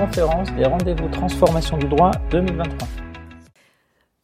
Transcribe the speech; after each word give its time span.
conférence 0.00 0.50
des 0.54 0.64
rendez-vous 0.64 1.08
transformation 1.10 1.76
du 1.76 1.86
droit 1.86 2.10
2023. 2.30 2.88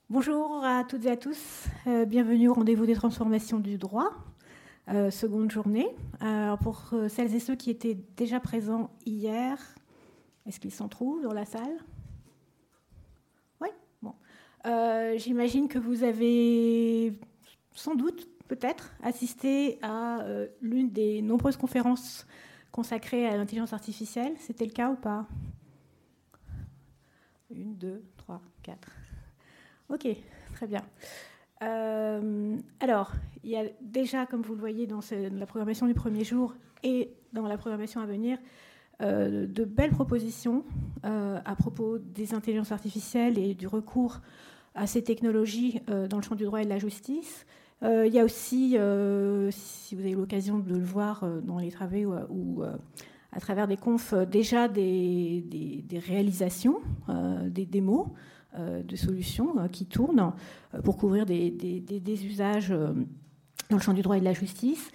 Bonjour 0.09 0.65
à 0.65 0.85
toutes 0.85 1.05
et 1.05 1.11
à 1.11 1.19
tous, 1.19 1.67
euh, 1.87 2.07
bienvenue 2.07 2.49
au 2.49 2.55
rendez-vous 2.55 2.87
des 2.87 2.95
transformations 2.95 3.59
du 3.59 3.77
droit, 3.77 4.11
euh, 4.89 5.11
seconde 5.11 5.51
journée. 5.51 5.87
Pour 6.63 6.83
euh, 6.95 7.11
celles 7.11 7.35
et 7.35 7.41
ceux 7.41 7.57
qui 7.57 7.69
étaient 7.69 7.99
déjà 8.17 8.41
présents 8.41 8.89
hier, 9.05 9.59
est-ce 10.47 10.61
qu'ils 10.61 10.73
s'en 10.73 10.89
trouvent 10.89 11.23
dans 11.23 11.35
la 11.35 11.45
salle? 11.45 11.77
Oui, 13.61 13.69
bon. 14.01 14.15
J'imagine 15.19 15.69
que 15.69 15.79
vous 15.79 16.05
avez 16.05 17.21
sans 17.75 17.95
doute 17.95 18.27
peut-être 18.49 18.95
assisté 19.03 19.79
à 19.83 20.25
l'une 20.63 20.89
des 20.89 21.21
nombreuses 21.21 21.59
conférences 21.59 22.27
consacrées 22.73 23.27
à 23.27 23.37
l'intelligence 23.37 23.75
artificielle. 23.75 24.33
C'était 24.39 24.65
le 24.65 24.73
cas 24.73 24.89
ou 24.89 24.97
pas? 24.97 25.27
Une, 27.51 27.77
deux, 27.77 28.03
trois, 28.17 28.41
quatre. 28.63 28.91
Ok, 29.89 30.09
très 30.55 30.67
bien. 30.67 30.83
Euh, 31.63 32.57
alors, 32.81 33.13
il 33.45 33.51
y 33.51 33.57
a 33.57 33.65
déjà, 33.81 34.27
comme 34.27 34.43
vous 34.43 34.55
le 34.55 34.61
voyez 34.61 34.87
dans 34.87 35.01
la 35.13 35.47
programmation 35.47 35.87
du 35.87 35.95
premier 35.95 36.25
jour 36.25 36.55
et 36.83 37.13
dans 37.33 37.47
la 37.47 37.57
programmation 37.57 38.01
à 38.01 38.07
venir, 38.07 38.39
euh, 39.03 39.47
de 39.47 39.65
belles 39.65 39.91
propositions 39.91 40.65
euh, 41.05 41.39
à 41.45 41.55
propos 41.55 41.99
des 41.99 42.35
intelligences 42.35 42.73
artificielles 42.73 43.39
et 43.39 43.55
du 43.55 43.67
recours 43.67 44.21
à 44.75 44.87
ces 44.87 45.03
technologies 45.03 45.81
dans 45.87 46.19
le 46.19 46.23
champ 46.23 46.35
du 46.35 46.45
droit 46.45 46.61
et 46.61 46.65
de 46.65 46.69
la 46.69 46.79
justice. 46.79 47.47
il 47.83 48.13
y 48.13 48.19
a 48.19 48.25
aussi, 48.25 48.77
si 49.51 49.95
vous 49.95 50.01
avez 50.03 50.13
l'occasion 50.13 50.59
de 50.59 50.69
le 50.69 50.79
voir 50.79 51.25
dans 51.45 51.59
les 51.59 51.71
travaux 51.71 52.15
ou, 52.29 52.63
à 53.37 53.41
travers 53.41 53.69
des 53.69 53.77
confs, 53.77 54.15
déjà 54.15 54.67
des, 54.67 55.85
réalisations, 56.09 56.81
des 57.45 57.67
démos 57.67 58.07
euh, 58.59 58.83
de 58.83 58.97
solutions 58.97 59.59
euh, 59.59 59.69
qui 59.69 59.85
tournent 59.85 60.33
euh, 60.75 60.81
pour 60.81 60.97
couvrir 60.97 61.27
des, 61.27 62.25
usages 62.25 62.71
dans 62.71 63.77
le 63.77 63.83
champ 63.83 63.93
du 63.93 64.01
droit 64.01 64.17
et 64.17 64.21
de 64.21 64.25
la 64.25 64.33
justice. 64.33 64.91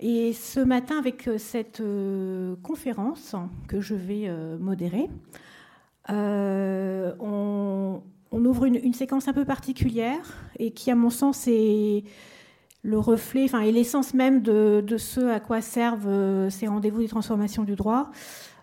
Et 0.00 0.32
ce 0.32 0.58
matin, 0.58 0.98
avec 0.98 1.30
cette 1.38 1.80
conférence 2.64 3.36
que 3.68 3.80
je 3.80 3.94
vais 3.94 4.28
modérer, 4.58 5.08
on, 6.08 8.02
ouvre 8.32 8.64
une, 8.64 8.92
séquence 8.92 9.28
un 9.28 9.32
peu 9.32 9.44
particulière 9.44 10.34
et 10.58 10.72
qui, 10.72 10.90
à 10.90 10.96
mon 10.96 11.10
sens, 11.10 11.46
est 11.46 12.02
le 12.84 12.98
reflet, 12.98 13.44
enfin, 13.44 13.62
et 13.62 13.72
l'essence 13.72 14.14
même 14.14 14.42
de, 14.42 14.84
ce 14.98 15.20
à 15.20 15.40
quoi 15.40 15.60
servent 15.60 16.48
ces 16.50 16.66
rendez-vous 16.66 17.00
des 17.00 17.08
transformations 17.08 17.64
du 17.64 17.74
droit. 17.74 18.10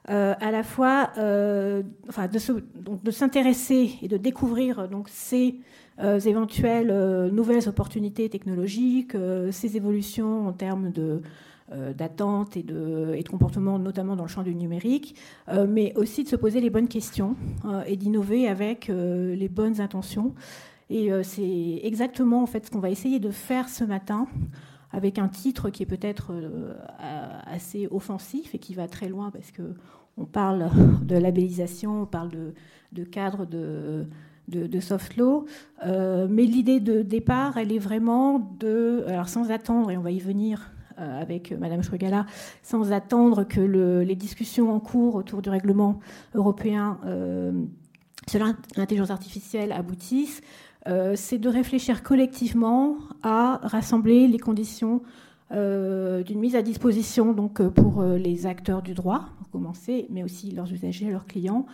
Euh, 0.09 0.33
à 0.39 0.49
la 0.49 0.63
fois 0.63 1.11
euh, 1.19 1.83
enfin, 2.09 2.27
de, 2.27 3.11
s'intéresser 3.11 3.99
et 4.01 4.07
de 4.07 4.17
découvrir 4.17 4.87
donc, 4.87 5.09
ces 5.09 5.59
euh, 5.99 6.19
éventuelles 6.19 7.29
nouvelles 7.31 7.69
opportunités 7.69 8.27
technologiques, 8.27 9.15
ces 9.51 9.77
évolutions 9.77 10.47
en 10.47 10.53
termes 10.53 10.91
de 10.91 11.21
d'attente 11.95 12.57
et 12.57 12.63
de, 12.63 13.13
et 13.15 13.23
de 13.23 13.29
comportement, 13.29 13.79
notamment 13.79 14.17
dans 14.17 14.25
le 14.25 14.29
champ 14.29 14.43
du 14.43 14.53
numérique, 14.53 15.15
mais 15.69 15.93
aussi 15.95 16.25
de 16.25 16.27
se 16.27 16.35
poser 16.35 16.59
les 16.59 16.69
bonnes 16.69 16.89
questions 16.89 17.37
et 17.87 17.95
d'innover 17.95 18.49
avec 18.49 18.89
les 18.89 19.47
bonnes 19.47 19.79
intentions. 19.79 20.35
Et 20.93 21.09
c'est 21.23 21.79
exactement 21.83 22.43
en 22.43 22.45
fait 22.45 22.65
ce 22.65 22.71
qu'on 22.71 22.79
va 22.79 22.89
essayer 22.89 23.19
de 23.19 23.31
faire 23.31 23.69
ce 23.69 23.85
matin 23.85 24.27
avec 24.93 25.19
un 25.19 25.27
titre 25.27 25.69
qui 25.69 25.83
est 25.83 25.87
peut-être 25.87 26.31
euh, 26.31 26.73
assez 27.45 27.87
offensif 27.91 28.53
et 28.53 28.59
qui 28.59 28.73
va 28.73 28.87
très 28.87 29.07
loin 29.07 29.31
parce 29.31 29.51
que 29.51 29.73
on 30.17 30.25
parle 30.25 30.69
de 31.03 31.15
labellisation, 31.15 32.01
on 32.01 32.05
parle 32.05 32.29
de, 32.91 33.03
cadre 33.05 33.45
de, 33.45 34.79
soft 34.81 35.15
law, 35.15 35.45
euh, 35.85 36.27
mais 36.29 36.43
l'idée 36.43 36.81
de 36.81 37.01
départ, 37.01 37.57
elle 37.57 37.71
est 37.71 37.79
vraiment 37.79 38.39
de, 38.59 39.05
alors 39.07 39.29
sans 39.29 39.51
attendre, 39.51 39.89
et 39.89 39.97
on 39.97 40.01
va 40.01 40.11
y 40.11 40.19
venir 40.19 40.73
euh, 40.99 41.21
avec 41.21 41.53
Madame 41.53 41.81
Schrugala, 41.81 42.25
sans 42.61 42.91
attendre 42.91 43.45
que 43.45 43.61
les 43.61 44.15
discussions 44.15 44.75
en 44.75 44.81
cours 44.81 45.15
autour 45.15 45.41
du 45.41 45.49
règlement 45.49 45.99
européen 46.35 46.99
sur 48.27 48.45
l'intelligence 48.75 49.11
artificielle 49.11 49.71
aboutissent, 49.71 50.41
euh, 50.87 51.13
c'est 51.15 51.37
de 51.37 51.49
réfléchir 51.49 52.03
collectivement 52.03 52.97
à 53.21 53.59
rassembler 53.63 54.27
les 54.27 54.39
conditions 54.39 55.01
euh, 55.51 56.23
d'une 56.23 56.39
mise 56.39 56.55
à 56.55 56.61
disposition 56.61 57.33
donc, 57.33 57.59
euh, 57.59 57.69
pour 57.69 58.03
les 58.03 58.45
acteurs 58.45 58.81
du 58.81 58.93
droit, 58.93 59.29
pour 59.37 59.49
commencer, 59.49 60.07
mais 60.09 60.23
aussi 60.23 60.51
leurs 60.51 60.71
usagers, 60.71 61.09
leurs 61.09 61.25
clients, 61.25 61.65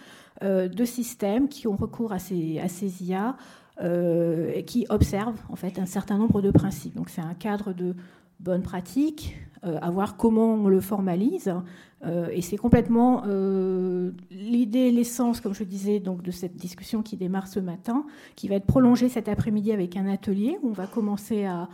de 0.44 0.85
systèmes 0.85 1.50
qui 1.50 1.68
ont 1.68 1.75
recours 1.75 2.12
à 2.13 2.19
ces, 2.19 2.62
IA 3.01 3.35
et 3.81 4.63
qui 4.68 4.85
observent 4.90 5.41
en 5.50 5.56
fait 5.56 5.79
un 5.79 5.88
certain 5.88 6.19
nombre 6.19 6.44
de 6.44 6.51
principes. 6.51 6.95
Donc 6.95 7.09
c'est 7.09 7.22
un 7.22 7.34
cadre 7.34 7.74
de 7.74 7.95
bonnes 8.39 8.62
pratiques, 8.62 9.35
à 9.63 9.90
voir 9.90 10.18
comment 10.18 10.53
on 10.53 10.68
le 10.68 10.79
formalise, 10.79 11.53
euh, 12.06 12.28
et 12.31 12.41
c'est 12.41 12.57
complètement 12.57 13.23
euh, 13.25 14.12
l'idée, 14.29 14.91
l'essence, 14.91 15.41
comme 15.41 15.56
je 15.56 15.63
disais, 15.63 16.00
donc, 16.00 16.22
de 16.22 16.31
cette 16.31 16.56
discussion 16.56 17.01
qui 17.01 17.18
démarre 17.18 17.47
ce 17.47 17.59
matin, 17.59 18.06
qui 18.35 18.47
va 18.47 18.56
être 18.56 18.68
prolongée 18.68 19.09
cet 19.09 19.28
après-midi 19.28 19.72
avec 19.72 19.97
un 19.97 20.07
atelier 20.07 20.59
où 20.62 20.69
on 20.69 20.73
va 20.73 20.85
commencer 20.85 21.45
à, 21.45 21.69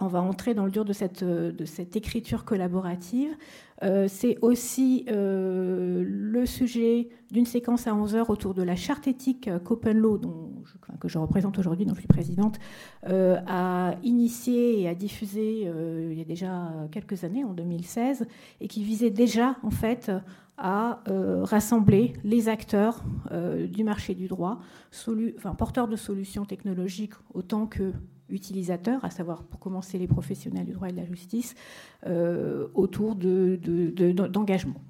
on 0.00 0.06
va 0.06 0.20
entrer 0.22 0.54
dans 0.54 0.64
le 0.64 0.70
dur 0.70 0.84
de 0.84 0.92
cette, 0.92 1.24
cette 1.64 1.96
écriture 1.96 2.44
collaborative. 2.44 3.30
Euh, 3.82 4.06
c'est 4.08 4.38
aussi 4.42 5.04
le 5.08 6.44
sujet 6.46 7.08
d'une 7.30 7.46
séquence 7.46 7.86
à 7.86 7.94
11 7.94 8.14
heures 8.16 8.30
autour 8.30 8.54
de 8.54 8.62
la 8.62 8.76
charte 8.76 9.06
éthique 9.06 9.50
Copenlo, 9.64 10.18
dont 10.18 10.50
que 11.00 11.08
je 11.08 11.18
représente 11.18 11.58
aujourd'hui, 11.58 11.86
dont 11.86 11.94
je 11.94 12.00
suis 12.00 12.08
présidente, 12.08 12.58
a 13.06 13.94
initié 14.02 14.80
et 14.80 14.88
a 14.88 14.94
diffusé 14.94 15.70
il 16.10 16.18
y 16.18 16.20
a 16.20 16.24
déjà 16.24 16.72
quelques 16.90 17.24
années, 17.24 17.44
en 17.44 17.52
2016, 17.52 18.26
et 18.60 18.68
qui 18.68 18.82
visait 18.82 19.10
déjà 19.10 19.56
en 19.62 19.70
fait 19.70 20.10
à 20.58 21.00
euh, 21.08 21.44
rassembler 21.44 22.12
les 22.24 22.48
acteurs 22.48 23.04
euh, 23.30 23.68
du 23.68 23.84
marché 23.84 24.14
du 24.14 24.26
droit, 24.26 24.58
porteurs 25.56 25.86
de 25.86 25.96
solutions 25.96 26.44
technologiques 26.44 27.14
autant 27.32 27.66
que 27.66 27.92
utilisateurs, 28.28 29.04
à 29.04 29.10
savoir 29.10 29.42
pour 29.42 29.60
commencer 29.60 29.98
les 29.98 30.06
professionnels 30.06 30.66
du 30.66 30.72
droit 30.72 30.88
et 30.88 30.92
de 30.92 30.96
la 30.96 31.04
justice, 31.04 31.54
euh, 32.06 32.68
autour 32.74 33.14
d'engagement. 33.14 34.80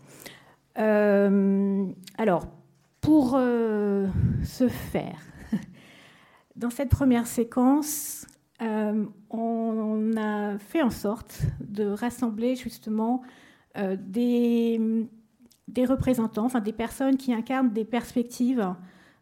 De, 0.77 1.87
alors, 2.17 2.47
pour 3.01 3.31
ce 3.31 4.69
faire, 4.69 5.21
dans 6.57 6.71
cette 6.71 6.91
première 6.91 7.27
séquence, 7.27 8.27
on 8.61 10.17
a 10.17 10.59
fait 10.59 10.83
en 10.83 10.91
sorte 10.91 11.43
de 11.61 11.87
rassembler 11.87 12.57
justement 12.57 13.23
euh, 13.77 13.97
des, 13.99 15.07
des, 15.69 15.85
représentants, 15.85 16.47
enfin 16.47 16.61
des 16.61 16.73
personnes 16.73 17.17
qui 17.17 17.33
incarnent 17.33 17.71
des 17.71 17.85
perspectives 17.85 18.75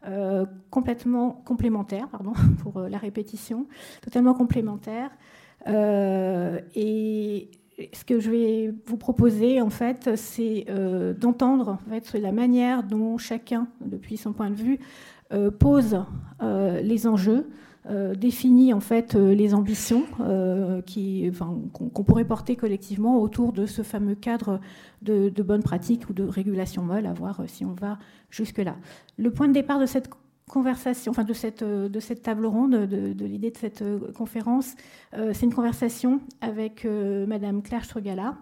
euh, 0.06 0.46
complètement 0.70 1.42
complémentaires, 1.44 2.08
pardon 2.08 2.32
pour 2.62 2.78
euh, 2.78 2.88
la 2.88 2.98
répétition, 2.98 3.66
totalement 4.02 4.34
complémentaires. 4.34 5.10
et 5.66 7.50
ce 7.92 8.04
que 8.04 8.20
je 8.20 8.30
vais 8.30 8.74
vous 8.86 8.96
proposer, 8.96 9.60
en 9.60 9.68
fait, 9.70 10.16
c'est 10.16 10.64
d'entendre 11.18 11.78
la 12.14 12.32
manière 12.32 12.82
dont 12.82 13.18
chacun, 13.18 13.66
depuis 13.80 14.16
son 14.16 14.32
point 14.32 14.50
de 14.50 14.54
vue, 14.54 14.78
pose 15.58 16.02
les 16.40 17.06
enjeux, 17.06 17.40
euh, 17.40 17.75
définit 18.14 18.72
en 18.72 18.80
fait 18.80 19.14
euh, 19.14 19.34
les 19.34 19.54
ambitions 19.54 20.04
euh, 20.20 20.82
qu'on 21.72 22.04
pourrait 22.04 22.24
porter 22.24 22.56
collectivement 22.56 23.20
autour 23.20 23.52
de 23.52 23.64
ce 23.66 23.82
fameux 23.82 24.14
cadre 24.16 24.60
de, 25.02 25.30
bonnes 25.42 25.62
pratiques 25.62 26.08
ou 26.10 26.12
de 26.12 26.24
régulation 26.24 26.82
molle, 26.82 27.06
à 27.06 27.12
voir 27.12 27.42
si 27.46 27.64
on 27.64 27.74
va 27.74 27.98
jusque-là. 28.30 28.76
Le 29.18 29.30
point 29.30 29.46
de 29.46 29.52
départ 29.52 29.78
de 29.78 29.86
cette 29.86 30.10
conversation, 30.48 31.10
enfin 31.10 31.24
de 31.24 31.32
cette, 31.32 31.62
de 31.62 32.14
table 32.14 32.46
ronde, 32.46 32.86
de, 32.86 33.24
l'idée 33.24 33.50
de 33.50 33.56
cette 33.56 33.84
conférence, 34.14 34.74
c'est 35.12 35.42
une 35.42 35.54
conversation 35.54 36.20
avec 36.40 36.84
Madame 36.84 37.62
Claire 37.62 37.84
Strugala, 37.84 38.36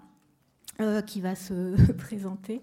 qui 1.06 1.20
va 1.20 1.35
se 1.35 1.93
présenter. 1.99 2.62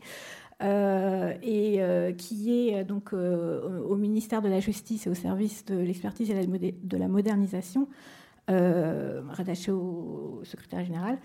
Euh, 0.62 1.34
et 1.42 1.78
euh, 1.82 2.12
qui 2.12 2.70
est 2.70 2.76
euh, 2.76 2.84
donc 2.84 3.14
au 3.14 3.96
ministère 3.96 4.42
de 4.42 4.50
la 4.50 4.60
Justice 4.60 5.08
et 5.08 5.10
au 5.10 5.16
service 5.16 5.66
de 5.66 5.76
l'expertise 5.76 6.30
et 6.30 6.46
de 6.46 6.98
la 6.98 7.08
modernisation, 7.08 7.88
rattaché 8.48 9.72
au 9.72 10.42
secrétaire 10.44 10.84
général, 10.84 11.18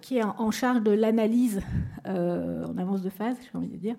qui 0.00 0.16
est 0.16 0.22
en, 0.22 0.50
charge 0.50 0.82
de 0.82 0.90
l'analyse 0.90 1.60
en 2.06 2.78
avance 2.78 3.02
de 3.02 3.10
phase, 3.10 3.36
j'ai 3.42 3.58
envie 3.58 3.68
de 3.68 3.76
dire, 3.76 3.96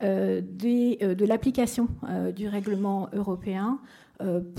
de 0.00 1.24
l'application 1.24 1.86
du 2.34 2.48
règlement 2.48 3.08
européen 3.12 3.78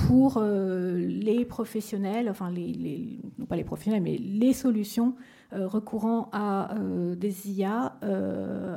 pour 0.08 0.42
les 0.42 1.44
professionnels, 1.44 2.30
enfin 2.30 2.50
les, 2.52 3.20
non 3.38 3.46
pas 3.46 3.58
les 3.58 3.66
professionnels, 3.66 4.04
mais 4.04 4.18
les 4.18 4.54
solutions 4.54 5.16
recourant 5.54 6.30
à 6.32 6.76
des 7.16 7.52
IA 7.52 7.96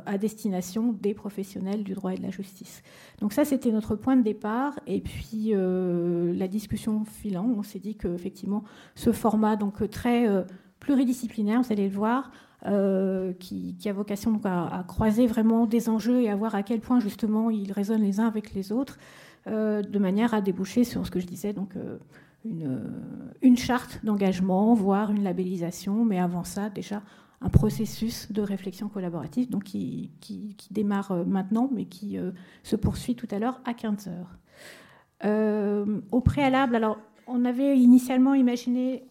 à 0.05 0.17
destination 0.17 0.93
des 0.93 1.13
professionnels 1.13 1.83
du 1.83 1.93
droit 1.93 2.13
et 2.13 2.17
de 2.17 2.23
la 2.23 2.29
justice. 2.29 2.83
Donc 3.19 3.33
ça, 3.33 3.45
c'était 3.45 3.71
notre 3.71 3.95
point 3.95 4.15
de 4.15 4.23
départ. 4.23 4.79
Et 4.85 5.01
puis 5.01 5.53
la 5.53 6.47
discussion 6.47 7.03
filant, 7.05 7.49
on 7.57 7.63
s'est 7.63 7.79
dit 7.79 7.95
qu'effectivement, 7.95 8.63
ce 8.95 9.11
format 9.11 9.55
donc 9.55 9.89
très 9.89 10.27
pluridisciplinaire, 10.79 11.61
vous 11.61 11.71
allez 11.71 11.89
le 11.89 11.95
voir, 11.95 12.31
euh, 12.65 13.33
qui, 13.33 13.77
a 13.85 13.93
vocation 13.93 14.41
à, 14.43 14.83
croiser 14.87 15.27
vraiment 15.27 15.67
des 15.67 15.89
enjeux 15.89 16.23
et 16.23 16.29
à 16.29 16.35
voir 16.35 16.55
à 16.55 16.63
quel 16.63 16.79
point 16.79 16.99
justement 16.99 17.51
ils 17.51 17.71
résonnent 17.71 18.01
les 18.01 18.19
uns 18.19 18.25
avec 18.25 18.55
les 18.55 18.71
autres, 18.71 18.97
euh, 19.45 19.83
de 19.83 19.99
manière 19.99 20.33
à 20.33 20.41
déboucher 20.41 20.83
sur 20.83 21.05
ce 21.05 21.11
que 21.11 21.19
je 21.19 21.27
disais, 21.27 21.53
donc 21.53 21.75
euh, 21.75 21.99
une, 23.41 23.57
charte 23.57 23.99
d'engagement, 24.03 24.73
voire 24.73 25.11
une 25.11 25.23
labellisation, 25.23 26.05
mais 26.05 26.19
avant 26.19 26.43
ça 26.43 26.69
déjà 26.69 27.01
un 27.41 27.49
processus 27.49 28.31
de 28.31 28.41
réflexion 28.41 28.89
collaborative 28.89 29.47
qui, 29.63 30.11
démarre 30.71 31.25
maintenant, 31.25 31.69
mais 31.71 31.85
qui 31.85 32.17
se 32.63 32.75
poursuit 32.75 33.15
tout 33.15 33.27
à 33.29 33.39
l'heure 33.39 33.61
à 33.63 33.73
15 33.73 34.09
heures. 34.09 35.99
au 36.11 36.21
préalable, 36.21 36.75
alors 36.75 36.97
on 37.27 37.45
avait 37.45 37.77
initialement 37.77 38.33
imaginé 38.33 39.03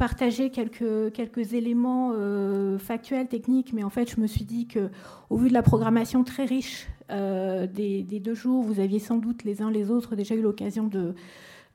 partager 0.00 0.48
quelques, 0.48 1.52
éléments 1.52 2.12
euh, 2.14 2.78
factuels, 2.78 3.28
techniques, 3.28 3.74
mais 3.74 3.84
en 3.84 3.90
fait, 3.90 4.10
je 4.10 4.18
me 4.18 4.26
suis 4.26 4.46
dit 4.46 4.66
que, 4.66 4.88
au 5.28 5.36
vu 5.36 5.50
de 5.50 5.52
la 5.52 5.62
programmation 5.62 6.24
très 6.24 6.46
riche 6.46 6.88
euh, 7.10 7.66
des, 7.66 8.02
deux 8.02 8.32
jours, 8.32 8.62
vous 8.62 8.80
aviez 8.80 8.98
sans 8.98 9.18
doute 9.18 9.44
les 9.44 9.60
uns 9.60 9.70
les 9.70 9.90
autres 9.90 10.16
déjà 10.16 10.34
eu 10.34 10.40
l'occasion 10.40 10.86
de, 10.86 11.14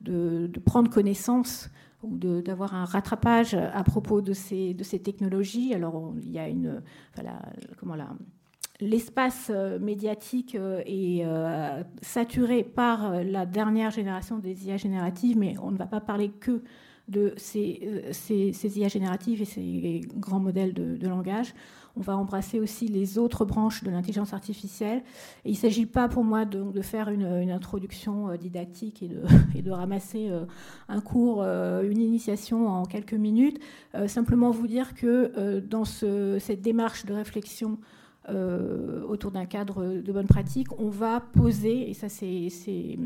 de, 0.02 0.50
prendre 0.66 0.90
connaissance 0.90 1.70
ou 2.04 2.18
d'avoir 2.18 2.76
un 2.76 2.86
rattrapage 2.86 3.54
à 3.56 3.84
propos 3.84 4.22
de 4.22 4.34
ces, 4.34 4.76
technologies. 5.04 5.74
Alors, 5.74 6.14
il 6.22 6.32
y 6.32 6.40
a 6.40 6.48
une. 6.48 6.82
Comment 7.80 7.96
L'espace 8.82 9.52
euh, 9.54 9.80
médiatique 9.80 10.56
est 10.56 11.26
saturé 12.02 12.64
par 12.64 13.24
la 13.24 13.46
dernière 13.46 13.90
génération 13.90 14.38
des 14.38 14.68
IA 14.68 14.78
génératives, 14.78 15.38
mais 15.38 15.56
on 15.62 15.72
ne 15.72 15.78
va 15.78 15.86
pas 15.86 16.02
parler 16.02 16.30
que 16.30 16.62
de 17.08 17.34
ces, 17.38 18.04
ces, 18.12 18.80
IA 18.80 18.88
génératives 18.88 19.42
et 19.42 19.46
ces 19.46 20.02
grands 20.16 20.40
modèles 20.40 20.74
de, 20.74 21.08
langage. 21.08 21.54
On 21.98 22.02
va 22.02 22.18
embrasser 22.18 22.60
aussi 22.60 22.88
les 22.88 23.18
autres 23.18 23.46
branches 23.46 23.84
de 23.84 23.90
l'intelligence 23.90 24.34
artificielle. 24.34 25.02
il 25.46 25.52
ne 25.52 25.58
s'agit 25.58 25.86
pas 25.86 26.10
pour 26.10 26.26
moi 26.26 26.44
de, 26.44 26.82
faire 26.82 27.10
une, 27.10 27.50
introduction 27.50 28.30
euh, 28.30 28.38
didactique 28.38 29.04
et 29.56 29.62
de, 29.62 29.72
ramasser 29.72 30.30
euh, 30.30 30.46
un 30.90 31.00
cours, 31.00 31.42
euh, 31.42 31.90
une 31.90 32.02
initiation 32.02 32.68
en 32.68 32.84
quelques 32.84 33.14
minutes. 33.14 33.60
Simplement 34.08 34.52
vous 34.52 34.68
dire 34.68 34.94
que 34.94 35.60
dans 35.60 35.86
ce, 35.86 36.38
cette 36.40 36.62
démarche 36.62 37.06
de 37.06 37.14
réflexion 37.14 37.78
autour 39.08 39.32
d'un 39.32 39.46
cadre 39.46 40.02
de 40.02 40.12
bonne 40.12 40.28
pratique, 40.28 40.68
on 40.80 40.90
va 40.90 41.22
poser, 41.22 41.90
et 41.90 41.94
ça 41.94 42.10
c'est 42.10 42.98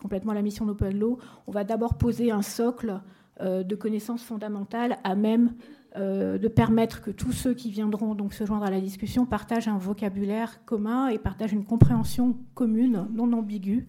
complètement 0.00 0.32
la 0.32 0.42
mission 0.42 0.64
d'Open 0.64 0.98
Law, 0.98 1.18
on 1.46 1.52
va 1.52 1.64
d'abord 1.64 1.94
poser 1.94 2.30
un 2.30 2.42
socle 2.42 3.00
de 3.40 3.74
connaissances 3.74 4.22
fondamentales 4.22 4.98
à 5.04 5.14
même 5.14 5.52
euh, 5.96 6.38
de 6.38 6.46
permettre 6.46 7.02
que 7.02 7.10
tous 7.10 7.32
ceux 7.32 7.52
qui 7.52 7.70
viendront 7.70 8.14
donc 8.14 8.32
se 8.32 8.46
joindre 8.46 8.64
à 8.64 8.70
la 8.70 8.80
discussion 8.80 9.26
partagent 9.26 9.66
un 9.66 9.76
vocabulaire 9.76 10.64
commun 10.64 11.08
et 11.08 11.18
partagent 11.18 11.52
une 11.52 11.64
compréhension 11.64 12.36
commune, 12.54 13.08
non 13.12 13.32
ambiguë, 13.32 13.88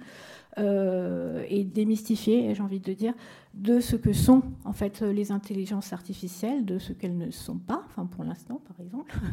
euh, 0.57 1.45
et 1.47 1.63
démystifiée, 1.63 2.55
j'ai 2.55 2.63
envie 2.63 2.79
de 2.79 2.93
dire, 2.93 3.13
de 3.53 3.79
ce 3.79 3.95
que 3.95 4.13
sont 4.13 4.41
en 4.65 4.73
fait 4.73 5.01
les 5.01 5.31
intelligences 5.31 5.93
artificielles, 5.93 6.65
de 6.65 6.79
ce 6.79 6.91
qu'elles 6.91 7.17
ne 7.17 7.29
sont 7.29 7.59
pas, 7.59 7.83
enfin 7.85 8.07
pour 8.07 8.23
l'instant 8.23 8.61
par 8.67 8.83
exemple. 8.83 9.15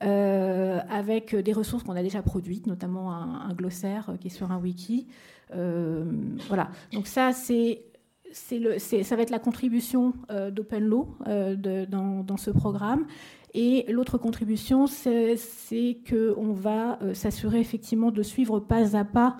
avec 0.00 1.34
des 1.34 1.52
ressources 1.52 1.82
qu'on 1.82 1.96
a 1.96 2.02
déjà 2.02 2.22
produites, 2.22 2.66
notamment 2.66 3.12
un, 3.12 3.52
glossaire 3.54 4.12
qui 4.20 4.28
est 4.28 4.30
sur 4.30 4.52
un 4.52 4.58
wiki. 4.58 5.08
voilà. 5.50 6.68
Donc 6.92 7.06
ça, 7.06 7.32
c'est 7.32 7.82
ça 8.32 9.16
va 9.16 9.22
être 9.22 9.30
la 9.30 9.38
contribution 9.38 10.14
euh, 10.30 10.50
d'Open 10.50 10.84
Law 10.84 11.08
euh, 11.26 11.86
dans, 11.86 12.36
ce 12.36 12.50
programme. 12.50 13.06
Et 13.54 13.86
l'autre 13.88 14.18
contribution, 14.18 14.86
c'est 14.86 15.98
qu'on 16.08 16.52
va 16.52 16.98
euh, 17.02 17.14
s'assurer 17.14 17.60
effectivement 17.60 18.10
de 18.10 18.22
suivre 18.22 18.60
pas 18.60 18.96
à 18.96 19.04
pas 19.04 19.36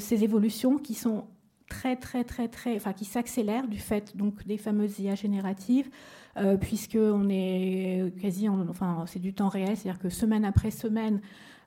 ces 0.00 0.24
évolutions 0.24 0.78
qui 0.78 0.94
sont 0.94 1.24
très, 1.68 1.96
très, 1.96 2.24
très, 2.24 2.48
très, 2.48 2.74
enfin, 2.76 2.94
qui 2.94 3.04
s'accélèrent 3.04 3.68
du 3.68 3.78
fait 3.78 4.16
donc 4.16 4.46
des 4.46 4.56
fameuses 4.56 4.98
IA 4.98 5.14
génératives, 5.14 5.90
puisque 6.60 6.96
on 6.98 7.28
est 7.28 8.14
quasi, 8.18 8.48
enfin, 8.48 9.04
c'est 9.06 9.18
du 9.18 9.34
temps 9.34 9.48
réel, 9.50 9.76
c'est-à-dire 9.76 10.00
que 10.00 10.08
semaine 10.08 10.46
après 10.46 10.70
semaine, 10.70 11.20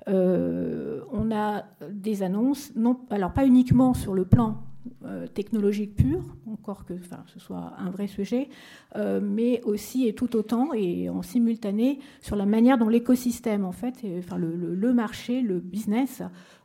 on 0.08 1.32
a 1.32 1.66
des 1.92 2.24
annonces, 2.24 2.72
non, 2.76 3.02
alors 3.12 3.34
pas 3.34 3.46
uniquement 3.46 3.94
sur 3.94 4.16
le 4.16 4.26
plan 4.26 4.64
euh, 5.04 5.28
technologique 5.28 5.96
pure, 5.96 6.24
encore 6.48 6.86
que 6.86 6.94
ce 7.28 7.40
soit 7.40 7.74
un 7.78 7.90
vrai 7.90 8.08
sujet, 8.08 8.50
euh, 8.96 9.20
mais 9.22 9.62
aussi 9.64 10.08
et 10.08 10.14
tout 10.14 10.36
autant 10.36 10.74
et 10.74 11.10
en 11.10 11.22
simultané 11.22 12.00
sur 12.22 12.36
la 12.36 12.46
manière 12.46 12.78
dont 12.78 12.90
l'écosystème, 12.90 13.66
en 13.66 13.72
fait, 13.72 14.06
enfin, 14.20 14.38
le, 14.38 14.94
marché, 14.94 15.42
le 15.42 15.60
business 15.60 16.22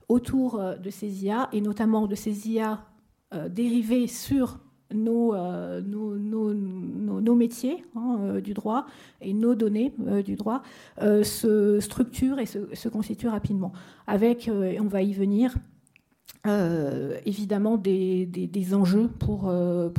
autour 0.08 0.60
euh, 0.60 0.76
de 0.76 0.90
ces 0.90 1.24
IA 1.24 1.48
et 1.52 1.60
notamment 1.60 2.06
de 2.06 2.14
ces 2.14 2.48
IA 2.48 2.84
dérivés 3.48 4.08
sur 4.08 4.58
nos, 4.92 5.36
nos, 5.36 6.16
nos, 6.16 6.52
nos, 6.52 7.34
métiers 7.36 7.84
hein, 7.94 8.40
du 8.42 8.54
droit 8.54 8.86
et 9.20 9.32
nos 9.32 9.54
données 9.54 9.94
du 10.24 10.34
droit 10.34 10.62
se 10.98 11.78
structurent 11.78 12.40
et 12.40 12.46
se, 12.46 12.74
se 12.74 12.88
constituent 12.88 13.28
rapidement. 13.28 13.70
Avec, 14.08 14.50
on 14.52 14.88
va 14.88 15.02
y 15.02 15.12
venir, 15.12 15.54
euh, 16.46 17.18
évidemment 17.26 17.76
des, 17.76 18.74
enjeux 18.74 19.08
pour, 19.08 19.50
euh, 19.50 19.90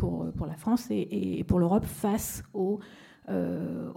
la 0.48 0.56
France 0.56 0.88
et, 0.90 1.44
pour 1.48 1.60
l'Europe 1.60 1.86
face 1.86 2.42
aux, 2.56 2.80
euh, 3.30 3.92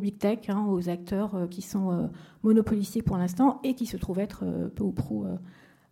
big 0.00 0.16
tech, 0.16 0.48
hein, 0.48 0.64
aux 0.66 0.88
acteurs 0.88 1.48
qui 1.50 1.60
sont 1.60 2.10
monopolistiques 2.42 3.04
pour 3.04 3.18
l'instant 3.18 3.60
et 3.64 3.74
qui 3.74 3.84
se 3.84 3.98
trouvent 3.98 4.18
être 4.18 4.44
peu 4.74 4.82
ou 4.82 4.92
prou 4.92 5.26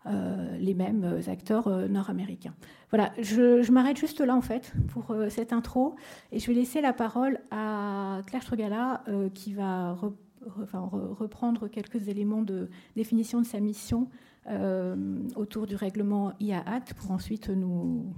les 0.06 0.72
mêmes 0.72 1.20
acteurs 1.28 1.68
nord-américains. 1.90 2.54
Voilà, 2.88 3.12
je, 3.20 3.62
je 3.62 3.70
m'arrête 3.70 3.98
juste 3.98 4.20
là 4.22 4.34
en 4.34 4.40
fait 4.40 4.72
pour 4.88 5.14
cette 5.28 5.52
intro 5.52 5.94
et 6.32 6.38
je 6.38 6.46
vais 6.46 6.54
laisser 6.54 6.80
la 6.80 6.94
parole 6.94 7.38
à 7.50 8.22
Claire 8.26 8.42
Strugala 8.42 9.04
qui 9.34 9.52
va 9.52 9.94
reprendre 10.72 11.68
quelques 11.68 12.08
éléments 12.08 12.42
de 12.42 12.70
définition 12.96 13.42
de 13.42 13.46
sa 13.46 13.60
mission 13.60 14.08
euh, 14.46 14.96
autour 15.36 15.66
du 15.66 15.76
règlement 15.76 16.32
IA 16.40 16.62
Act 16.66 16.94
pour 16.94 17.10
ensuite 17.10 17.50
nous, 17.50 18.14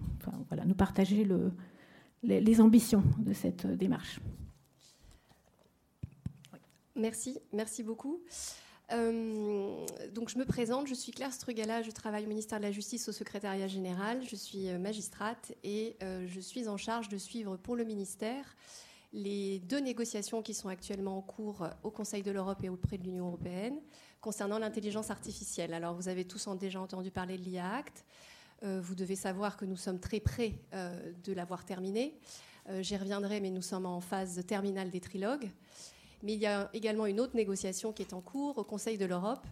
partager 0.79 1.25
le, 1.25 1.51
les, 2.23 2.61
ambitions 2.61 3.03
de 3.19 3.33
cette 3.33 3.67
démarche. 3.67 4.21
Merci, 6.95 7.41
merci 7.53 7.83
beaucoup. 7.83 8.21
Euh, 8.93 9.85
donc 10.15 10.29
je 10.29 10.39
me 10.39 10.45
présente, 10.45 10.87
je 10.87 10.95
suis 10.95 11.11
Claire 11.11 11.33
Strugala, 11.33 11.83
je 11.83 11.91
travaille 11.91 12.25
au 12.25 12.29
ministère 12.29 12.59
de 12.59 12.65
la 12.65 12.71
Justice 12.71 13.09
au 13.09 13.13
secrétariat 13.13 13.67
général, 13.67 14.23
je 14.25 14.37
suis 14.37 14.69
euh, 14.69 14.79
magistrate 14.79 15.53
et 15.65 15.97
je 16.01 16.41
suis 16.41 16.69
en 16.69 16.77
charge 16.77 17.09
de 17.09 17.19
suivre 17.19 17.57
pour 17.57 17.75
le 17.75 17.85
ministère 17.85 18.55
les 19.13 19.59
deux 19.59 19.81
négociations 19.81 20.41
qui 20.41 20.55
sont 20.55 20.69
actuellement 20.69 21.19
en 21.19 21.23
cours 21.23 21.69
au 21.83 21.91
Conseil 21.91 22.23
de 22.23 22.31
l'Europe 22.31 22.63
et 22.63 22.69
auprès 22.69 22.97
de 22.97 23.03
l'Union 23.03 23.27
européenne 23.27 23.79
concernant 24.23 24.61
l'intelligence 24.61 25.11
artificielle. 25.11 25.75
Alors, 25.75 25.95
vous 25.95 26.09
avez 26.09 26.25
tous 26.25 26.49
déjà 26.59 26.81
entendu 26.81 27.11
parler 27.11 27.37
de 27.37 27.43
l'IA 27.43 27.75
Act. 27.75 28.05
Euh, 28.63 28.81
vous 28.81 28.95
devez 28.95 29.17
savoir 29.17 29.57
que 29.57 29.65
nous 29.65 29.77
sommes 29.77 29.99
très 29.99 30.21
près 30.21 30.55
euh, 30.73 31.13
de 31.25 31.33
l'avoir 31.33 31.65
terminé. 31.65 32.15
Euh, 32.71 32.81
j'y 32.83 32.97
reviendrai, 32.97 33.41
mais 33.41 33.51
nous 33.51 33.63
sommes 33.63 33.85
en 33.85 34.01
phase 34.01 34.41
terminale 34.47 34.91
des 34.91 35.01
trilogues. 35.01 35.51
Mais 36.23 36.35
il 36.35 36.39
y 36.39 36.47
a 36.47 36.71
également 36.73 37.07
une 37.07 37.19
autre 37.19 37.35
négociation 37.35 37.93
qui 37.93 38.03
est 38.03 38.13
en 38.13 38.21
cours 38.21 38.57
au 38.59 38.65
Conseil 38.65 38.97
de 38.97 39.05
l'Europe. 39.05 39.45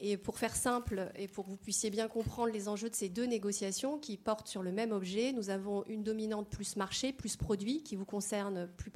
Et 0.00 0.16
pour 0.16 0.38
faire 0.38 0.56
simple 0.56 1.12
et 1.14 1.28
pour 1.28 1.44
que 1.44 1.50
vous 1.50 1.56
puissiez 1.56 1.90
bien 1.90 2.08
comprendre 2.08 2.52
les 2.52 2.68
enjeux 2.68 2.90
de 2.90 2.94
ces 2.96 3.10
deux 3.10 3.26
négociations 3.26 3.98
qui 3.98 4.16
portent 4.16 4.48
sur 4.48 4.62
le 4.62 4.72
même 4.72 4.90
objet, 4.90 5.30
nous 5.32 5.50
avons 5.50 5.84
une 5.86 6.02
dominante 6.02 6.48
plus 6.48 6.74
marché, 6.74 7.12
plus 7.12 7.36
produit, 7.36 7.84
qui 7.84 7.94
vous 7.94 8.06
concerne 8.06 8.66
plus 8.66 8.90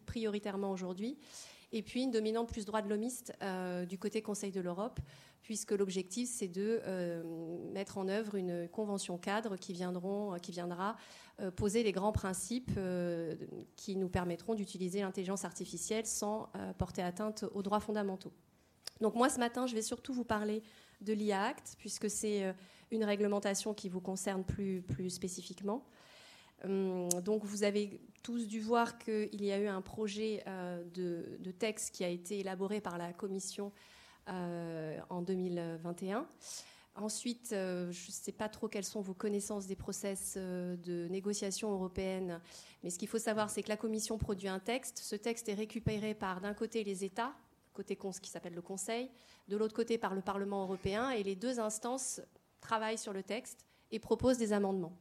prioritairement 0.00 0.72
aujourd'hui, 0.72 1.18
et 1.72 1.82
puis 1.82 2.02
une 2.02 2.10
dominante 2.10 2.48
plus 2.48 2.64
droit 2.64 2.82
de 2.82 2.88
l'homiste 2.88 3.32
euh, 3.42 3.84
du 3.86 3.98
côté 3.98 4.22
Conseil 4.22 4.50
de 4.50 4.60
l'Europe, 4.60 5.00
puisque 5.42 5.72
l'objectif 5.72 6.28
c'est 6.28 6.48
de 6.48 6.80
euh, 6.84 7.22
mettre 7.72 7.98
en 7.98 8.08
œuvre 8.08 8.34
une 8.34 8.68
convention 8.68 9.18
cadre 9.18 9.56
qui, 9.56 9.72
viendra 9.72 10.96
euh, 11.40 11.50
poser 11.50 11.82
les 11.82 11.92
grands 11.92 12.12
principes 12.12 12.78
qui 13.76 13.96
nous 13.96 14.08
permettront 14.08 14.54
d'utiliser 14.54 15.00
l'intelligence 15.00 15.44
artificielle 15.44 16.06
sans 16.06 16.50
porter 16.78 17.02
atteinte 17.02 17.44
aux 17.54 17.62
droits 17.62 17.80
fondamentaux. 17.80 18.32
Donc 19.00 19.14
moi 19.14 19.28
ce 19.28 19.38
matin 19.38 19.66
je 19.66 19.74
vais 19.74 19.82
surtout 19.82 20.12
vous 20.12 20.24
parler 20.24 20.62
de 21.00 21.12
l'IA 21.12 21.44
Act, 21.44 21.76
puisque 21.78 22.10
c'est 22.10 22.54
une 22.90 23.04
réglementation 23.04 23.72
qui 23.72 23.88
vous 23.88 24.00
concerne 24.00 24.44
plus, 24.44 24.82
plus 24.82 25.08
spécifiquement. 25.08 25.86
Donc 26.64 27.44
vous 27.44 27.62
avez 27.64 28.00
tous 28.22 28.46
dû 28.46 28.60
voir 28.60 28.98
qu'il 28.98 29.42
y 29.42 29.50
a 29.50 29.58
eu 29.58 29.66
un 29.66 29.80
projet 29.80 30.44
de, 30.94 31.38
de, 31.38 31.50
texte 31.50 31.94
qui 31.94 32.04
a 32.04 32.08
été 32.08 32.40
élaboré 32.40 32.80
par 32.80 32.98
la 32.98 33.12
Commission 33.12 33.72
en 34.26 35.22
2021. 35.22 36.26
Ensuite, 36.96 37.52
euh, 37.52 37.90
je 37.92 38.08
ne 38.08 38.12
sais 38.12 38.32
pas 38.32 38.48
trop 38.48 38.68
quelles 38.68 38.84
sont 38.84 39.00
vos 39.00 39.14
connaissances 39.14 39.66
des 39.66 39.76
process 39.76 40.34
euh, 40.36 40.76
de 40.76 41.06
négociation 41.08 41.72
européenne, 41.72 42.40
mais 42.82 42.90
ce 42.90 42.98
qu'il 42.98 43.08
faut 43.08 43.18
savoir, 43.18 43.48
c'est 43.48 43.62
que 43.62 43.68
la 43.68 43.76
Commission 43.76 44.18
produit 44.18 44.48
un 44.48 44.58
texte. 44.58 44.98
Ce 44.98 45.14
texte 45.14 45.48
est 45.48 45.54
récupéré 45.54 46.14
par, 46.14 46.40
d'un 46.40 46.52
côté, 46.52 46.82
les 46.82 47.04
États, 47.04 47.32
côté 47.72 47.96
qui 47.96 48.30
s'appelle 48.30 48.54
le 48.54 48.62
Conseil, 48.62 49.08
de 49.48 49.56
l'autre 49.56 49.74
côté, 49.74 49.98
par 49.98 50.14
le 50.14 50.20
Parlement 50.20 50.64
européen, 50.64 51.10
et 51.10 51.22
les 51.22 51.36
deux 51.36 51.60
instances 51.60 52.20
travaillent 52.60 52.98
sur 52.98 53.12
le 53.12 53.22
texte 53.22 53.64
et 53.92 53.98
proposent 53.98 54.38
des 54.38 54.52
amendements. 54.52 54.92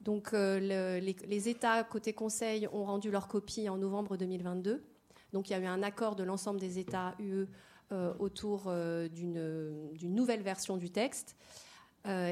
Donc, 0.00 0.32
euh, 0.32 1.00
les, 1.00 1.48
États, 1.48 1.82
côté 1.84 2.12
Conseil, 2.12 2.68
ont 2.72 2.84
rendu 2.84 3.10
leur 3.10 3.28
copie 3.28 3.68
en 3.68 3.76
novembre 3.76 4.16
2022. 4.16 4.84
Donc, 5.32 5.50
il 5.50 5.52
y 5.52 5.56
a 5.56 5.58
eu 5.58 5.66
un 5.66 5.82
accord 5.82 6.16
de 6.16 6.24
l'ensemble 6.24 6.60
des 6.60 6.78
États 6.78 7.14
UE 7.18 7.46
euh, 7.90 8.14
autour 8.18 8.64
euh, 8.66 9.08
d'une 9.08 10.14
nouvelle 10.14 10.42
version 10.42 10.76
du 10.76 10.90
texte. 10.90 11.36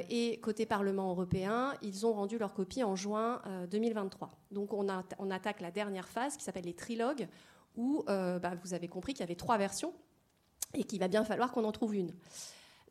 Et 0.08 0.40
côté 0.40 0.64
Parlement 0.64 1.10
européen, 1.10 1.74
ils 1.82 2.06
ont 2.06 2.12
rendu 2.14 2.38
leur 2.38 2.54
copie 2.54 2.82
en 2.82 2.96
juin 2.96 3.42
2023. 3.70 4.30
Donc 4.50 4.72
on, 4.72 4.86
on, 5.18 5.30
attaque 5.30 5.60
la 5.60 5.70
dernière 5.70 6.08
phase 6.08 6.38
qui 6.38 6.44
s'appelle 6.44 6.64
les 6.64 6.72
trilogues, 6.72 7.28
où 7.76 8.02
bah, 8.06 8.54
vous 8.64 8.72
avez 8.72 8.88
compris 8.88 9.12
qu'il 9.12 9.20
y 9.20 9.24
avait 9.24 9.34
trois 9.34 9.58
versions 9.58 9.92
et 10.72 10.84
qu'il 10.84 10.98
va 10.98 11.08
bien 11.08 11.24
falloir 11.24 11.52
qu'on 11.52 11.64
en 11.64 11.72
trouve 11.72 11.94
une. 11.94 12.12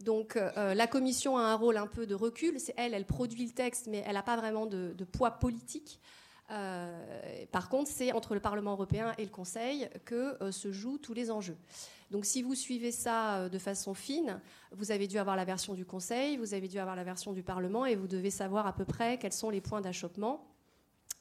Donc 0.02 0.36
la 0.56 0.88
Commission 0.88 1.38
a 1.38 1.42
un 1.42 1.56
rôle 1.56 1.78
un 1.78 1.88
peu 1.88 2.06
de 2.06 2.16
recul. 2.16 2.60
C'est 2.60 2.74
elle, 2.78 2.94
elle 2.94 3.06
produit 3.06 3.46
le 3.46 3.52
texte, 3.52 3.88
mais 3.88 4.04
elle 4.06 4.16
n'a 4.16 4.24
pas 4.24 4.36
vraiment 4.36 4.66
de, 4.66 4.94
poids 5.12 5.32
politique. 5.32 6.00
par 6.50 7.70
contre, 7.70 7.90
c'est 7.90 8.12
entre 8.12 8.34
le 8.34 8.42
Parlement 8.42 8.74
européen 8.74 9.14
et 9.18 9.24
le 9.24 9.32
Conseil 9.32 9.90
que 10.04 10.38
se 10.52 10.72
jouent 10.72 10.98
tous 10.98 11.14
les 11.14 11.32
enjeux. 11.32 11.58
Donc 12.12 12.26
si 12.26 12.42
vous 12.42 12.56
suivez 12.56 12.92
ça 12.92 13.36
euh, 13.36 13.50
de 13.50 13.58
façon 13.58 13.94
fine, 13.94 14.40
vous 14.72 14.92
avez 14.92 15.08
dû 15.08 15.18
avoir 15.18 15.36
la 15.36 15.46
version 15.46 15.74
du 15.74 15.86
Conseil, 15.86 16.38
vous 16.38 16.54
avez 16.54 16.68
dû 16.68 16.78
avoir 16.78 16.96
la 16.96 17.04
version 17.04 17.34
du 17.34 17.44
Parlement 17.44 17.86
et 17.86 17.96
vous 17.96 18.08
devez 18.08 18.30
savoir 18.30 18.68
à 18.68 18.74
peu 18.74 18.86
près 18.86 19.18
quels 19.18 19.34
sont 19.34 19.50
les 19.50 19.62
points 19.62 19.82
d'achoppement. 19.82 20.46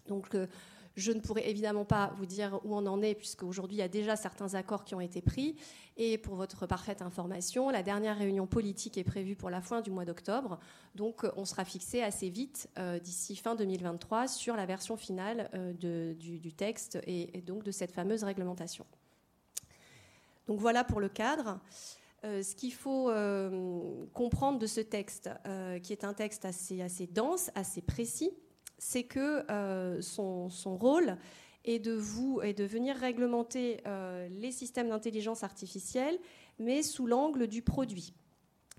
Donc 0.09 0.35
euh, 0.35 0.47
je 0.96 1.12
ne 1.12 1.20
pourrais 1.20 1.48
évidemment 1.48 1.84
pas 1.84 2.12
vous 2.16 2.26
dire 2.26 2.60
où 2.64 2.74
on 2.74 2.86
en 2.86 3.02
est, 3.02 3.14
puisqu'aujourd'hui, 3.14 3.76
il 3.76 3.80
y 3.80 3.82
a 3.82 3.88
déjà 3.88 4.16
certains 4.16 4.54
accords 4.54 4.84
qui 4.84 4.94
ont 4.94 5.00
été 5.00 5.20
pris. 5.22 5.56
Et 5.96 6.18
pour 6.18 6.34
votre 6.34 6.66
parfaite 6.66 7.02
information, 7.02 7.70
la 7.70 7.82
dernière 7.82 8.16
réunion 8.16 8.46
politique 8.46 8.98
est 8.98 9.04
prévue 9.04 9.36
pour 9.36 9.50
la 9.50 9.60
fin 9.60 9.80
du 9.80 9.90
mois 9.90 10.04
d'octobre. 10.04 10.58
Donc, 10.94 11.24
euh, 11.24 11.32
on 11.36 11.44
sera 11.44 11.64
fixé 11.64 12.02
assez 12.02 12.30
vite, 12.30 12.68
d'ici 13.02 13.36
fin 13.36 13.54
2023, 13.54 14.28
sur 14.28 14.56
la 14.56 14.66
version 14.66 14.96
finale 14.96 15.50
du, 15.78 16.52
texte 16.52 16.98
et, 17.06 17.42
donc 17.42 17.64
de 17.64 17.70
cette 17.70 17.92
fameuse 17.92 18.24
réglementation. 18.24 18.86
Donc 20.46 20.60
voilà 20.60 20.84
pour 20.84 21.00
le 21.00 21.08
cadre. 21.08 21.58
Euh, 22.24 22.42
ce 22.42 22.54
qu'il 22.54 22.72
faut 22.72 23.10
euh, 23.10 24.06
comprendre 24.14 24.58
de 24.58 24.66
ce 24.66 24.80
texte, 24.80 25.28
euh, 25.46 25.78
qui 25.78 25.92
est 25.92 26.04
un 26.04 26.14
texte 26.14 26.46
assez 26.46 27.06
dense, 27.06 27.50
assez 27.54 27.82
précis, 27.82 28.30
c'est 28.84 29.04
que 29.04 29.44
son, 30.00 30.76
rôle 30.76 31.16
est 31.64 31.78
de, 31.78 31.92
vous, 31.92 32.40
et 32.42 32.52
de 32.52 32.64
venir 32.64 32.96
réglementer 32.96 33.78
les 34.30 34.52
systèmes 34.52 34.90
d'intelligence 34.90 35.42
artificielle, 35.42 36.18
mais 36.58 36.82
sous 36.82 37.06
l'angle 37.06 37.46
du 37.46 37.62
produit. 37.62 38.12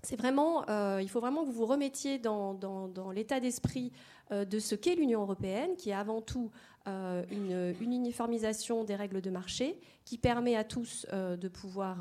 C'est 0.02 0.16
vraiment, 0.16 0.64
il 0.98 1.08
faut 1.08 1.20
vraiment 1.20 1.42
que 1.42 1.46
vous 1.46 1.52
vous 1.52 1.66
remettiez 1.66 2.18
dans, 2.18 2.54
dans 2.54 3.10
l'état 3.10 3.40
d'esprit 3.40 3.90
de 4.30 4.58
ce 4.58 4.76
qu'est 4.76 4.94
l'Union 4.94 5.22
européenne, 5.22 5.74
qui 5.76 5.90
est 5.90 5.94
avant 5.94 6.22
tout 6.22 6.50
euh, 6.88 7.24
une, 7.32 7.74
uniformisation 7.80 8.84
des 8.84 8.94
règles 8.94 9.20
de 9.20 9.28
marché 9.28 9.80
qui 10.04 10.18
permet 10.18 10.54
à 10.54 10.62
tous 10.62 11.04
euh, 11.12 11.36
de 11.36 11.48
pouvoir 11.48 11.98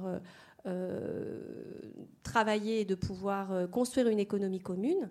euh, 0.68 1.40
travailler 2.22 2.82
et 2.82 2.86
de 2.86 2.94
pouvoir 2.94 3.68
construire 3.72 4.10
une 4.10 4.20
économie 4.20 4.60
commune. 4.60 5.10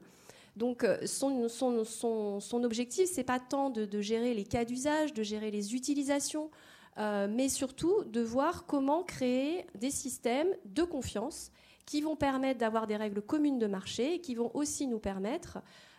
Donc 0.57 0.87
son, 1.05 1.49
son, 1.49 1.85
son, 1.85 2.41
son 2.41 2.65
objectif, 2.65 3.09
c'est 3.11 3.25
pas 3.25 3.41
tant 3.41 3.71
de, 3.71 4.01
gérer 4.01 4.35
les 4.35 4.45
cas 4.45 4.65
d'usage, 4.65 5.13
de 5.13 5.23
gérer 5.23 5.51
les 5.51 5.75
utilisations, 5.75 6.49
mais 6.97 7.49
surtout 7.49 8.05
de 8.05 8.21
voir 8.21 8.65
comment 8.67 9.03
créer 9.03 9.67
des 9.75 9.91
systèmes 9.91 10.55
de 10.65 10.85
confiance 10.85 11.51
qui 11.87 12.03
vont 12.03 12.15
permettre 12.15 12.61
d'avoir 12.61 12.87
des 12.87 12.97
règles 12.97 13.21
communes 13.21 13.59
de 13.59 13.67
marché 13.67 14.15
et 14.15 14.21
qui 14.21 14.37
vont 14.37 14.53
aussi 14.55 14.87
nous 14.87 15.01
permettre 15.01 15.59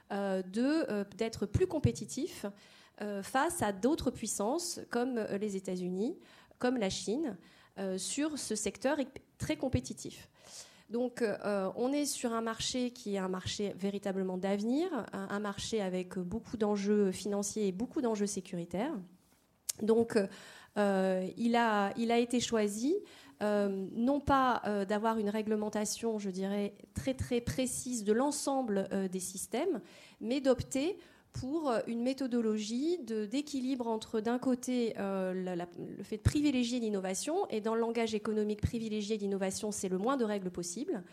d'être 0.09 1.45
plus 1.45 1.67
compétitifs 1.67 2.45
euh, 3.01 3.21
face 3.21 3.61
à 3.61 3.73
d'autres 3.73 4.09
puissances 4.09 4.79
comme 4.89 5.17
euh, 5.17 5.37
les 5.37 5.57
États-Unis, 5.57 6.17
comme 6.59 6.77
la 6.77 6.89
Chine, 6.89 7.35
euh, 7.77 7.97
sur 7.97 8.39
ce 8.39 8.55
secteur 8.55 8.97
très 9.37 9.57
compétitif. 9.57 10.29
Donc 10.89 11.23
on 11.75 11.91
est 11.91 12.05
sur 12.05 12.33
un 12.33 12.41
marché 12.41 12.91
qui 12.91 13.15
est 13.15 13.17
un 13.17 13.27
marché 13.27 13.73
véritablement 13.77 14.37
d'avenir, 14.37 14.87
un, 15.13 15.39
marché 15.39 15.81
avec 15.81 16.19
beaucoup 16.19 16.57
d'enjeux 16.57 17.11
financiers 17.11 17.67
et 17.67 17.71
beaucoup 17.71 18.01
d'enjeux 18.01 18.27
sécuritaires. 18.27 18.93
Donc 19.81 20.15
il, 20.77 21.55
a, 21.55 21.91
il, 21.97 22.11
a, 22.11 22.19
été 22.19 22.39
choisi 22.39 22.95
non 23.41 24.19
pas 24.19 24.61
d'avoir 24.87 25.17
une 25.17 25.29
réglementation, 25.29 26.19
je 26.19 26.29
dirais, 26.29 26.75
très 26.93 27.15
très 27.15 27.41
précise 27.41 28.03
de 28.03 28.13
l'ensemble 28.13 28.87
des 29.11 29.19
systèmes, 29.19 29.81
mais 30.21 30.39
d'opter 30.39 30.99
pour 31.39 31.69
euh, 31.69 31.79
une 31.87 32.01
méthodologie 32.01 32.99
d'équilibre 32.99 33.87
entre, 33.87 34.19
d'un 34.19 34.39
côté, 34.39 34.93
euh, 34.97 35.33
le 35.33 36.03
fait 36.03 36.17
de 36.17 36.21
privilégier 36.21 36.79
l'innovation, 36.79 37.47
et 37.49 37.61
dans 37.61 37.75
le 37.75 37.81
langage 37.81 38.15
économique, 38.15 38.61
privilégier 38.61 39.17
l'innovation, 39.17 39.71
c'est 39.71 39.89
le 39.89 39.97
moins 39.97 40.17
de 40.17 40.23
règles 40.23 40.49
possible, 40.49 41.03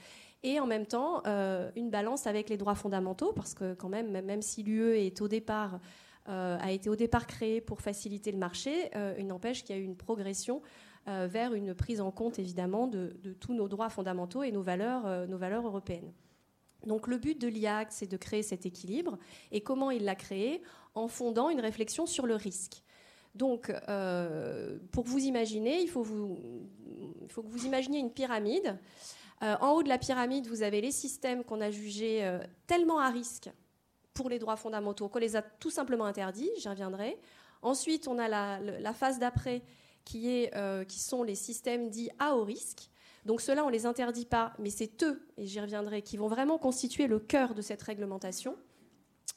et 0.45 0.61
en 0.61 0.67
même 0.67 0.87
temps, 0.87 1.23
euh, 1.27 1.71
une 1.77 1.91
balance 1.91 2.27
avec 2.27 2.49
les 2.51 2.57
droits 2.57 2.75
fondamentaux, 2.75 3.33
parce 3.33 3.55
que 3.55 3.75
quand 3.75 3.89
même, 3.89 4.11
même 4.11 4.43
si 4.43 4.63
l'UE 4.63 4.97
est 4.97 5.21
au 5.21 5.29
départ, 5.29 5.81
a 6.27 6.71
été 6.71 6.89
au 6.89 6.95
départ 6.95 7.27
créée 7.27 7.61
pour 7.61 7.81
faciliter 7.81 8.31
le 8.31 8.39
marché, 8.39 8.91
il 9.19 9.27
n'empêche 9.27 9.65
qu'il 9.65 9.75
y 9.75 9.79
a 9.79 9.83
eu 9.83 9.85
une 9.85 9.97
progression 9.97 10.63
vers 11.05 11.53
une 11.53 11.75
prise 11.75 12.01
en 12.01 12.13
compte, 12.13 12.39
évidemment, 12.39 12.87
de, 12.87 13.13
tous 13.41 13.55
nos 13.55 13.67
droits 13.67 13.89
fondamentaux 13.89 14.45
et 14.45 14.53
nos 14.53 14.63
valeurs 14.63 15.67
européennes. 15.67 16.13
Donc 16.87 17.07
le 17.07 17.19
but 17.19 17.41
de 17.41 17.49
l'IAC, 17.49 17.89
c'est 17.91 18.11
de 18.11 18.17
créer 18.17 18.43
cet 18.43 18.67
équilibre. 18.67 19.19
Et 19.51 19.61
comment 19.61 19.91
il 19.91 20.05
l'a 20.05 20.15
créé? 20.15 20.63
En 20.95 21.09
fondant 21.09 21.49
une 21.49 21.61
réflexion 21.61 22.05
sur 22.07 22.27
le 22.27 22.35
risque. 22.35 22.83
Donc, 23.35 23.73
euh, 23.89 24.79
pour 24.91 25.05
vous 25.05 25.21
imaginer, 25.21 25.81
il 25.81 25.89
faut, 25.89 26.03
que 26.03 27.49
vous 27.49 27.65
imaginiez 27.65 27.99
une 27.99 28.13
pyramide. 28.13 28.79
Euh, 29.43 29.57
en 29.61 29.71
haut 29.73 29.83
de 29.83 29.89
la 29.89 29.99
pyramide, 29.99 30.47
vous 30.47 30.63
avez 30.63 30.81
les 30.81 30.93
systèmes 30.93 31.43
qu'on 31.43 31.61
a 31.61 31.71
jugés 31.71 32.25
euh, 32.25 32.39
tellement 32.67 32.99
à 32.99 33.09
risque 33.09 33.51
pour 34.13 34.29
les 34.29 34.39
droits 34.39 34.57
fondamentaux 34.57 35.09
qu'on 35.09 35.19
les 35.19 35.37
a 35.37 35.43
tout 35.43 35.71
simplement 35.71 36.05
interdits, 36.05 36.51
j'y 36.59 36.69
reviendrai. 36.69 37.19
Ensuite, 37.63 38.07
on 38.07 38.19
a 38.19 38.29
la, 38.29 38.93
phase 38.93 39.19
d'après 39.19 39.63
qui, 40.05 40.49
qui 40.89 40.99
sont 40.99 41.23
les 41.23 41.37
systèmes 41.37 41.89
dits 41.89 42.11
à 42.19 42.37
haut 42.37 42.45
risque. 42.45 42.91
Donc 43.25 43.41
ceux-là, 43.41 43.65
on 43.65 43.69
ne 43.69 43.73
les 43.73 43.87
interdit 43.87 44.27
pas, 44.27 44.53
mais 44.59 44.71
c'est 44.71 45.03
eux, 45.03 45.27
et 45.37 45.47
j'y 45.47 45.61
reviendrai, 45.61 46.03
qui 46.03 46.17
vont 46.17 46.29
vraiment 46.29 46.59
constituer 46.59 47.07
le 47.07 47.21
cœur 47.21 47.55
de 47.55 47.63
cette 47.63 47.83
réglementation. 47.83 48.57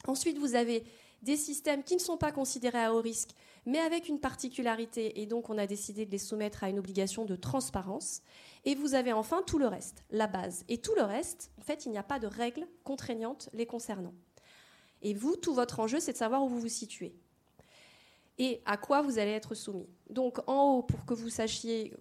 Ensuite, 0.08 0.38
vous 0.38 0.56
avez 0.56 0.84
des 1.22 1.38
systèmes 1.38 1.84
qui 1.84 1.96
ne 1.96 2.00
sont 2.00 2.18
pas 2.18 2.32
considérés 2.32 2.84
à 2.84 2.94
haut 2.94 3.02
risque, 3.02 3.32
mais 3.66 3.80
avec 3.80 4.10
une 4.10 4.20
particularité, 4.20 5.22
et 5.22 5.26
donc 5.26 5.50
on 5.50 5.58
a 5.58 5.66
décidé 5.66 6.06
de 6.06 6.12
les 6.12 6.20
soumettre 6.20 6.64
à 6.64 6.70
une 6.70 6.80
obligation 6.80 7.26
de 7.26 7.36
transparence. 7.36 8.22
Et 8.64 8.76
vous 8.76 8.94
avez 8.94 9.14
enfin 9.14 9.42
tout 9.46 9.58
le 9.58 9.68
reste, 9.68 10.04
la 10.12 10.28
base. 10.28 10.66
Et 10.68 10.78
tout 10.80 10.94
le 10.96 11.04
reste, 11.04 11.52
en 11.60 11.64
fait, 11.64 11.86
il 11.86 11.92
n'y 11.92 11.98
a 11.98 12.04
pas 12.04 12.20
de 12.20 12.28
règles 12.28 12.68
contraignantes 12.84 13.50
les 13.54 13.66
concernant. 13.66 14.14
Et 15.02 15.14
vous, 15.14 15.36
tout 15.36 15.54
votre 15.54 15.80
enjeu, 15.80 16.00
c'est 16.00 16.14
de 16.14 16.18
savoir 16.18 16.44
où 16.44 16.48
vous 16.48 16.60
vous 16.60 16.68
situez 16.68 17.16
et 18.38 18.62
à 18.66 18.78
quoi 18.78 19.02
vous 19.02 19.18
allez 19.18 19.32
être 19.32 19.56
soumis. 19.56 19.88
Donc 20.10 20.40
en 20.48 20.72
haut, 20.72 20.84
pour 20.84 21.06
que 21.06 21.14
vous 21.14 21.30
sachiez 21.30 21.94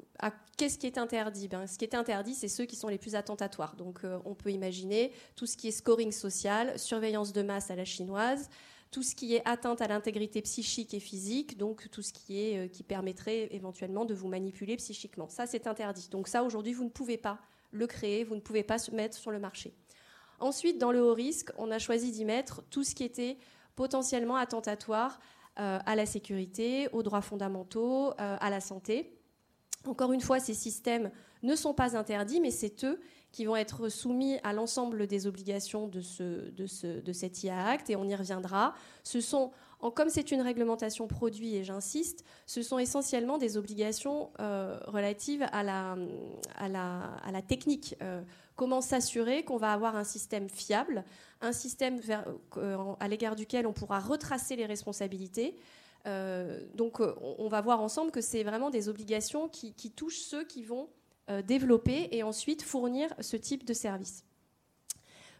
qu'est-ce 0.57 0.79
qui 0.79 0.87
est 0.87 0.99
interdit, 0.99 1.49
ben, 1.49 1.67
ce 1.67 1.79
qui 1.79 1.85
est 1.85 1.95
interdit, 1.95 2.35
c'est 2.35 2.49
ceux 2.49 2.65
qui 2.65 2.77
sont 2.77 2.89
les 2.89 2.99
plus 2.99 3.15
attentatoires. 3.15 3.77
Donc 3.77 4.01
euh, 4.05 4.19
on 4.25 4.35
peut 4.35 4.51
imaginer 4.51 5.13
tout 5.37 5.47
ce 5.47 5.57
qui 5.57 5.69
est 5.69 5.73
scoring 5.73 6.13
social, 6.13 6.79
surveillance 6.79 7.33
de 7.33 7.43
masse 7.43 7.71
à 7.71 7.77
la 7.77 7.85
chinoise, 7.85 8.49
tout 8.91 9.03
ce 9.03 9.15
qui 9.15 9.35
est 9.35 9.43
atteinte 9.47 9.81
à 9.81 9.89
l'intégrité 9.89 10.43
psychique 10.43 10.95
et 10.95 11.01
physique, 11.01 11.57
donc 11.59 11.89
tout 11.91 12.03
ce 12.03 12.13
qui, 12.13 12.41
est, 12.41 12.59
euh, 12.59 12.69
qui 12.69 12.83
permettrait 12.83 13.49
éventuellement 13.53 14.05
de 14.05 14.15
vous 14.15 14.29
manipuler 14.29 14.77
psychiquement. 14.77 15.29
Ça, 15.29 15.47
c'est 15.47 15.67
interdit. 15.67 16.09
Donc 16.11 16.29
ça, 16.29 16.45
aujourd'hui, 16.45 16.73
vous 16.73 16.85
ne 16.85 16.91
pouvez 16.91 17.17
pas 17.17 17.39
le 17.73 17.87
créer, 17.87 18.23
vous 18.23 18.37
ne 18.37 18.41
pouvez 18.41 18.63
pas 18.63 18.79
se 18.79 18.93
mettre 18.93 19.17
sur 19.17 19.31
le 19.31 19.41
marché. 19.41 19.75
Ensuite, 20.39 20.79
dans 20.79 20.93
le 20.93 21.03
haut 21.03 21.15
risque, 21.15 21.51
on 21.59 21.71
a 21.71 21.79
choisi 21.79 22.13
d'y 22.13 22.25
mettre 22.25 22.63
tout 22.71 22.85
ce 22.85 22.95
qui 22.95 23.05
était 23.05 23.37
potentiellement 23.75 24.37
attentatoire 24.37 25.19
à 25.57 25.95
la 25.95 26.07
sécurité, 26.07 26.89
aux 26.93 27.03
droits 27.03 27.23
fondamentaux, 27.23 28.09
euh, 28.11 28.37
à 28.41 28.51
la 28.51 28.61
santé. 28.61 29.19
Encore 29.87 30.13
une 30.13 30.21
fois, 30.21 30.41
ces 30.41 30.55
systèmes 30.55 31.11
ne 31.43 31.55
sont 31.55 31.75
pas 31.75 31.97
interdits, 31.97 32.41
mais 32.41 32.51
c'est 32.51 32.85
eux 32.85 33.01
qui 33.31 33.45
vont 33.45 33.57
être 33.57 33.89
soumis 33.89 34.39
à 34.43 34.53
l'ensemble 34.53 35.07
des 35.07 35.27
obligations 35.27 35.89
de, 35.89 36.01
ce, 36.01 36.51
de, 36.51 36.67
ce, 36.67 37.01
de 37.01 37.13
cet 37.13 37.43
IA 37.43 37.67
Act, 37.67 37.91
et 37.91 37.97
on 37.97 38.05
y 38.05 38.15
reviendra. 38.15 38.75
Ce 39.03 39.21
sont, 39.21 39.51
comme 39.95 40.09
c'est 40.09 40.31
une 40.31 40.41
réglementation 40.41 41.07
produit, 41.07 41.57
et 41.57 41.65
j'insiste, 41.65 42.25
ce 42.47 42.63
sont 42.63 42.79
essentiellement 42.79 43.37
des 43.37 43.57
obligations 43.57 44.31
euh, 44.41 44.79
relatives 44.87 45.45
à 45.53 45.63
la, 45.63 45.97
à 46.57 46.69
la, 46.69 47.15
à 47.23 47.33
la 47.33 47.43
technique. 47.43 47.97
Euh, 48.03 48.23
comment 48.57 48.81
s'assurer 48.81 49.45
qu'on 49.45 49.59
va 49.59 49.73
avoir 49.73 49.97
un 49.97 50.05
système 50.05 50.49
fiable, 50.49 51.05
un 51.45 51.53
système 51.53 52.01
euh, 52.57 52.77
à 53.01 53.09
l'égard 53.09 53.37
duquel 53.37 53.67
on 53.67 53.73
pourra 53.73 54.01
retracer 54.01 54.57
les 54.57 54.67
responsabilités. 54.67 55.57
donc 56.75 57.01
on 57.01 57.49
va 57.49 57.61
voir 57.63 57.81
ensemble 57.81 58.11
que 58.11 58.21
c'est 58.21 58.43
vraiment 58.43 58.71
des 58.71 58.89
obligations 58.89 59.49
qui, 59.49 59.91
touchent 59.91 60.21
ceux 60.21 60.45
qui 60.45 60.63
vont 60.63 60.89
euh, 61.31 61.41
développer 61.41 62.09
et 62.13 62.23
ensuite 62.23 62.63
fournir 62.63 63.09
ce 63.19 63.39
type 63.39 63.65
de 63.65 63.73
service. 63.73 64.27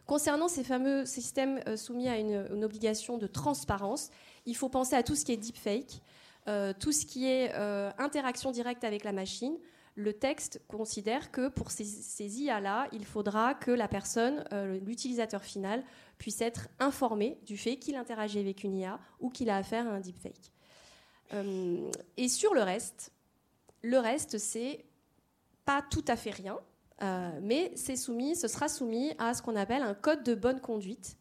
Concernant 0.07 0.47
ces 0.47 0.63
fameux 0.63 1.05
systèmes 1.05 1.59
euh, 1.67 1.77
soumis 1.77 2.09
à 2.09 2.17
une, 2.17 2.63
obligation 2.63 3.19
de 3.19 3.27
transparence, 3.27 4.09
il 4.47 4.55
faut 4.55 4.67
penser 4.67 4.95
à 4.95 5.03
tout 5.03 5.13
ce 5.13 5.23
qui 5.23 5.31
est 5.31 5.37
deepfake, 5.37 6.01
euh, 6.47 6.73
tout 6.79 6.91
ce 6.91 7.05
qui 7.05 7.27
est 7.27 7.53
interaction 7.99 8.49
directe 8.49 8.83
avec 8.83 9.03
la 9.03 9.11
machine. 9.11 9.55
Le 9.95 10.13
texte 10.13 10.61
considère 10.67 11.31
que 11.31 11.47
pour 11.47 11.71
ces, 11.71 12.41
IA-là, 12.41 12.87
il 12.91 13.05
faudra 13.05 13.53
que 13.53 13.71
la 13.71 13.87
personne, 13.87 14.43
l'utilisateur 14.85 15.41
final, 15.41 15.85
puisse 16.17 16.41
être 16.41 16.67
informé 16.79 17.39
du 17.45 17.57
fait 17.57 17.77
qu'il 17.77 17.95
interagit 17.95 18.39
avec 18.39 18.63
une 18.63 18.75
IA 18.75 18.99
ou 19.21 19.29
qu'il 19.29 19.49
a 19.49 19.55
affaire 19.55 19.87
à 19.87 19.91
un 19.91 19.99
deepfake. 20.01 20.51
et 22.17 22.27
sur 22.27 22.53
le 22.53 22.61
reste, 22.61 23.13
le 23.81 23.99
reste, 23.99 24.37
c'est 24.37 24.83
pas 25.63 25.81
tout 25.81 26.03
à 26.07 26.15
fait 26.15 26.31
rien, 26.31 26.59
euh, 27.01 27.39
mais 27.41 27.71
c'est 27.75 27.95
soumis, 27.95 28.35
ce 28.35 28.47
sera 28.47 28.67
soumis 28.67 29.13
à 29.17 29.33
ce 29.33 29.41
qu'on 29.41 29.55
appelle 29.55 29.81
un 29.81 29.93
code 29.93 30.23
de 30.23 30.35
bonne 30.35 30.61
conduite. 30.61 31.17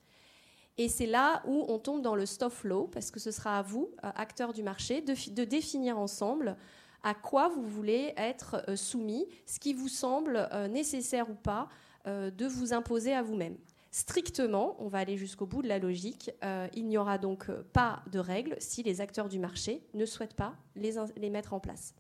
Et 0.76 0.88
c'est 0.88 1.06
là 1.06 1.42
où 1.46 1.64
on 1.68 1.78
tombe 1.78 2.02
dans 2.02 2.16
le 2.16 2.26
stuff 2.26 2.64
law, 2.64 2.86
parce 2.86 3.10
que 3.10 3.20
ce 3.20 3.30
sera 3.30 3.58
à 3.58 3.62
vous, 3.62 3.90
euh, 4.04 4.10
acteurs 4.14 4.52
du 4.52 4.62
marché, 4.62 5.00
de, 5.00 5.44
définir 5.44 5.98
ensemble 5.98 6.56
à 7.04 7.14
quoi 7.14 7.48
vous 7.48 7.62
voulez 7.62 8.12
être 8.16 8.64
euh, 8.68 8.74
soumis, 8.74 9.26
ce 9.46 9.60
qui 9.60 9.74
vous 9.74 9.88
semble 9.88 10.48
nécessaire 10.70 11.30
ou 11.30 11.34
pas 11.34 11.68
de 12.06 12.46
vous 12.46 12.74
imposer 12.74 13.14
à 13.14 13.22
vous-même. 13.22 13.56
Strictement, 13.90 14.76
on 14.78 14.88
va 14.88 14.98
aller 14.98 15.16
jusqu'au 15.16 15.46
bout 15.46 15.62
de 15.62 15.68
la 15.68 15.78
logique, 15.78 16.30
il 16.74 16.86
n'y 16.86 16.98
aura 16.98 17.16
donc 17.16 17.50
pas 17.72 18.02
de 18.12 18.18
règles 18.18 18.56
si 18.58 18.82
les 18.82 19.00
acteurs 19.00 19.30
du 19.30 19.38
marché 19.38 19.86
ne 19.94 20.04
souhaitent 20.04 20.34
pas 20.34 20.54
les 20.76 21.30
mettre 21.30 21.54
en 21.54 21.60
place. 21.60 21.94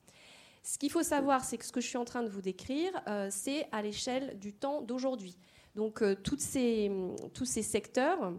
Ce 0.64 0.78
qu'il 0.78 0.90
faut 0.90 1.02
savoir, 1.02 1.44
c'est 1.44 1.58
que 1.58 1.64
ce 1.64 1.72
que 1.72 1.82
je 1.82 1.86
suis 1.86 1.98
en 1.98 2.06
train 2.06 2.22
de 2.22 2.30
vous 2.30 2.40
décrire, 2.40 2.90
euh, 3.06 3.28
c'est 3.30 3.68
à 3.70 3.82
l'échelle 3.82 4.38
du 4.38 4.54
temps 4.54 4.80
d'aujourd'hui. 4.80 5.36
Donc 5.74 6.00
euh, 6.00 6.14
tous 6.14 6.38
ces 6.38 6.90
secteurs, 7.62 8.32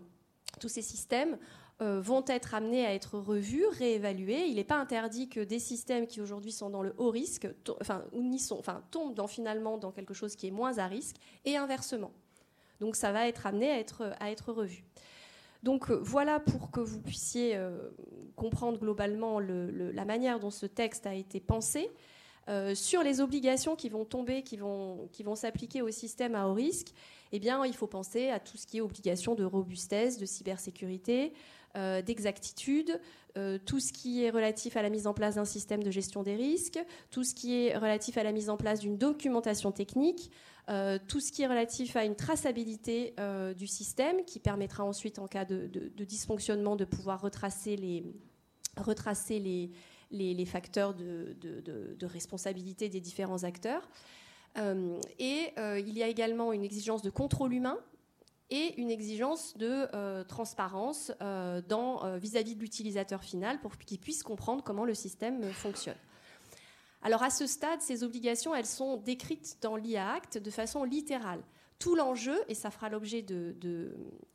tous 0.59 0.67
ces 0.67 0.81
systèmes 0.81 1.33
euh, 1.33 1.37
vont 1.79 2.23
être 2.27 2.53
amenés 2.55 2.85
à 2.85 2.93
être 2.93 3.17
revus, 3.17 3.65
réévalués. 3.67 4.45
Il 4.47 4.55
n'est 4.55 4.63
pas 4.63 4.77
interdit 4.77 5.27
que 5.27 5.41
des 5.41 5.59
systèmes 5.59 6.07
qui 6.07 6.21
aujourd'hui 6.21 6.51
sont 6.53 6.69
dans 6.69 6.81
le 6.81 6.93
haut 6.97 7.09
risque, 7.09 7.47
enfin, 7.81 8.05
sont, 8.37 8.57
enfin, 8.57 8.81
tombent 8.91 9.27
finalement 9.27 9.77
dans 9.77 9.91
quelque 9.91 10.13
chose 10.13 10.35
qui 10.35 10.47
est 10.47 10.51
moins 10.51 10.77
à 10.77 10.87
risque, 10.87 11.17
et 11.43 11.57
inversement. 11.57 12.11
Donc 12.79 12.95
ça 12.95 13.11
va 13.11 13.27
être 13.27 13.45
amené 13.45 13.69
à 13.71 13.79
être, 13.79 14.13
à 14.19 14.31
être 14.31 14.53
revu. 14.53 14.85
Donc 15.63 15.91
voilà 15.91 16.39
pour 16.39 16.71
que 16.71 16.79
vous 16.79 17.01
puissiez 17.01 17.59
comprendre 18.35 18.79
globalement 18.79 19.39
la 19.39 20.05
manière 20.05 20.39
dont 20.39 20.51
ce 20.51 20.65
texte 20.65 21.05
a 21.07 21.13
été 21.13 21.39
pensé. 21.39 21.91
Euh, 22.47 22.75
sur 22.75 23.01
les 23.01 23.21
obligations 23.21 23.75
qui 23.75 23.89
vont 23.89 24.05
tomber, 24.05 24.43
qui 24.43 24.57
vont, 24.57 25.09
qui 25.11 25.23
vont 25.23 25.35
s'appliquer 25.35 25.81
au 25.81 25.89
système 25.89 26.35
à 26.35 26.47
haut 26.47 26.53
risque, 26.53 26.93
eh 27.31 27.39
bien, 27.39 27.65
il 27.65 27.73
faut 27.73 27.87
penser 27.87 28.29
à 28.29 28.39
tout 28.39 28.57
ce 28.57 28.67
qui 28.67 28.77
est 28.77 28.81
obligation 28.81 29.33
de 29.33 29.43
robustesse, 29.43 30.19
de 30.19 30.27
cybersécurité, 30.27 31.33
euh, 31.75 32.01
d'exactitude, 32.01 32.99
euh, 33.37 33.57
tout 33.65 33.79
ce 33.79 33.91
qui 33.91 34.23
est 34.23 34.29
relatif 34.29 34.77
à 34.77 34.81
la 34.81 34.89
mise 34.89 35.07
en 35.07 35.13
place 35.13 35.35
d'un 35.35 35.45
système 35.45 35.83
de 35.83 35.91
gestion 35.91 36.23
des 36.23 36.35
risques, 36.35 36.79
tout 37.11 37.23
ce 37.23 37.35
qui 37.35 37.55
est 37.55 37.77
relatif 37.77 38.17
à 38.17 38.23
la 38.23 38.31
mise 38.31 38.49
en 38.49 38.57
place 38.57 38.79
d'une 38.79 38.97
documentation 38.97 39.71
technique, 39.71 40.31
tout 41.07 41.19
ce 41.19 41.31
qui 41.31 41.43
est 41.43 41.47
relatif 41.47 41.95
à 41.95 42.05
une 42.05 42.15
traçabilité 42.15 43.13
du 43.55 43.67
système 43.67 44.25
qui 44.25 44.39
permettra 44.39 44.83
ensuite, 44.83 45.19
en 45.19 45.27
cas 45.27 45.45
de, 45.45 45.67
de 45.67 46.03
dysfonctionnement, 46.03 46.75
de 46.75 46.85
pouvoir 46.85 47.21
retracer 47.21 47.75
les, 47.75 48.03
retracer 48.77 49.39
les, 49.39 49.71
les, 50.11 50.45
facteurs 50.45 50.93
de, 50.93 52.05
responsabilité 52.05 52.89
des 52.89 53.01
différents 53.01 53.43
acteurs. 53.43 53.87
Euh, 54.57 54.99
et 55.19 55.51
euh, 55.57 55.79
il 55.79 55.97
y 55.97 56.03
a 56.03 56.07
également 56.07 56.53
une 56.53 56.63
exigence 56.63 57.01
de 57.01 57.09
contrôle 57.09 57.53
humain 57.53 57.77
et 58.49 58.79
une 58.79 58.91
exigence 58.91 59.57
de 59.57 59.87
euh, 59.93 60.23
transparence 60.23 61.11
vis-à-vis 61.11 62.55
de 62.55 62.59
l'utilisateur 62.59 63.23
final 63.23 63.59
pour 63.59 63.77
qu'il 63.77 63.99
puisse 63.99 64.23
comprendre 64.23 64.63
comment 64.63 64.85
le 64.85 64.93
système 64.93 65.43
fonctionne. 65.51 65.97
Alors 67.01 67.23
à 67.23 67.29
ce 67.29 67.47
stade, 67.47 67.81
ces 67.81 68.03
obligations, 68.03 68.55
elles 68.55 68.65
sont 68.65 68.97
décrites 68.97 69.57
dans 69.61 69.75
l'IA 69.75 70.13
Act 70.13 70.37
de 70.37 70.49
façon 70.49 70.83
littérale 70.83 71.41
tout 71.79 71.95
l'enjeu, 71.95 72.37
et 72.47 72.55
ça 72.55 72.71
fera 72.71 72.89
l'objet 72.89 73.25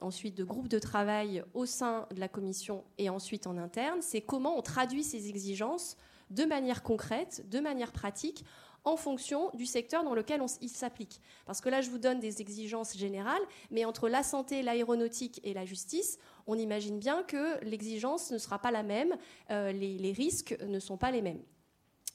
ensuite 0.00 0.36
de 0.36 0.44
groupes 0.44 0.68
de 0.68 0.78
travail 0.78 1.42
au 1.54 1.66
sein 1.66 2.06
de 2.14 2.20
la 2.20 2.28
commission 2.28 2.84
et 2.98 3.08
ensuite 3.08 3.46
en 3.46 3.56
interne, 3.56 4.02
c'est 4.02 4.20
comment 4.20 4.58
on 4.58 4.62
traduit 4.62 5.02
ces 5.02 5.28
exigences 5.28 5.96
de 6.30 6.44
manière 6.44 6.82
concrète, 6.82 7.48
de 7.48 7.58
manière 7.58 7.92
pratique, 7.92 8.44
en 8.84 8.96
fonction 8.96 9.50
du 9.54 9.66
secteur 9.66 10.04
dans 10.04 10.14
lequel 10.14 10.42
il 10.60 10.68
s'applique. 10.68 11.20
Parce 11.46 11.60
que 11.60 11.68
là, 11.68 11.80
je 11.80 11.90
vous 11.90 11.98
donne 11.98 12.20
des 12.20 12.40
exigences 12.40 12.96
générales, 12.96 13.42
mais 13.70 13.84
entre 13.84 14.08
la 14.08 14.22
santé, 14.22 14.62
l'aéronautique 14.62 15.40
et 15.44 15.54
la 15.54 15.64
justice, 15.64 16.18
on 16.46 16.56
imagine 16.56 16.98
bien 16.98 17.22
que 17.22 17.62
l'exigence 17.64 18.30
ne 18.30 18.38
sera 18.38 18.58
pas 18.58 18.70
la 18.70 18.82
même, 18.82 19.16
euh, 19.50 19.72
les 19.72 20.12
risques 20.12 20.56
ne 20.66 20.78
sont 20.78 20.96
pas 20.96 21.10
les 21.10 21.22
mêmes. 21.22 21.42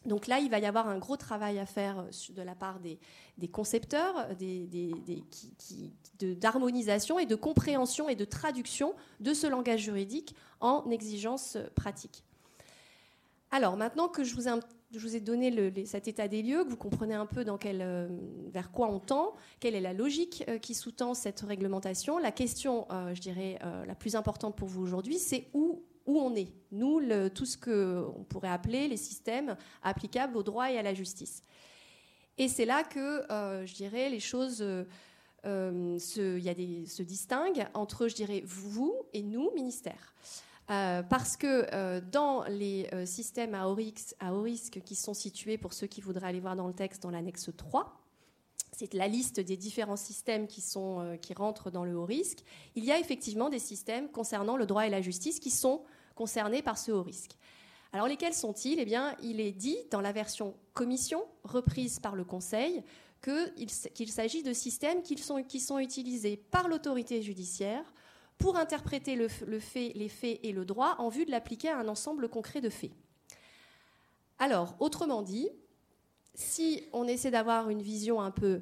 Donc 0.06 0.28
là, 0.28 0.40
il 0.40 0.50
va 0.50 0.60
y 0.60 0.66
avoir 0.66 0.88
un 0.88 1.00
gros 1.00 1.18
travail 1.18 1.60
à 1.60 1.66
faire 1.66 2.00
euh, 2.00 2.34
de 2.34 2.42
la 2.42 2.56
part 2.56 2.80
des, 2.80 3.00
concepteurs, 3.48 4.28
d'harmonisation 6.20 7.20
et 7.20 7.26
de 7.26 7.36
compréhension 7.36 8.08
et 8.08 8.16
de 8.16 8.26
traduction 8.26 8.94
de 9.20 9.34
ce 9.34 9.48
langage 9.48 9.82
juridique 9.82 10.36
en 10.60 10.90
exigences 10.90 11.58
pratiques. 11.76 12.24
Alors 13.52 13.78
maintenant 13.78 14.08
que 14.08 14.24
je 14.24 14.36
vous 14.36 14.48
ai, 14.48 14.52
donné 15.20 15.86
cet 15.86 16.08
état 16.08 16.28
des 16.28 16.42
lieux, 16.42 16.64
que 16.64 16.70
vous 16.70 16.78
comprenez 16.78 17.16
un 17.16 17.26
peu 17.26 17.44
dans 17.44 17.60
euh, 17.66 18.08
vers 18.48 18.72
quoi 18.72 18.90
on 18.90 19.00
tend, 19.00 19.34
quelle 19.60 19.76
est 19.76 19.82
la 19.82 19.94
logique 19.94 20.44
euh, 20.48 20.58
qui 20.58 20.74
sous-tend 20.74 21.14
cette 21.14 21.42
réglementation, 21.42 22.18
la 22.18 22.32
question, 22.32 22.88
je 23.14 23.20
dirais, 23.20 23.60
la 23.86 23.96
plus 23.96 24.16
importante 24.16 24.56
pour 24.56 24.68
vous 24.68 24.82
aujourd'hui, 24.82 25.18
c'est 25.18 25.48
où 25.54 25.84
où 26.06 26.20
on 26.20 26.36
est, 26.36 26.50
nous, 26.72 27.02
tout 27.30 27.48
ce 27.48 27.58
qu'on 27.58 28.24
pourrait 28.26 28.50
appeler 28.50 28.88
les 28.88 28.96
systèmes 28.98 29.58
applicables 29.82 30.38
au 30.38 30.44
droit 30.44 30.72
et 30.72 30.78
à 30.78 30.84
la 30.84 30.94
justice. 30.94 31.44
Et 32.38 32.48
c'est 32.48 32.66
là 32.66 32.84
que, 32.84 33.32
euh, 33.32 33.66
je 33.66 33.74
dirais, 33.74 34.10
les 34.10 34.20
choses 34.20 34.62
euh, 34.62 34.84
euh, 35.46 35.98
se, 36.00 36.38
y 36.40 36.50
a 36.50 36.54
des, 36.54 36.86
se 36.86 37.02
distinguent 37.02 37.68
entre, 37.74 38.08
je 38.08 38.16
dirais, 38.16 38.44
vous 38.46 38.94
et 39.14 39.22
nous, 39.22 39.52
ministère. 39.56 40.14
Parce 40.68 41.38
que 41.38 42.00
dans 42.12 42.44
les 42.46 42.90
systèmes 43.06 43.54
à 43.54 43.68
haut, 43.68 43.76
risque, 43.76 44.16
à 44.20 44.34
haut, 44.34 44.42
risque, 44.42 44.82
qui 44.84 44.96
sont 44.96 45.14
situés, 45.14 45.58
pour 45.58 45.74
ceux 45.74 45.88
qui 45.88 46.02
voudraient 46.02 46.28
aller 46.28 46.40
voir 46.40 46.56
dans 46.56 46.68
le 46.68 46.74
texte, 46.74 47.04
dans 47.04 47.12
l'annexe 47.12 47.50
3, 47.56 48.02
c'est 48.72 48.94
la 48.94 49.08
liste 49.08 49.40
des 49.40 49.58
différents 49.58 49.96
systèmes 49.96 50.48
qui, 50.48 50.62
sont, 50.62 51.18
qui 51.22 51.34
rentrent 51.34 51.72
dans 51.72 51.86
le 51.86 51.96
haut 51.96 52.06
risque. 52.06 52.40
Il 52.76 52.84
y 52.84 52.92
a 52.92 53.00
effectivement 53.00 53.50
des 53.50 53.60
systèmes 53.60 54.10
concernant 54.10 54.58
le 54.58 54.66
droit 54.66 54.86
et 54.86 54.90
la 54.90 55.02
justice 55.02 55.40
qui 55.40 55.52
sont 55.52 55.84
concernés 56.16 56.62
par 56.62 56.78
ce 56.78 56.92
haut 56.92 57.04
risque. 57.04 57.38
Alors 57.94 58.08
lesquels 58.08 58.34
sont-ils? 58.34 58.80
Eh 58.80 58.86
bien, 58.86 59.16
il 59.24 59.40
est 59.40 59.54
dit 59.54 59.78
dans 59.92 60.02
la 60.02 60.12
version 60.12 60.56
commission 60.74 61.24
reprise 61.44 62.00
par 62.00 62.16
le 62.16 62.26
Conseil 62.26 62.84
qu'il 63.22 64.12
s'agit 64.12 64.44
de 64.44 64.52
systèmes 64.52 65.02
qui 65.02 65.18
sont, 65.18 65.42
qui 65.44 65.60
sont 65.60 65.80
utilisés 65.80 66.36
par 66.36 66.68
l'autorité 66.68 67.22
judiciaire 67.22 67.86
pour 68.38 68.58
interpréter 68.58 69.16
le, 69.16 69.28
fait, 69.28 69.94
les 69.96 70.10
faits 70.10 70.40
et 70.44 70.52
le 70.52 70.66
droit 70.66 70.96
en 71.00 71.10
vue 71.10 71.26
de 71.26 71.32
l'appliquer 71.32 71.70
à 71.70 71.80
un 71.80 71.88
ensemble 71.88 72.30
concret 72.30 72.62
de 72.62 72.70
faits. 72.70 72.92
Alors, 74.40 74.76
autrement 74.80 75.22
dit, 75.22 75.50
si 76.34 76.84
on 76.92 77.08
essaie 77.08 77.32
d'avoir 77.32 77.70
une 77.70 77.82
vision 77.82 78.22
un 78.22 78.32
peu 78.32 78.62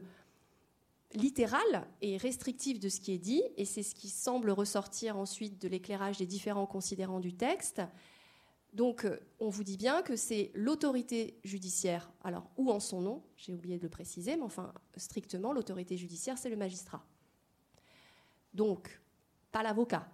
littérale 1.14 1.88
et 2.02 2.18
restrictive 2.18 2.80
de 2.80 2.90
ce 2.90 3.00
qui 3.00 3.14
est 3.14 3.20
dit, 3.20 3.44
et 3.58 3.66
c'est 3.66 3.84
ce 3.84 3.96
qui 3.96 4.10
semble 4.10 4.52
ressortir 4.52 5.18
ensuite 5.18 5.62
de 5.62 5.68
l'éclairage 5.68 6.18
des 6.18 6.26
différents 6.26 6.66
considérants 6.66 7.20
du 7.20 7.34
texte. 7.34 7.82
Donc, 8.74 9.08
on 9.40 9.50
vous 9.50 9.64
dit 9.64 9.78
bien 9.78 10.02
que 10.02 10.16
c'est 10.16 10.52
l'autorité 10.56 11.40
judiciaire. 11.44 12.12
Alors, 12.24 12.50
où 12.58 12.72
en 12.72 12.80
son 12.80 13.02
nom 13.02 13.24
J'ai 13.38 13.54
oublié 13.54 13.78
de 13.78 13.84
le 13.84 13.90
préciser, 13.90 14.36
mais 14.36 14.44
enfin, 14.44 14.74
strictement, 14.98 15.54
l'autorité 15.54 15.98
judiciaire, 15.98 16.38
c'est 16.38 16.50
le 16.50 16.56
magistrat. 16.56 17.06
Donc, 18.54 19.00
pas 19.54 19.64
l'avocat. 19.64 20.06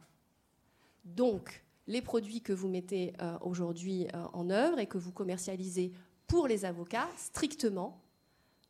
Donc, 1.04 1.64
les 1.88 2.04
produits 2.04 2.42
que 2.42 2.54
vous 2.54 2.68
mettez 2.68 3.14
euh, 3.20 3.40
aujourd'hui 3.42 4.08
euh, 4.14 4.26
en 4.34 4.52
œuvre 4.52 4.78
et 4.78 4.86
que 4.86 5.00
vous 5.00 5.12
commercialisez 5.12 5.92
pour 6.28 6.48
les 6.48 6.66
avocats, 6.66 7.10
strictement, 7.18 8.04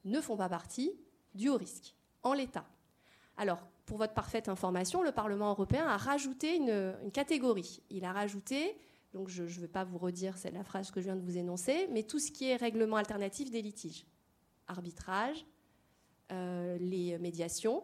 ne 0.05 0.21
font 0.21 0.37
pas 0.37 0.47
partie 0.47 0.93
du 1.35 1.49
haut 1.49 1.57
risque, 1.57 1.93
en 2.23 2.31
l'état. 2.31 2.65
Alors, 3.35 3.67
pour 3.85 3.97
votre 3.97 4.13
parfaite 4.13 4.47
information, 4.47 5.03
le 5.03 5.11
Parlement 5.11 5.49
européen 5.49 5.85
a 5.85 5.97
rajouté 5.97 6.55
une, 6.55 7.11
catégorie. 7.11 7.81
Il 7.89 8.05
a 8.05 8.13
rajouté, 8.13 8.77
donc 9.13 9.27
je 9.27 9.43
ne 9.43 9.47
vais 9.47 9.67
pas 9.67 9.83
vous 9.83 9.97
redire, 9.97 10.37
c'est 10.37 10.51
la 10.51 10.63
phrase 10.63 10.91
que 10.91 11.01
je 11.01 11.05
viens 11.05 11.15
de 11.15 11.21
vous 11.21 11.37
énoncer, 11.37 11.87
mais 11.91 12.03
tout 12.03 12.19
ce 12.19 12.31
qui 12.31 12.45
est 12.45 12.55
règlement 12.55 12.97
alternatif 12.97 13.51
des 13.51 13.61
litiges, 13.61 14.05
arbitrage, 14.67 15.45
euh, 16.31 16.77
les 16.77 17.17
médiations. 17.17 17.83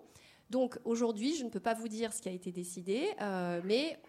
Donc 0.55 0.79
aujourd'hui, 0.85 1.35
je 1.35 1.43
ne 1.43 1.49
peux 1.49 1.59
pas 1.59 1.73
vous 1.73 1.89
dire 1.89 2.13
ce 2.13 2.21
qui 2.21 2.29
a 2.29 2.31
été 2.31 2.53
décidé, 2.53 3.09
euh, 3.19 3.59
mais 3.65 3.99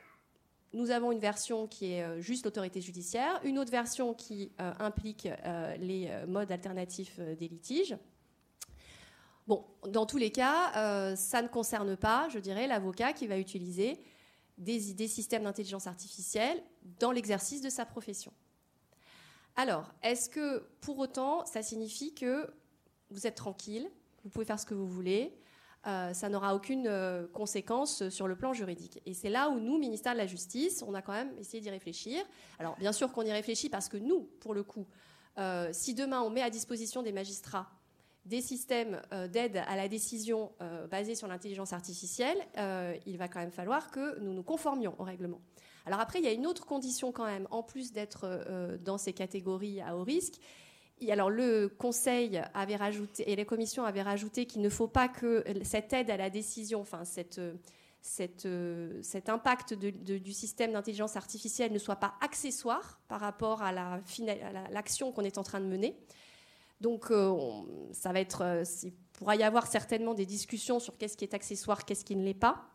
nous 0.75 0.93
avons 0.93 1.11
une 1.11 1.19
version 1.19 1.67
qui 1.67 1.95
est 1.95 2.05
euh, 2.05 2.21
juste 2.21 2.45
l'autorité 2.45 2.81
judiciaire, 2.81 3.41
une 3.43 3.59
autre 3.59 3.73
version 3.73 4.15
qui 4.15 4.53
implique 4.79 5.29
les 5.81 6.09
modes 6.29 6.53
alternatifs 6.53 7.19
des 7.19 7.49
litiges. 7.49 7.97
Bon, 9.49 9.65
dans 9.89 10.07
tous 10.07 10.19
les 10.19 10.31
cas, 10.31 11.17
ça 11.17 11.43
ne 11.43 11.49
concerne 11.49 11.97
pas, 11.97 12.29
je 12.29 12.39
dirais, 12.39 12.69
l'avocat 12.69 13.13
qui 13.13 13.27
va 13.27 13.39
utiliser 13.39 13.99
des, 14.57 14.95
des 14.95 15.09
systèmes 15.09 15.43
d'intelligence 15.43 15.89
artificielle 15.89 16.63
dans 17.01 17.11
l'exercice 17.11 17.61
de 17.61 17.71
sa 17.71 17.85
profession. 17.85 18.33
Alors, 19.57 19.93
est-ce 20.05 20.31
que 20.31 20.61
pour 20.81 20.97
autant, 21.01 21.45
ça 21.45 21.65
signifie 21.65 22.15
que 22.15 22.49
vous 23.11 23.27
êtes 23.27 23.35
tranquille, 23.35 23.91
vous 24.23 24.31
pouvez 24.31 24.45
faire 24.45 24.61
ce 24.61 24.67
que 24.67 24.75
vous 24.75 24.89
voulez. 24.89 25.37
Euh, 25.87 26.13
ça 26.13 26.29
n'aura 26.29 26.55
aucune 26.55 26.87
euh, 26.89 27.27
conséquence 27.33 28.09
sur 28.09 28.27
le 28.27 28.35
plan 28.35 28.53
juridique. 28.53 29.01
Et 29.07 29.15
c'est 29.15 29.31
là 29.31 29.51
où 29.51 29.61
nous, 29.61 29.79
ministère 29.79 30.15
de 30.15 30.19
la 30.19 30.27
Justice, 30.27 30.83
on 30.87 30.95
a 30.95 31.03
quand 31.03 31.13
même 31.13 31.33
essayé 31.39 31.61
d'y 31.61 31.71
réfléchir. 31.71 32.25
Alors 32.59 32.77
bien 32.77 32.93
sûr 32.93 33.13
qu'on 33.13 33.23
y 33.23 33.31
réfléchit 33.31 33.69
parce 33.69 33.89
que 33.89 33.97
nous, 33.97 34.29
pour 34.41 34.53
le 34.53 34.65
coup, 34.65 34.87
euh, 35.39 35.69
si 35.73 35.95
demain 35.95 36.23
on 36.23 36.31
met 36.31 36.43
à 36.43 36.51
disposition 36.51 37.03
des 37.03 37.13
magistrats 37.13 37.71
des 38.25 38.41
systèmes 38.41 39.01
d'aide 39.31 39.63
à 39.69 39.77
la 39.77 39.87
décision 39.87 40.51
basés 40.91 41.15
sur 41.15 41.29
l'intelligence 41.29 41.73
artificielle, 41.73 42.37
il 43.07 43.17
va 43.19 43.29
quand 43.29 43.39
même 43.39 43.53
falloir 43.53 43.93
que 43.93 44.19
nous 44.19 44.33
nous 44.33 44.43
conformions 44.43 44.97
au 44.99 45.05
règlement. 45.05 45.41
Alors 45.85 46.01
après, 46.01 46.19
il 46.19 46.25
y 46.25 46.29
a 46.29 46.33
une 46.33 46.49
autre 46.49 46.67
condition 46.67 47.13
quand 47.13 47.27
même, 47.27 47.47
en 47.53 47.63
plus 47.63 47.93
d'être 47.93 48.27
dans 48.83 48.99
ces 48.99 49.13
catégories 49.13 49.81
à 49.81 49.97
haut 49.97 50.03
risque, 50.03 50.41
alors 51.09 51.31
le 51.31 51.69
Conseil 51.69 52.43
avait 52.55 52.77
rajouté 52.77 53.31
et 53.31 53.37
les 53.37 53.45
commissions 53.45 53.85
avaient 53.85 54.03
rajouté 54.03 54.47
qu'il 54.47 54.63
ne 54.63 54.69
faut 54.69 54.89
pas 54.89 55.09
que 55.09 55.45
cette 55.63 55.93
aide 55.93 56.11
à 56.11 56.17
la 56.17 56.31
décision, 56.31 56.81
enfin 56.81 57.05
cette, 57.05 57.41
cet 58.01 59.29
impact 59.29 59.75
du 59.75 60.33
système 60.33 60.73
d'intelligence 60.73 61.17
artificielle 61.17 61.73
ne 61.73 61.79
soit 61.79 61.97
pas 61.97 62.15
accessoire 62.21 63.01
par 63.09 63.21
rapport 63.21 63.63
à 63.63 63.73
l'action 64.71 65.13
qu'on 65.13 65.25
est 65.25 65.39
en 65.39 65.43
train 65.43 65.61
de 65.61 65.67
mener. 65.67 65.97
Donc 66.81 67.11
euh, 67.11 67.35
ça 67.93 68.13
va 68.13 68.21
être, 68.21 68.43
euh, 68.43 68.65
il 68.83 68.93
pourra 69.15 69.35
y 69.37 69.43
avoir 69.43 69.67
certainement 69.67 70.15
des 70.15 70.27
discussions 70.27 70.79
sur 70.79 70.97
qu'est-ce 70.99 71.17
qui 71.17 71.25
est 71.25 71.35
accessoire, 71.35 71.85
qu'est-ce 71.85 72.05
qui 72.05 72.17
ne 72.17 72.23
l'est 72.23 72.35
pas. 72.35 72.67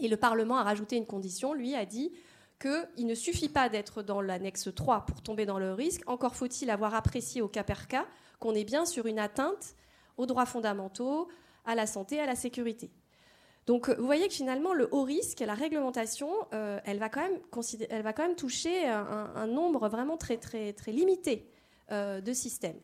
Et 0.00 0.08
le 0.08 0.16
Parlement 0.16 0.56
a 0.56 0.62
rajouté 0.62 0.96
une 0.96 1.06
condition, 1.06 1.52
lui 1.52 1.74
a 1.74 1.84
dit 1.84 2.12
qu'il 2.58 3.06
ne 3.06 3.14
suffit 3.14 3.48
pas 3.48 3.68
d'être 3.68 4.02
dans 4.02 4.20
l'annexe 4.20 4.68
3 4.74 5.06
pour 5.06 5.22
tomber 5.22 5.46
dans 5.46 5.58
le 5.58 5.72
risque, 5.72 6.02
encore 6.06 6.34
faut-il 6.34 6.70
avoir 6.70 6.94
apprécié 6.94 7.42
au 7.42 7.48
cas 7.48 7.64
par 7.64 7.88
cas 7.88 8.06
qu'on 8.38 8.54
est 8.54 8.64
bien 8.64 8.84
sur 8.84 9.06
une 9.06 9.18
atteinte 9.18 9.74
aux 10.16 10.26
droits 10.26 10.46
fondamentaux, 10.46 11.28
à 11.64 11.74
la 11.74 11.86
santé, 11.86 12.20
à 12.20 12.26
la 12.26 12.36
sécurité. 12.36 12.90
Donc 13.66 13.88
vous 13.88 14.04
voyez 14.04 14.28
que 14.28 14.34
finalement, 14.34 14.74
le 14.74 14.88
haut 14.92 15.02
risque, 15.02 15.40
la 15.40 15.54
réglementation, 15.54 16.30
euh, 16.52 16.78
elle, 16.84 16.98
va 16.98 17.08
quand 17.08 17.22
même 17.22 18.36
toucher 18.36 18.86
un, 18.86 19.46
nombre 19.46 19.88
vraiment 19.88 20.16
très, 20.16 20.36
très, 20.36 20.72
très 20.74 20.92
limité 20.92 21.48
euh, 21.90 22.20
de 22.20 22.32
systèmes. 22.32 22.78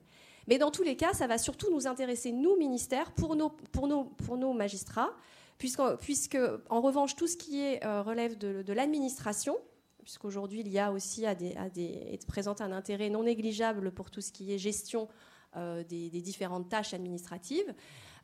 Mais 0.48 0.59
dans 0.59 0.70
tous 0.70 0.83
les 0.83 0.96
cas, 0.96 1.12
ça 1.12 1.26
va 1.26 1.37
surtout 1.37 1.70
nous 1.70 1.87
intéresser, 1.87 2.33
nous, 2.33 2.56
ministères, 2.56 3.12
pour 3.12 3.37
nos, 3.37 3.50
pour 3.50 3.87
nos, 3.87 4.04
pour 4.04 4.38
nos 4.38 4.52
magistrats, 4.54 5.11
puisque, 5.60 6.38
en 6.70 6.80
revanche, 6.80 7.14
tout 7.16 7.26
ce 7.26 7.36
qui 7.36 7.78
euh, 7.84 8.02
relève 8.02 8.38
de, 8.38 8.72
l'administration, 8.72 9.58
puisqu'aujourd'hui, 10.02 10.60
il 10.60 10.68
y 10.68 10.78
a 10.78 10.90
aussi 10.90 11.26
à 11.26 11.34
des, 11.34 11.54
des, 11.74 12.18
présente 12.26 12.62
un 12.62 12.72
intérêt 12.72 13.10
non 13.10 13.24
négligeable 13.24 13.92
pour 13.92 14.10
tout 14.10 14.22
ce 14.22 14.32
qui 14.32 14.54
est 14.54 14.58
gestion 14.58 15.08
euh, 15.56 15.84
des, 15.84 16.08
différentes 16.10 16.70
tâches 16.70 16.94
administratives, 16.94 17.74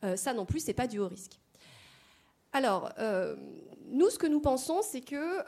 euh, 0.03 0.17
ça 0.17 0.33
non 0.33 0.47
plus, 0.47 0.61
c'est 0.61 0.73
pas 0.75 0.87
du 0.87 0.99
haut 0.99 1.09
risque. 1.09 1.39
Alors, 2.53 2.91
nous, 3.85 4.09
ce 4.09 4.19
que 4.19 4.27
nous 4.27 4.41
pensons, 4.41 4.81
c'est 4.81 5.03
que 5.03 5.45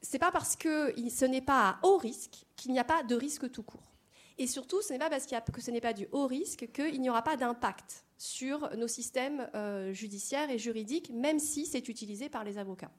c'est 0.00 0.18
pas 0.18 0.30
parce 0.30 0.56
que 0.56 0.94
ce 1.10 1.26
n'est 1.26 1.42
pas 1.42 1.68
à 1.68 1.86
haut 1.86 1.98
risque 1.98 2.46
qu'il 2.56 2.72
n'y 2.72 2.78
a 2.78 2.84
pas 2.84 3.02
de 3.02 3.14
risque 3.14 3.50
tout 3.50 3.62
court. 3.62 3.91
Et 4.38 4.46
surtout, 4.46 4.82
ce 4.82 4.92
n'est 4.92 4.98
pas 4.98 5.10
parce 5.10 5.26
que 5.26 5.60
ce 5.60 5.70
n'est 5.70 5.80
pas 5.80 5.92
du 5.92 6.06
haut 6.12 6.26
risque 6.26 6.70
qu'il 6.72 7.00
n'y 7.00 7.10
aura 7.10 7.22
pas 7.22 7.36
d'impact 7.36 8.04
sur 8.16 8.74
nos 8.76 8.88
systèmes 8.88 9.48
euh, 9.54 9.92
judiciaires 9.92 10.50
et 10.50 10.58
juridiques, 10.58 11.10
même 11.10 11.38
si 11.38 11.66
c'est 11.66 11.88
utilisé 11.88 12.28
par 12.28 12.44
les 12.44 12.58
avocats. 12.58 12.90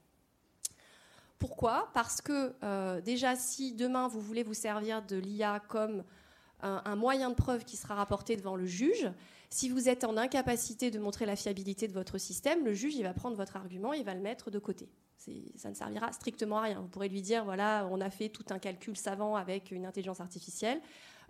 Pourquoi? 1.38 1.90
Parce 1.94 2.20
que 2.20 2.54
euh, 2.62 3.00
déjà, 3.00 3.36
si 3.36 3.72
demain 3.72 4.08
vous 4.08 4.20
voulez 4.20 4.42
vous 4.42 4.54
servir 4.54 5.02
de 5.02 5.16
l'IA 5.16 5.60
comme 5.68 6.04
un, 6.62 6.96
moyen 6.96 7.28
de 7.28 7.34
preuve 7.34 7.64
qui 7.64 7.76
sera 7.76 7.94
rapporté 7.94 8.36
devant 8.36 8.56
le 8.56 8.64
juge, 8.64 9.10
si 9.50 9.68
vous 9.68 9.88
êtes 9.88 10.04
en 10.04 10.16
incapacité 10.16 10.90
de 10.90 10.98
montrer 10.98 11.26
la 11.26 11.36
fiabilité 11.36 11.86
de 11.86 11.92
votre 11.92 12.16
système, 12.16 12.64
le 12.64 12.72
juge 12.72 12.94
il 12.94 13.02
va 13.02 13.12
prendre 13.12 13.36
votre 13.36 13.56
argument, 13.56 13.92
il 13.92 14.04
va 14.04 14.14
le 14.14 14.20
mettre 14.20 14.50
de 14.50 14.58
côté. 14.58 14.88
Ça 15.56 15.70
ne 15.70 15.74
servira 15.74 16.12
strictement 16.12 16.58
à 16.58 16.62
rien. 16.62 16.80
Vous 16.80 16.88
pourrez 16.88 17.08
lui 17.08 17.22
dire 17.22 17.44
voilà, 17.44 17.88
on 17.90 18.00
a 18.00 18.10
fait 18.10 18.28
tout 18.28 18.44
un 18.50 18.58
calcul 18.58 18.96
savant 18.96 19.36
avec 19.36 19.70
une 19.70 19.86
intelligence 19.86 20.20
artificielle. 20.20 20.80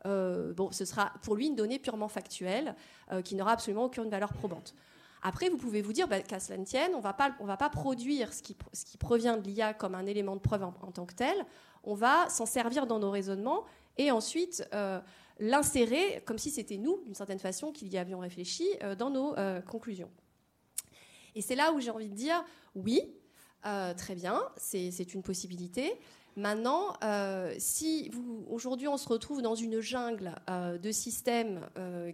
Euh, 0.07 0.53
bon, 0.53 0.71
ce 0.71 0.85
sera 0.85 1.13
pour 1.23 1.35
lui 1.35 1.47
une 1.47 1.57
donnée 1.57 1.79
purement 1.79 2.09
factuelle 2.09 2.75
euh, 3.13 3.23
qui 3.23 3.35
n'aura 3.35 3.53
absolument 3.53 3.85
aucune 3.85 4.09
valeur 4.09 4.33
probante. 4.33 4.75
Après, 5.23 5.49
vous 5.49 5.57
pouvez 5.57 5.81
vous 5.81 5.95
dire, 5.95 6.07
bah, 6.07 6.21
qu'à 6.21 6.39
cela 6.39 6.59
ne 6.59 6.65
tienne, 6.65 6.93
on 6.95 6.99
ne 6.99 7.47
va 7.47 7.57
pas 7.57 7.71
produire 7.71 8.33
ce 8.35 8.43
qui, 8.43 8.55
provient 8.99 9.39
de 9.39 9.43
l'IA 9.43 9.73
comme 9.73 9.95
un 9.95 10.05
élément 10.05 10.37
de 10.37 10.41
preuve 10.41 10.65
en, 10.65 10.73
tant 10.73 11.07
que 11.07 11.15
tel. 11.15 11.47
On 11.83 11.95
va 11.95 12.29
s'en 12.29 12.45
servir 12.45 12.87
dans 12.87 12.99
nos 12.99 13.11
raisonnements 13.11 13.65
et 13.97 14.11
ensuite 14.11 14.69
euh, 14.75 15.01
l'insérer 15.39 16.23
comme 16.27 16.37
si 16.37 16.51
c'était 16.51 16.77
nous, 16.77 17.01
d'une 17.05 17.15
certaine 17.15 17.39
façon, 17.39 17.73
qui 17.73 17.87
y 17.87 17.97
avions 17.97 18.19
réfléchi 18.19 18.69
dans 18.99 19.09
nos 19.09 19.35
conclusions. 19.67 20.11
Et 21.35 21.41
c'est 21.41 21.57
là 21.57 21.73
où 21.73 21.81
j'ai 21.81 21.91
envie 21.91 22.11
de 22.11 22.15
dire, 22.15 22.45
oui, 22.75 23.01
très 23.97 24.15
bien, 24.15 24.43
c'est 24.59 25.15
une 25.15 25.23
possibilité. 25.23 25.99
Maintenant, 26.37 26.95
euh, 27.05 27.55
si 27.59 28.11
aujourd'hui 28.51 28.89
on 28.89 28.97
se 28.97 29.09
retrouve 29.09 29.41
dans 29.41 29.55
une 29.55 29.81
jungle 29.81 30.35
euh, 30.51 30.79
de 30.79 30.91
systèmes 30.91 31.61
euh, 31.79 32.11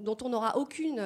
dont 0.00 0.16
on 0.22 0.28
n'aura 0.28 0.56
aucune 0.56 1.00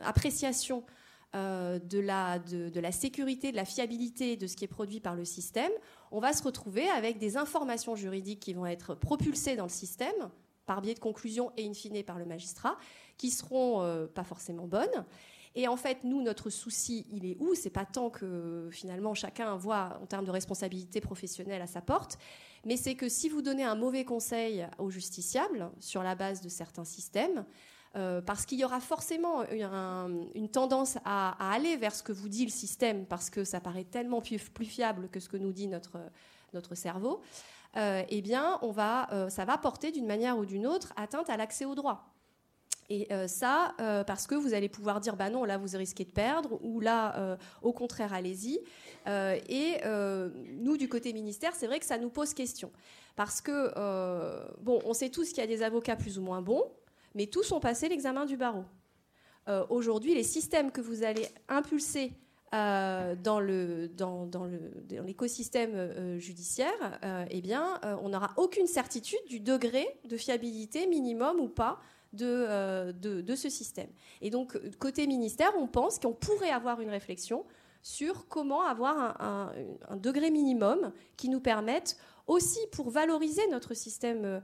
appréciation 0.00 0.84
de 1.32 2.00
la, 2.00 2.38
de, 2.40 2.80
la 2.80 2.92
sécurité, 2.92 3.52
de 3.52 3.56
la 3.56 3.64
fiabilité 3.64 4.36
de 4.36 4.46
ce 4.46 4.56
qui 4.56 4.64
est 4.64 4.68
produit 4.68 5.00
par 5.00 5.14
le 5.14 5.24
système, 5.24 5.70
on 6.10 6.18
va 6.18 6.32
se 6.32 6.42
retrouver 6.42 6.90
avec 6.90 7.18
des 7.18 7.36
informations 7.36 7.94
juridiques 7.94 8.40
qui 8.40 8.52
vont 8.52 8.66
être 8.66 8.94
propulsées 8.94 9.54
dans 9.54 9.64
le 9.64 9.70
système 9.70 10.28
par 10.66 10.82
biais 10.82 10.94
de 10.94 11.00
conclusions 11.00 11.52
et 11.56 11.66
in 11.66 11.72
fine 11.72 12.02
par 12.02 12.18
le 12.18 12.26
magistrat, 12.26 12.76
qui 13.16 13.30
seront 13.30 14.08
pas 14.12 14.24
forcément 14.24 14.66
bonnes 14.66 15.04
et 15.54 15.66
en 15.66 15.76
fait, 15.76 16.04
nous, 16.04 16.22
notre 16.22 16.48
souci, 16.48 17.06
il 17.10 17.26
est 17.26 17.36
où? 17.40 17.54
C'est 17.54 17.70
pas 17.70 17.84
tant 17.84 18.10
que 18.10 18.68
finalement 18.70 19.14
chacun 19.14 19.56
voit 19.56 19.98
en 20.00 20.06
termes 20.06 20.24
de 20.24 20.30
responsabilité 20.30 21.00
professionnelle 21.00 21.62
à 21.62 21.66
sa 21.66 21.80
porte, 21.80 22.18
mais 22.64 22.76
c'est 22.76 22.94
que 22.94 23.08
si 23.08 23.28
vous 23.28 23.42
donnez 23.42 23.64
un 23.64 23.74
mauvais 23.74 24.04
conseil 24.04 24.66
aux 24.78 24.90
justiciables 24.90 25.70
sur 25.80 26.02
la 26.02 26.14
base 26.14 26.40
de 26.40 26.48
certains 26.48 26.84
systèmes, 26.84 27.44
euh, 27.96 28.20
parce 28.20 28.46
qu'il 28.46 28.60
y 28.60 28.64
aura 28.64 28.78
forcément 28.78 29.42
une 30.34 30.48
tendance 30.48 30.98
à, 31.04 31.52
aller 31.52 31.76
vers 31.76 31.94
ce 31.94 32.04
que 32.04 32.12
vous 32.12 32.28
dit 32.28 32.44
le 32.44 32.50
système, 32.50 33.04
parce 33.04 33.30
que 33.30 33.42
ça 33.42 33.60
paraît 33.60 33.84
tellement 33.84 34.20
plus, 34.20 34.38
fiable 34.64 35.08
que 35.08 35.18
ce 35.18 35.28
que 35.28 35.36
nous 35.36 35.52
dit 35.52 35.66
notre, 35.66 35.98
notre 36.52 36.76
cerveau, 36.76 37.20
euh, 37.76 38.02
eh 38.08 38.22
bien, 38.22 38.58
on 38.62 38.70
va, 38.70 39.12
euh, 39.12 39.28
ça 39.28 39.44
va 39.44 39.58
porter 39.58 39.90
d'une 39.90 40.06
manière 40.06 40.38
ou 40.38 40.44
d'une 40.44 40.66
autre 40.66 40.92
atteinte 40.96 41.30
à 41.30 41.36
l'accès 41.36 41.64
au 41.64 41.74
droit. 41.74 42.14
Et 42.92 43.06
euh, 43.12 43.28
ça, 43.28 43.72
euh, 43.80 44.02
parce 44.02 44.26
que 44.26 44.34
vous 44.34 44.52
allez 44.52 44.68
pouvoir 44.68 45.00
dire, 45.00 45.14
bah 45.14 45.30
non, 45.30 45.44
là, 45.44 45.56
vous 45.56 45.78
risquez 45.78 46.04
de 46.04 46.10
perdre, 46.10 46.58
ou 46.60 46.80
là, 46.80 47.16
euh, 47.16 47.36
au 47.62 47.72
contraire, 47.72 48.12
allez-y. 48.12 48.60
et 49.06 49.80
nous, 50.58 50.76
du 50.76 50.88
côté 50.88 51.12
ministère, 51.12 51.54
c'est 51.54 51.68
vrai 51.68 51.78
que 51.78 51.86
ça 51.86 51.98
nous 51.98 52.10
pose 52.10 52.34
question. 52.34 52.70
Parce 53.14 53.40
que, 53.40 53.72
bon, 54.60 54.80
on 54.84 54.92
sait 54.92 55.08
tous 55.08 55.28
qu'il 55.28 55.38
y 55.38 55.42
a 55.42 55.46
des 55.46 55.62
avocats 55.62 55.96
plus 55.96 56.18
ou 56.18 56.22
moins 56.22 56.42
bons, 56.42 56.64
mais 57.14 57.26
tous 57.26 57.52
ont 57.52 57.60
passé 57.60 57.88
l'examen 57.88 58.26
du 58.26 58.36
barreau. 58.36 58.64
Aujourd'hui, 59.68 60.14
les 60.14 60.22
systèmes 60.22 60.70
que 60.70 60.80
vous 60.80 61.02
allez 61.02 61.26
impulser 61.48 62.12
dans, 62.52 63.40
le, 63.40 63.88
dans, 63.88 64.26
dans, 64.26 64.48
l'écosystème 65.06 66.18
judiciaire, 66.18 66.98
eh 67.30 67.40
bien, 67.40 67.80
on 68.02 68.10
n'aura 68.10 68.32
aucune 68.36 68.66
certitude 68.66 69.24
du 69.28 69.40
degré 69.40 69.86
de 70.04 70.16
fiabilité 70.16 70.86
minimum 70.86 71.40
ou 71.40 71.48
pas 71.48 71.80
euh, 72.20 72.92
de, 72.92 73.34
ce 73.34 73.48
système. 73.48 73.88
Et 74.20 74.30
donc, 74.30 74.58
côté 74.78 75.06
ministère, 75.06 75.52
on 75.58 75.66
pense 75.66 75.98
qu'on 75.98 76.12
pourrait 76.12 76.50
avoir 76.50 76.80
une 76.80 76.90
réflexion 76.90 77.44
sur 77.82 78.26
comment 78.28 78.62
avoir 78.62 79.20
un, 79.22 79.52
degré 79.96 80.30
minimum 80.30 80.92
qui 81.16 81.28
nous 81.28 81.40
permette 81.40 81.96
aussi 82.26 82.58
pour 82.72 82.90
valoriser 82.90 83.46
notre 83.50 83.74
système 83.74 84.42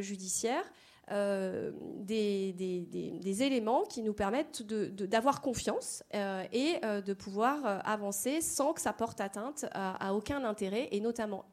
judiciaire. 0.00 0.64
des, 1.10 2.54
des, 2.54 3.42
éléments 3.42 3.82
qui 3.82 4.02
nous 4.02 4.14
permettent 4.14 4.62
d'avoir 4.62 5.42
confiance 5.42 6.02
et 6.14 6.80
de 6.82 7.12
pouvoir 7.12 7.86
avancer 7.86 8.40
sans 8.40 8.72
que 8.72 8.80
ça 8.80 8.94
porte 8.94 9.20
atteinte 9.20 9.66
à, 9.72 10.14
aucun 10.14 10.42
intérêt, 10.44 10.88
et 10.90 11.00
notamment 11.00 11.44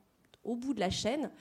au 0.45 0.56
bout 0.56 0.73
de 0.73 0.80
la 0.80 0.89
chaîne, 0.89 1.32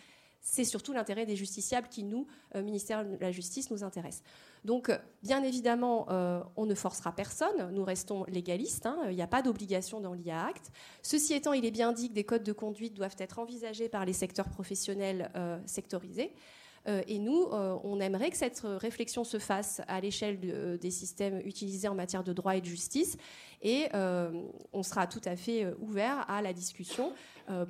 c'est 0.45 0.65
surtout 0.65 0.93
l'intérêt 0.93 1.27
des 1.27 1.35
justiciables 1.35 1.89
qui, 1.89 2.05
nous, 2.05 2.29
ministère 2.55 3.05
de 3.05 3.17
la 3.19 3.33
Justice, 3.33 3.71
nous 3.71 3.83
intéresse. 3.83 4.23
Donc, 4.65 4.91
bien 5.23 5.43
évidemment, 5.43 6.07
euh, 6.09 6.41
on 6.57 6.65
ne 6.65 6.75
forcera 6.75 7.13
personne, 7.13 7.71
nous 7.73 7.85
restons 7.85 8.25
légalistes, 8.29 8.87
hein. 8.87 8.99
il 9.11 9.15
n'y 9.15 9.23
a 9.23 9.27
pas 9.27 9.43
d'obligation 9.43 10.01
dans 10.01 10.15
l'IA 10.15 10.47
Act. 10.47 10.73
Ceci 11.03 11.35
étant, 11.35 11.53
il 11.53 11.67
est 11.67 11.71
bien 11.71 11.93
dit 11.93 12.09
que 12.09 12.15
des 12.15 12.25
codes 12.25 12.43
de 12.43 12.53
conduite 12.53 12.95
doivent 12.95 13.17
être 13.19 13.39
envisagés 13.39 13.91
par 13.91 14.07
les 14.07 14.15
secteurs 14.15 14.49
professionnels 14.49 15.31
euh, 15.37 15.59
sectorisés. 15.67 16.33
Euh, 16.87 17.03
et 17.09 17.19
nous, 17.19 17.49
on 17.51 17.99
aimerait 18.01 18.31
que 18.31 18.37
cette 18.37 18.61
réflexion 18.63 19.25
se 19.25 19.39
fasse 19.39 19.81
à 19.89 20.01
l'échelle 20.01 20.79
des 20.79 20.91
systèmes 20.91 21.41
utilisés 21.45 21.89
en 21.89 21.95
matière 21.95 22.25
de 22.25 22.33
droit 22.33 22.57
et 22.57 22.61
de 22.61 22.67
justice. 22.67 23.17
Et 23.63 23.89
on 23.95 24.83
sera 24.83 25.07
tout 25.07 25.23
à 25.25 25.35
fait 25.35 25.75
ouvert 25.79 26.29
à 26.29 26.43
la 26.43 26.53
discussion 26.53 27.15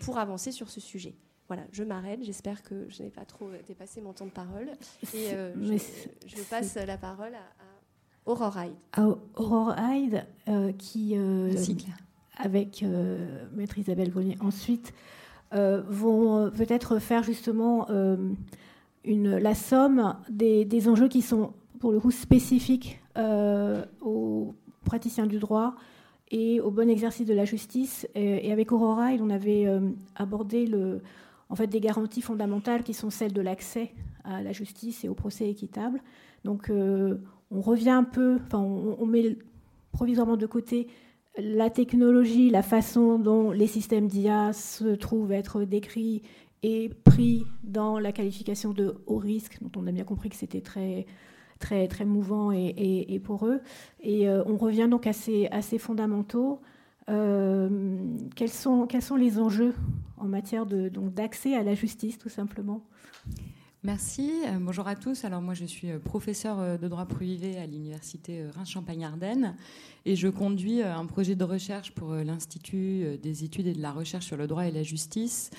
pour 0.00 0.18
avancer 0.18 0.50
sur 0.50 0.68
ce 0.68 0.80
sujet. 0.80 1.14
Voilà, 1.48 1.62
je 1.72 1.84
m'arrête. 1.84 2.20
J'espère 2.22 2.62
que 2.62 2.86
je 2.88 3.02
n'ai 3.02 3.10
pas 3.10 3.24
trop 3.24 3.50
dépassé 3.66 4.00
mon 4.00 4.12
temps 4.12 4.24
de 4.24 4.30
parole. 4.30 4.68
Et 5.14 5.34
euh, 5.34 5.52
je, 6.26 6.42
passe 6.48 6.76
la 6.76 6.96
parole 6.96 7.34
à, 7.34 8.30
Aurore 8.30 8.56
Hyde. 8.58 8.74
À 8.92 9.06
Aurore 9.36 9.74
Hyde, 9.78 10.24
euh, 10.48 10.72
qui, 10.72 11.16
euh, 11.16 11.52
avec 12.38 12.84
Maître 13.52 13.78
Isabelle 13.78 14.10
Bonnier, 14.10 14.38
ensuite, 14.40 14.94
vont 15.52 16.50
peut-être 16.50 16.98
faire 16.98 17.22
justement 17.22 17.86
une, 19.04 19.36
la 19.36 19.54
somme 19.54 20.16
des, 20.30 20.64
des, 20.64 20.88
enjeux 20.88 21.08
qui 21.08 21.22
sont, 21.22 21.52
pour 21.78 21.92
le 21.92 22.00
coup, 22.00 22.10
spécifiques 22.10 23.00
aux 24.00 24.54
praticiens 24.84 25.26
du 25.26 25.38
droit 25.38 25.74
et 26.30 26.60
au 26.60 26.70
bon 26.70 26.88
exercice 26.88 27.26
de 27.26 27.34
la 27.34 27.44
justice. 27.44 28.08
Et, 28.14 28.50
avec 28.50 28.72
Aurora, 28.72 29.10
on 29.20 29.30
avait 29.30 29.68
abordé 30.16 30.66
le, 30.66 31.02
en 31.48 31.56
fait 31.56 31.66
des 31.66 31.80
garanties 31.80 32.22
fondamentales 32.22 32.82
qui 32.82 32.94
sont 32.94 33.10
celles 33.10 33.32
de 33.32 33.40
l'accès 33.40 33.92
à 34.24 34.42
la 34.42 34.52
justice 34.52 35.04
et 35.04 35.08
au 35.08 35.14
procès 35.14 35.48
équitable. 35.48 36.00
Donc 36.44 36.70
euh, 36.70 37.18
on 37.50 37.60
revient 37.60 37.90
un 37.90 38.04
peu, 38.04 38.38
enfin 38.46 38.58
on, 38.58 39.06
met 39.06 39.36
provisoirement 39.92 40.36
de 40.36 40.46
côté 40.46 40.88
la 41.38 41.70
technologie, 41.70 42.50
la 42.50 42.62
façon 42.62 43.18
dont 43.18 43.50
les 43.50 43.66
systèmes 43.66 44.06
d'IA 44.06 44.52
se 44.52 44.94
trouvent 44.94 45.32
être 45.32 45.64
décrits 45.64 46.22
et 46.62 46.90
pris 47.04 47.44
dans 47.62 47.98
la 47.98 48.12
qualification 48.12 48.72
de 48.72 48.94
haut 49.06 49.18
risque, 49.18 49.58
dont 49.60 49.70
on 49.76 49.86
a 49.86 49.92
bien 49.92 50.04
compris 50.04 50.30
que 50.30 50.36
c'était 50.36 50.60
très 50.60 51.06
très 51.58 51.88
très 51.88 52.04
mouvant 52.04 52.50
et, 52.52 53.20
pour 53.22 53.46
eux. 53.46 53.60
Et 54.00 54.28
euh, 54.28 54.42
on 54.46 54.56
revient 54.56 54.88
donc 54.90 55.06
à 55.06 55.10
à 55.50 55.62
ces 55.62 55.78
fondamentaux. 55.78 56.60
Euh, 57.10 57.68
quels, 58.34 58.50
sont, 58.50 58.86
quels 58.86 59.02
sont 59.02 59.16
les 59.16 59.38
enjeux 59.38 59.74
en 60.16 60.26
matière 60.26 60.64
d'accès 60.66 61.54
à 61.54 61.62
la 61.62 61.74
justice, 61.74 62.18
tout 62.18 62.28
simplement? 62.28 62.82
Merci. 63.86 64.30
Euh, 64.46 64.56
bonjour 64.58 64.88
à 64.88 64.96
tous. 64.96 65.26
Alors 65.26 65.42
moi, 65.42 65.52
je 65.52 65.66
suis 65.66 65.90
euh, 65.90 65.98
professeur 65.98 66.78
de 66.78 66.88
droit 66.88 67.04
privé 67.04 67.58
à 67.58 67.66
l'université 67.66 68.46
Reims-Champagne-Ardenne 68.48 69.56
et 70.06 70.16
je 70.16 70.28
conduis 70.28 70.82
un 70.82 71.04
projet 71.04 71.34
de 71.34 71.44
recherche 71.44 71.90
pour 71.90 72.14
l'Institut 72.14 73.18
des 73.22 73.44
études 73.44 73.66
et 73.66 73.74
de 73.74 73.82
la 73.82 73.92
recherche 73.92 74.24
sur 74.24 74.38
le 74.38 74.46
droit 74.46 74.66
et 74.66 74.70
la 74.70 74.82
justice, 74.82 75.50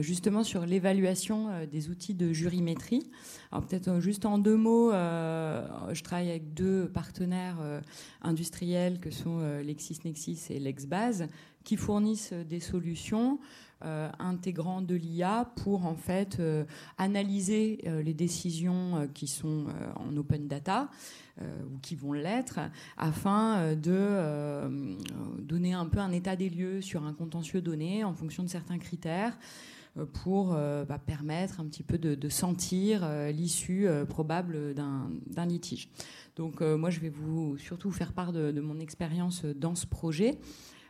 justement 0.00 0.42
sur 0.42 0.66
l'évaluation 0.66 1.48
des 1.70 1.88
outils 1.88 2.14
de 2.14 2.32
jurimétrie. 2.32 3.10
Alors 3.50 3.64
peut-être 3.66 3.98
juste 3.98 4.24
en 4.24 4.38
deux 4.38 4.56
mots, 4.56 4.92
je 4.92 6.02
travaille 6.04 6.30
avec 6.30 6.54
deux 6.54 6.88
partenaires 6.88 7.58
industriels 8.22 9.00
que 9.00 9.10
sont 9.10 9.40
LexisNexis 9.64 10.46
et 10.50 10.60
LexBase 10.60 11.26
qui 11.64 11.76
fournissent 11.76 12.32
des 12.32 12.60
solutions 12.60 13.40
euh, 13.84 14.10
intégrant 14.18 14.82
de 14.82 14.96
l'IA 14.96 15.52
pour 15.62 15.86
en 15.86 15.94
fait 15.94 16.40
euh, 16.40 16.64
analyser 16.96 17.78
euh, 17.86 18.02
les 18.02 18.12
décisions 18.12 19.08
qui 19.14 19.28
sont 19.28 19.66
en 19.94 20.16
open 20.16 20.48
data 20.48 20.88
ou 21.40 21.78
qui 21.80 21.94
vont 21.94 22.12
l'être 22.12 22.58
afin 22.96 23.76
de 23.76 24.98
donner 25.38 25.72
un 25.72 25.86
peu 25.86 26.00
un 26.00 26.10
état 26.10 26.34
des 26.34 26.48
lieux 26.48 26.80
sur 26.80 27.04
un 27.04 27.12
contentieux 27.12 27.60
donné 27.60 28.02
en 28.02 28.12
fonction 28.12 28.42
de 28.42 28.48
certains 28.48 28.78
critères 28.78 29.38
pour 30.14 30.48
bah, 30.48 30.98
permettre 30.98 31.60
un 31.60 31.66
petit 31.66 31.84
peu 31.84 31.96
de, 31.96 32.28
sentir 32.28 33.08
l'issue 33.32 33.86
probable 34.08 34.74
d'un 34.74 35.46
litige. 35.46 35.88
Donc 36.34 36.60
moi, 36.60 36.90
je 36.90 36.98
vais 36.98 37.08
vous 37.08 37.56
surtout 37.56 37.92
faire 37.92 38.12
part 38.12 38.32
de 38.32 38.60
mon 38.60 38.80
expérience 38.80 39.44
dans 39.44 39.76
ce 39.76 39.86
projet. 39.86 40.40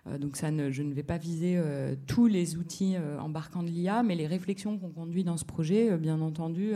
Euh, 0.07 0.19
donc 0.19 0.37
ça 0.37 0.49
je 0.71 0.83
ne 0.83 0.93
vais 0.93 1.03
pas 1.03 1.19
viser 1.19 1.55
euh, 1.57 1.95
tous 2.07 2.27
les 2.27 2.57
outils 2.57 2.97
euh, 2.97 3.19
embarquant 3.19 3.63
de 3.63 3.69
l'IA, 3.69 4.03
mais 4.03 4.15
les 4.15 4.27
réflexions 4.27 4.79
qu'on 4.79 4.91
conduit 4.91 5.25
dans 5.25 5.37
ce 5.37 5.45
projet, 5.45 5.97
bien 5.97 6.21
entendu, 6.21 6.73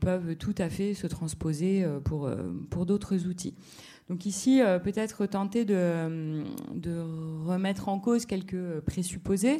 peuvent 0.00 0.36
tout 0.36 0.54
à 0.58 0.68
fait 0.68 0.94
se 0.94 1.06
transposer 1.06 1.86
pour, 2.04 2.28
pour 2.70 2.86
d'autres 2.86 3.26
outils. 3.26 3.54
Donc 4.08 4.26
ici, 4.26 4.60
peut-être 4.82 5.26
tenter 5.26 5.64
de, 5.64 6.42
de, 6.74 6.98
remettre 7.46 7.88
en 7.88 8.00
cause 8.00 8.26
quelques 8.26 8.80
présupposés. 8.80 9.58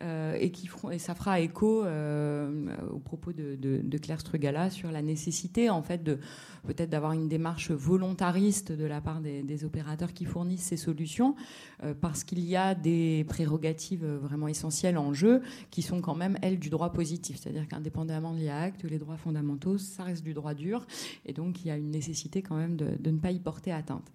Et, 0.00 0.50
qui 0.50 0.68
et 0.90 0.98
ça 0.98 1.14
fera 1.14 1.40
écho 1.40 1.84
au 1.84 2.98
propos 2.98 3.32
de, 3.32 3.56
de, 3.56 3.98
Claire 3.98 4.20
Strugala 4.20 4.70
sur 4.70 4.90
la 4.90 5.02
nécessité 5.02 5.70
en 5.70 5.82
fait 5.82 6.02
de 6.02 6.18
peut-être 6.64 6.90
d'avoir 6.90 7.12
une 7.12 7.28
démarche 7.28 7.70
volontariste 7.70 8.72
de 8.72 8.84
la 8.84 9.00
part 9.00 9.20
des, 9.20 9.64
opérateurs 9.64 10.12
qui 10.12 10.24
fournissent 10.24 10.64
ces 10.64 10.76
solutions, 10.76 11.36
euh, 11.84 11.94
parce 11.98 12.24
qu'il 12.24 12.40
y 12.40 12.56
a 12.56 12.74
des 12.74 13.24
prérogatives 13.28 14.04
vraiment 14.04 14.48
essentielles 14.48 14.98
en 14.98 15.12
jeu 15.12 15.42
qui 15.70 15.80
sont 15.80 16.00
quand 16.00 16.14
même, 16.14 16.36
elles, 16.42 16.58
du 16.58 16.70
droit 16.70 16.92
positif. 16.92 17.38
C'est-à-dire 17.40 17.68
qu'indépendamment 17.68 18.32
de 18.32 18.38
l'IACT, 18.38 18.82
les 18.84 18.98
droits 18.98 19.16
fondamentaux, 19.16 19.78
ça 19.78 20.02
reste 20.02 20.24
du 20.24 20.34
droit 20.34 20.54
dur, 20.54 20.86
et 21.24 21.32
donc 21.32 21.64
il 21.64 21.68
y 21.68 21.70
a 21.70 21.76
une 21.76 21.90
nécessité 21.90 22.42
quand 22.42 22.56
même 22.56 22.76
de, 22.76 23.10
ne 23.10 23.18
pas 23.18 23.30
y 23.30 23.38
porter 23.38 23.72
atteinte. 23.72 24.10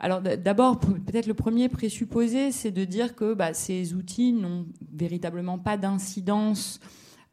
Alors 0.00 0.22
d'abord, 0.22 0.78
peut-être 0.78 1.26
le 1.26 1.34
premier 1.34 1.68
présupposé, 1.68 2.52
c'est 2.52 2.70
de 2.70 2.84
dire 2.84 3.14
que 3.14 3.34
bah, 3.34 3.52
ces 3.52 3.94
outils 3.94 4.32
n'ont 4.32 4.66
véritablement 4.92 5.17
pas 5.18 5.76
d'incidence 5.76 6.80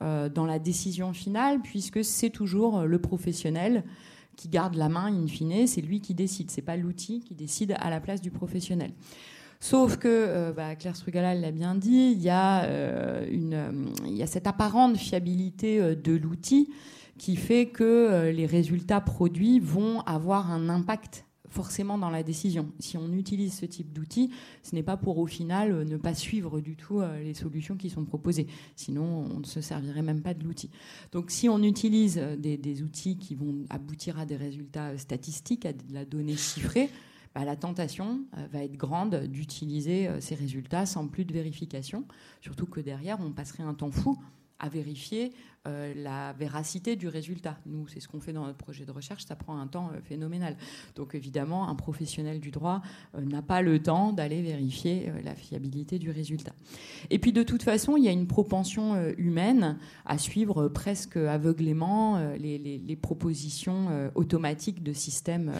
euh, 0.01 0.29
dans 0.29 0.45
la 0.45 0.59
décision 0.59 1.13
finale, 1.13 1.61
puisque 1.61 2.03
c'est 2.03 2.29
toujours 2.29 2.83
le 2.83 2.99
professionnel 2.99 3.83
qui 4.35 4.49
garde 4.49 4.75
la 4.75 4.89
main 4.89 5.05
in 5.05 5.27
fine, 5.27 5.67
c'est 5.67 5.81
lui 5.81 6.01
qui 6.01 6.13
décide, 6.13 6.51
c'est 6.51 6.61
pas 6.61 6.75
l'outil 6.75 7.21
qui 7.21 7.35
décide 7.35 7.75
à 7.79 7.89
la 7.89 7.99
place 7.99 8.21
du 8.21 8.31
professionnel. 8.31 8.91
Sauf 9.59 9.97
que, 9.97 10.07
euh, 10.07 10.51
bah, 10.51 10.75
Claire 10.75 10.95
Strugala 10.95 11.33
l'a 11.33 11.51
bien 11.51 11.75
dit, 11.75 12.11
il 12.15 12.21
y, 12.21 12.29
a, 12.29 12.65
euh, 12.65 13.25
une, 13.31 13.89
il 14.05 14.15
y 14.15 14.21
a 14.21 14.27
cette 14.27 14.47
apparente 14.47 14.97
fiabilité 14.97 15.81
euh, 15.81 15.95
de 15.95 16.13
l'outil 16.13 16.69
qui 17.17 17.35
fait 17.35 17.67
que 17.67 18.29
les 18.29 18.45
résultats 18.45 18.99
produits 18.99 19.59
vont 19.59 20.01
avoir 20.01 20.51
un 20.51 20.67
impact 20.67 21.24
forcément 21.55 21.97
dans 21.97 22.09
la 22.09 22.21
décision. 22.21 22.71
Si 22.79 22.97
on 22.97 23.13
utilise 23.13 23.53
ce 23.53 23.65
type 23.65 23.93
d'outil, 23.93 24.29
ce 24.61 24.75
n'est 24.75 24.83
pas 24.83 24.97
pour 24.97 25.17
au 25.17 25.25
final 25.25 25.71
euh, 25.71 25.85
ne 25.85 25.95
pas 25.95 26.13
suivre 26.13 26.59
du 26.59 26.75
tout 26.75 26.99
euh, 26.99 27.23
les 27.23 27.33
solutions 27.33 27.77
qui 27.77 27.89
sont 27.89 28.03
proposées. 28.03 28.47
Sinon, 28.75 29.25
on 29.33 29.39
ne 29.39 29.45
se 29.45 29.61
servirait 29.61 30.01
même 30.01 30.21
pas 30.21 30.33
de 30.33 30.43
l'outil. 30.43 30.69
Donc 31.13 31.31
si 31.31 31.47
on 31.47 31.63
utilise 31.63 32.19
euh, 32.21 32.35
des, 32.35 32.83
outils 32.83 33.17
qui 33.17 33.35
vont 33.35 33.63
aboutir 33.69 34.19
à 34.19 34.25
des 34.25 34.35
résultats 34.35 34.97
statistiques, 34.97 35.65
à 35.65 35.71
de 35.71 35.93
la 35.93 36.03
donnée 36.03 36.35
chiffrée, 36.35 36.89
bah, 37.33 37.45
la 37.45 37.55
tentation 37.55 38.19
va 38.51 38.63
être 38.63 38.75
grande 38.75 39.15
d'utiliser 39.27 40.09
ces 40.19 40.35
résultats 40.35 40.85
sans 40.85 41.07
plus 41.07 41.23
de 41.23 41.31
vérification, 41.33 42.03
surtout 42.41 42.65
que 42.65 42.81
derrière, 42.81 43.17
on 43.21 43.31
passerait 43.31 43.63
un 43.63 43.73
temps 43.73 43.91
fou 43.91 44.17
à 44.59 44.69
vérifier 44.69 45.33
euh, 45.67 45.93
la 45.95 46.33
véracité 46.33 46.95
du 46.95 47.07
résultat. 47.07 47.57
Nous, 47.65 47.87
c'est 47.87 47.99
ce 47.99 48.07
qu'on 48.07 48.19
fait 48.19 48.33
dans 48.33 48.45
notre 48.45 48.57
projet 48.57 48.85
de 48.85 48.91
recherche, 48.91 49.25
ça 49.25 49.35
prend 49.35 49.57
un 49.57 49.65
temps 49.65 49.89
euh, 49.95 49.99
phénoménal. 50.03 50.57
Donc 50.95 51.15
évidemment, 51.15 51.67
un 51.67 51.73
professionnel 51.73 52.39
du 52.39 52.51
droit 52.51 52.83
euh, 53.15 53.21
n'a 53.21 53.41
pas 53.41 53.63
le 53.63 53.81
temps 53.81 54.13
d'aller 54.13 54.43
vérifier 54.43 55.11
la 55.23 55.33
fiabilité 55.33 55.97
du 55.97 56.11
résultat. 56.11 56.53
Et 57.09 57.17
puis 57.17 57.33
de 57.33 57.41
toute 57.41 57.63
façon, 57.63 57.97
il 57.97 58.03
y 58.03 58.07
a 58.07 58.11
une 58.11 58.27
propension 58.27 58.95
humaine 59.17 59.79
à 60.05 60.19
suivre 60.19 60.67
presque 60.67 61.17
aveuglément 61.17 62.19
les, 62.37 62.99
propositions 63.01 64.11
automatiques 64.15 64.83
de 64.83 64.93
systèmes. 64.93 65.51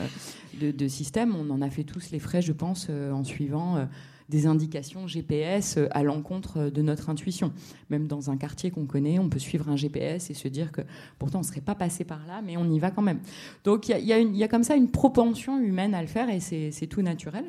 De, 0.59 0.71
de 0.71 0.87
systèmes. 0.87 1.35
On 1.35 1.49
en 1.49 1.61
a 1.61 1.69
fait 1.69 1.83
tous 1.83 2.11
les 2.11 2.19
frais, 2.19 2.41
je 2.41 2.53
pense, 2.53 2.89
en 2.89 3.23
suivant 3.23 3.87
des 4.29 4.47
indications 4.47 5.07
GPS 5.07 5.77
à 5.91 6.03
l'encontre 6.03 6.69
de 6.69 6.81
notre 6.81 7.09
intuition. 7.09 7.53
Même 7.89 8.07
dans 8.07 8.31
un 8.31 8.37
quartier 8.37 8.71
qu'on 8.71 8.85
connaît, 8.85 9.19
on 9.19 9.29
peut 9.29 9.39
suivre 9.39 9.69
un 9.69 9.75
GPS 9.75 10.29
et 10.29 10.33
se 10.33 10.47
dire 10.47 10.71
que 10.71 10.81
pourtant 11.19 11.39
on 11.39 11.41
ne 11.41 11.47
serait 11.47 11.61
pas 11.61 11.75
passé 11.75 12.03
par 12.03 12.25
là, 12.25 12.41
mais 12.43 12.57
on 12.57 12.69
y 12.69 12.79
va 12.79 12.91
quand 12.91 13.01
même. 13.01 13.19
Donc 13.63 13.89
il 13.89 14.05
y, 14.05 14.43
a, 14.43 14.47
comme 14.47 14.63
ça 14.63 14.75
une 14.75 14.89
propension 14.89 15.59
humaine 15.59 15.93
à 15.93 16.01
le 16.01 16.07
faire 16.07 16.29
et 16.29 16.39
c'est 16.39 16.87
tout 16.87 17.01
naturel. 17.01 17.45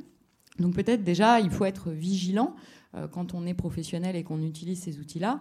Donc 0.58 0.74
peut-être 0.74 1.02
déjà 1.02 1.40
il 1.40 1.50
faut 1.50 1.64
être 1.64 1.90
vigilant 1.90 2.54
euh, 2.94 3.08
quand 3.08 3.34
on 3.34 3.46
est 3.46 3.54
professionnel 3.54 4.16
et 4.16 4.22
qu'on 4.22 4.42
utilise 4.42 4.80
ces 4.80 4.98
outils-là 4.98 5.40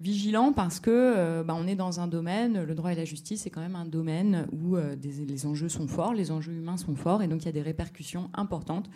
Vigilant 0.00 0.52
parce 0.52 0.78
que 0.78 1.42
bah, 1.42 1.56
on 1.58 1.66
est 1.66 1.74
dans 1.74 1.98
un 1.98 2.06
domaine, 2.06 2.62
le 2.62 2.74
droit 2.76 2.92
et 2.92 2.94
la 2.94 3.04
justice, 3.04 3.40
c'est 3.42 3.50
quand 3.50 3.60
même 3.60 3.74
un 3.74 3.84
domaine 3.84 4.46
où 4.52 4.76
les 5.02 5.44
enjeux 5.44 5.68
sont 5.68 5.88
forts, 5.88 6.14
les 6.14 6.30
enjeux 6.30 6.52
humains 6.52 6.76
sont 6.76 6.94
forts, 6.94 7.20
et 7.20 7.26
donc 7.26 7.42
il 7.42 7.46
y 7.46 7.48
a 7.48 7.52
des 7.52 7.62
répercussions 7.62 8.30
importantes 8.32 8.88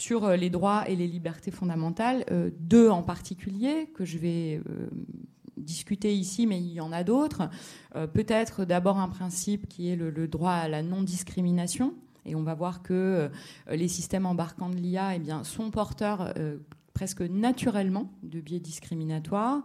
sur 0.00 0.30
les 0.30 0.50
droits 0.50 0.88
et 0.88 0.96
les 0.96 1.06
libertés 1.06 1.50
fondamentales, 1.50 2.24
deux 2.58 2.88
en 2.88 3.02
particulier 3.02 3.90
que 3.94 4.04
je 4.04 4.18
vais 4.18 4.60
discuter 5.60 6.14
ici, 6.14 6.46
mais 6.46 6.58
il 6.58 6.72
y 6.72 6.80
en 6.80 6.92
a 6.92 7.04
d'autres. 7.04 7.48
Euh, 7.94 8.06
peut-être 8.06 8.64
d'abord 8.64 8.98
un 8.98 9.08
principe 9.08 9.68
qui 9.68 9.90
est 9.90 9.96
le, 9.96 10.28
droit 10.28 10.52
à 10.52 10.68
la 10.68 10.82
non-discrimination. 10.82 11.94
Et 12.26 12.34
on 12.34 12.42
va 12.42 12.54
voir 12.54 12.82
que 12.82 12.92
euh, 12.92 13.28
les 13.70 13.88
systèmes 13.88 14.26
embarquants 14.26 14.68
de 14.68 14.76
l'IA 14.76 15.16
eh 15.16 15.44
sont 15.44 15.70
porteurs 15.70 16.32
euh, 16.36 16.58
presque 16.92 17.22
naturellement 17.22 18.10
de 18.22 18.40
biais 18.40 18.60
discriminatoires. 18.60 19.62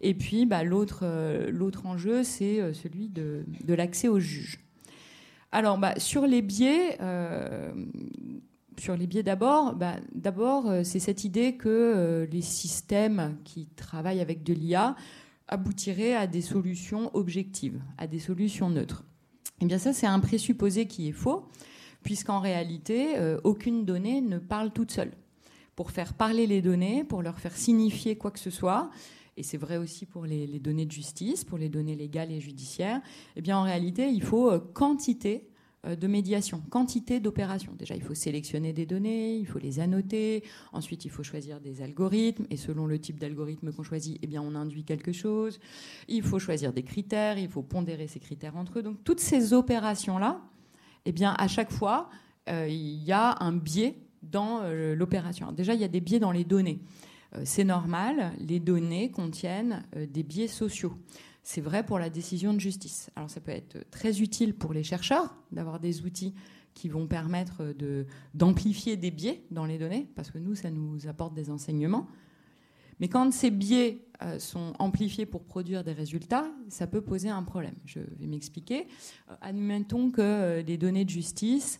Et 0.00 0.14
puis 0.14 0.46
bah, 0.46 0.62
l'autre, 0.64 1.04
l'autre 1.50 1.84
enjeu, 1.84 2.22
c'est 2.22 2.72
celui 2.72 3.08
de, 3.08 3.44
l'accès 3.68 4.08
aux 4.08 4.20
juges. 4.20 4.60
Alors, 5.52 5.76
bah, 5.76 5.94
sur 5.98 6.26
les 6.26 6.40
biais, 6.40 6.96
sur 8.78 8.96
les 8.96 9.06
biais 9.06 9.22
d'abord, 9.22 9.74
bah, 9.74 9.96
d'abord 10.14 10.70
c'est 10.84 11.00
cette 11.00 11.24
idée 11.24 11.56
que 11.56 12.26
les 12.30 12.42
systèmes 12.42 13.36
qui 13.44 13.66
travaillent 13.76 14.20
avec 14.20 14.42
de 14.42 14.54
l'IA 14.54 14.96
aboutirait 15.50 16.14
à 16.14 16.26
des 16.26 16.40
solutions 16.40 17.10
objectives, 17.14 17.80
à 17.98 18.06
des 18.06 18.20
solutions 18.20 18.70
neutres. 18.70 19.04
Eh 19.60 19.66
bien 19.66 19.78
ça, 19.78 19.92
c'est 19.92 20.06
un 20.06 20.20
présupposé 20.20 20.86
qui 20.86 21.08
est 21.08 21.12
faux, 21.12 21.44
puisqu'en 22.02 22.40
réalité, 22.40 23.18
euh, 23.18 23.38
aucune 23.44 23.84
donnée 23.84 24.22
ne 24.22 24.38
parle 24.38 24.72
toute 24.72 24.90
seule. 24.90 25.12
Pour 25.76 25.90
faire 25.90 26.14
parler 26.14 26.46
les 26.46 26.62
données, 26.62 27.04
pour 27.04 27.22
leur 27.22 27.38
faire 27.38 27.56
signifier 27.56 28.16
quoi 28.16 28.30
que 28.30 28.38
ce 28.38 28.50
soit, 28.50 28.90
et 29.36 29.42
c'est 29.42 29.58
vrai 29.58 29.76
aussi 29.76 30.06
pour 30.06 30.24
les, 30.24 30.46
données 30.58 30.86
de 30.86 30.92
justice, 30.92 31.44
pour 31.44 31.58
les 31.58 31.68
données 31.68 31.96
légales 31.96 32.32
et 32.32 32.40
judiciaires, 32.40 33.00
eh 33.36 33.42
bien 33.42 33.58
en 33.58 33.62
réalité, 33.62 34.08
il 34.08 34.22
faut 34.22 34.50
euh, 34.50 34.58
quantité 34.58 35.36
euh, 35.36 35.49
de 35.84 36.06
médiation, 36.06 36.62
quantité 36.68 37.20
d'opérations. 37.20 37.72
Déjà, 37.78 37.94
il 37.94 38.02
faut 38.02 38.14
sélectionner 38.14 38.72
des 38.72 38.84
données, 38.84 39.36
il 39.36 39.46
faut 39.46 39.58
les 39.58 39.80
annoter, 39.80 40.44
ensuite 40.72 41.06
il 41.06 41.10
faut 41.10 41.22
choisir 41.22 41.60
des 41.60 41.80
algorithmes, 41.80 42.46
et 42.50 42.58
selon 42.58 42.86
le 42.86 42.98
type 42.98 43.18
d'algorithme 43.18 43.72
qu'on 43.72 43.82
choisit, 43.82 44.18
eh 44.20 44.26
bien, 44.26 44.42
on 44.42 44.54
induit 44.54 44.84
quelque 44.84 45.12
chose. 45.12 45.58
Il 46.06 46.22
faut 46.22 46.38
choisir 46.38 46.74
des 46.74 46.82
critères, 46.82 47.38
il 47.38 47.48
faut 47.48 47.62
pondérer 47.62 48.08
ces 48.08 48.20
critères 48.20 48.56
entre 48.56 48.80
eux. 48.80 48.82
Donc 48.82 49.02
toutes 49.04 49.20
ces 49.20 49.54
opérations-là, 49.54 50.42
eh 51.06 51.12
bien, 51.12 51.34
à 51.38 51.48
chaque 51.48 51.72
fois, 51.72 52.10
euh, 52.50 52.66
il 52.68 53.02
y 53.02 53.12
a 53.12 53.36
un 53.40 53.52
biais 53.52 53.96
dans 54.22 54.60
euh, 54.62 54.94
l'opération. 54.94 55.50
Déjà, 55.50 55.72
il 55.72 55.80
y 55.80 55.84
a 55.84 55.88
des 55.88 56.00
biais 56.00 56.18
dans 56.18 56.32
les 56.32 56.44
données. 56.44 56.80
c'est 57.44 57.64
normal, 57.64 58.32
les 58.38 58.60
données 58.60 59.10
contiennent 59.10 59.84
des 59.94 60.24
biais 60.24 60.48
sociaux. 60.48 60.94
C'est 61.42 61.60
vrai 61.60 61.84
pour 61.84 61.98
la 61.98 62.10
décision 62.10 62.52
de 62.54 62.60
justice. 62.60 63.10
Alors 63.16 63.30
ça 63.30 63.40
peut 63.40 63.52
être 63.52 63.88
très 63.90 64.20
utile 64.20 64.54
pour 64.54 64.72
les 64.72 64.82
chercheurs 64.82 65.34
d'avoir 65.52 65.80
des 65.80 66.02
outils 66.02 66.34
qui 66.74 66.88
vont 66.88 67.06
permettre 67.06 67.74
d'amplifier 68.34 68.96
des 68.96 69.10
biais 69.10 69.42
dans 69.50 69.64
les 69.64 69.78
données, 69.78 70.08
parce 70.14 70.30
que 70.30 70.38
nous, 70.38 70.54
ça 70.54 70.70
nous 70.70 71.06
apporte 71.08 71.34
des 71.34 71.50
enseignements. 71.50 72.06
Mais 73.00 73.08
quand 73.08 73.32
ces 73.32 73.50
biais 73.50 74.04
euh, 74.22 74.38
sont 74.38 74.74
amplifiés 74.78 75.24
pour 75.24 75.42
produire 75.42 75.82
des 75.82 75.94
résultats, 75.94 76.46
ça 76.68 76.86
peut 76.86 77.00
poser 77.00 77.30
un 77.30 77.42
problème. 77.42 77.74
Je 77.86 78.00
vais 78.18 78.26
m'expliquer. 78.26 78.86
Euh, 79.30 79.34
admettons 79.40 80.10
que 80.10 80.20
euh, 80.20 80.62
les 80.62 80.76
données 80.76 81.06
de 81.06 81.10
justice 81.10 81.78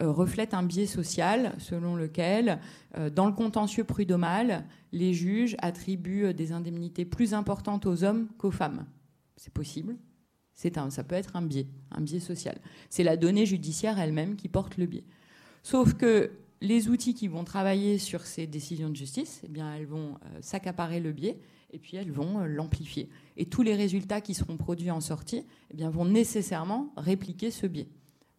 reflètent 0.00 0.54
un 0.54 0.62
biais 0.62 0.86
social 0.86 1.54
selon 1.58 1.96
lequel, 1.96 2.60
dans 3.14 3.26
le 3.26 3.32
contentieux 3.32 3.84
prud'homal, 3.84 4.64
les 4.92 5.12
juges 5.12 5.54
attribuent 5.58 6.32
des 6.32 6.52
indemnités 6.52 7.04
plus 7.04 7.34
importantes 7.34 7.86
aux 7.86 8.02
hommes 8.02 8.28
qu'aux 8.38 8.50
femmes. 8.50 8.86
C'est 9.36 9.52
possible. 9.52 9.96
C'est 10.54 10.78
un, 10.78 10.90
ça 10.90 11.04
peut 11.04 11.14
être 11.14 11.36
un 11.36 11.42
biais, 11.42 11.66
un 11.90 12.00
biais 12.00 12.20
social. 12.20 12.58
C'est 12.90 13.02
la 13.02 13.16
donnée 13.16 13.46
judiciaire 13.46 13.98
elle-même 13.98 14.36
qui 14.36 14.48
porte 14.48 14.76
le 14.76 14.86
biais. 14.86 15.04
Sauf 15.62 15.94
que 15.94 16.30
les 16.60 16.88
outils 16.88 17.14
qui 17.14 17.28
vont 17.28 17.44
travailler 17.44 17.98
sur 17.98 18.24
ces 18.24 18.46
décisions 18.46 18.88
de 18.88 18.96
justice, 18.96 19.40
eh 19.44 19.48
bien, 19.48 19.74
elles 19.74 19.86
vont 19.86 20.14
euh, 20.24 20.38
s'accaparer 20.40 21.00
le 21.00 21.12
biais 21.12 21.40
et 21.72 21.78
puis 21.78 21.96
elles 21.96 22.12
vont 22.12 22.40
euh, 22.40 22.46
l'amplifier. 22.46 23.08
Et 23.36 23.46
tous 23.46 23.62
les 23.62 23.74
résultats 23.74 24.20
qui 24.20 24.34
seront 24.34 24.56
produits 24.56 24.90
en 24.90 25.00
sortie 25.00 25.44
eh 25.76 25.84
vont 25.88 26.04
nécessairement 26.04 26.92
répliquer 26.96 27.50
ce 27.50 27.66
biais, 27.66 27.88